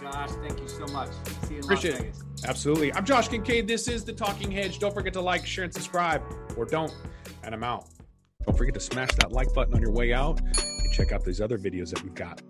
Josh, 0.00 0.30
thank 0.30 0.60
you 0.60 0.68
so 0.68 0.86
much. 0.92 1.08
See 1.42 1.54
you 1.54 1.58
in 1.58 1.64
Appreciate 1.64 1.92
Las 1.92 2.00
Vegas. 2.00 2.20
it. 2.20 2.48
Absolutely. 2.48 2.92
I'm 2.94 3.04
Josh 3.04 3.28
Kincaid. 3.28 3.66
This 3.68 3.88
is 3.88 4.04
the 4.04 4.12
Talking 4.12 4.50
Hedge. 4.50 4.78
Don't 4.78 4.94
forget 4.94 5.12
to 5.14 5.20
like, 5.20 5.44
share, 5.44 5.64
and 5.64 5.72
subscribe, 5.72 6.22
or 6.56 6.64
don't. 6.64 6.94
And 7.46 7.54
I'm 7.54 7.64
out. 7.64 7.86
Don't 8.44 8.58
forget 8.58 8.74
to 8.74 8.80
smash 8.80 9.14
that 9.20 9.32
like 9.32 9.54
button 9.54 9.74
on 9.74 9.80
your 9.80 9.92
way 9.92 10.12
out 10.12 10.40
and 10.40 10.92
check 10.92 11.12
out 11.12 11.24
these 11.24 11.40
other 11.40 11.58
videos 11.58 11.90
that 11.90 12.02
we've 12.02 12.14
got. 12.14 12.42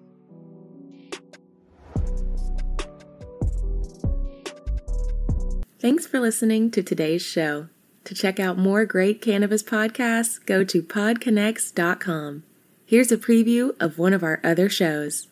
Thanks 5.78 6.06
for 6.06 6.18
listening 6.18 6.70
to 6.72 6.82
today's 6.82 7.22
show. 7.22 7.68
To 8.04 8.14
check 8.14 8.40
out 8.40 8.56
more 8.56 8.86
great 8.86 9.20
cannabis 9.20 9.62
podcasts, 9.62 10.44
go 10.44 10.64
to 10.64 10.82
podconnects.com. 10.82 12.44
Here's 12.86 13.12
a 13.12 13.16
preview 13.16 13.74
of 13.80 13.98
one 13.98 14.14
of 14.14 14.22
our 14.22 14.40
other 14.42 14.68
shows. 14.68 15.28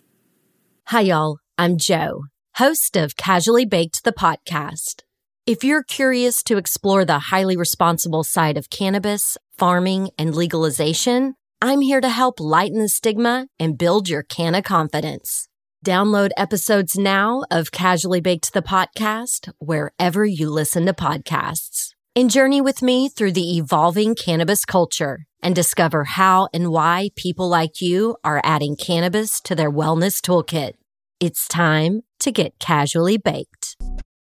Hi, 0.89 1.01
y'all. 1.01 1.39
I'm 1.57 1.79
Joe, 1.79 2.25
host 2.57 2.97
of 2.97 3.17
Casually 3.17 3.65
Baked 3.65 4.05
the 4.05 4.13
podcast. 4.13 5.03
If 5.47 5.63
you're 5.63 5.83
curious 5.83 6.43
to 6.45 6.57
explore 6.57 7.05
the 7.05 7.19
highly 7.19 7.57
responsible 7.57 8.25
side 8.25 8.57
of 8.57 8.71
cannabis, 8.71 9.37
farming, 9.59 10.11
and 10.19 10.35
legalization, 10.35 11.35
I'm 11.63 11.81
here 11.81 12.01
to 12.01 12.09
help 12.09 12.41
lighten 12.41 12.79
the 12.79 12.89
stigma 12.89 13.47
and 13.59 13.79
build 13.79 14.09
your 14.09 14.23
canna 14.23 14.63
confidence. 14.63 15.49
Download 15.85 16.31
episodes 16.37 16.97
now 16.97 17.43
of 17.51 17.71
Casually 17.71 18.21
Baked 18.21 18.53
the 18.53 18.63
podcast 18.63 19.53
wherever 19.59 20.25
you 20.25 20.51
listen 20.51 20.87
to 20.87 20.95
podcasts. 20.95 21.91
And 22.17 22.31
journey 22.31 22.61
with 22.61 22.81
me 22.81 23.09
through 23.09 23.33
the 23.33 23.59
evolving 23.59 24.15
cannabis 24.15 24.65
culture 24.65 25.27
and 25.43 25.55
discover 25.55 26.05
how 26.05 26.49
and 26.55 26.71
why 26.71 27.11
people 27.17 27.49
like 27.49 27.81
you 27.81 28.17
are 28.25 28.41
adding 28.45 28.77
cannabis 28.77 29.41
to 29.43 29.55
their 29.55 29.71
wellness 29.71 30.21
toolkit. 30.21 30.75
It's 31.21 31.47
time 31.49 32.03
to 32.21 32.33
get 32.33 32.59
casually 32.59 33.19
baked. 33.19 33.77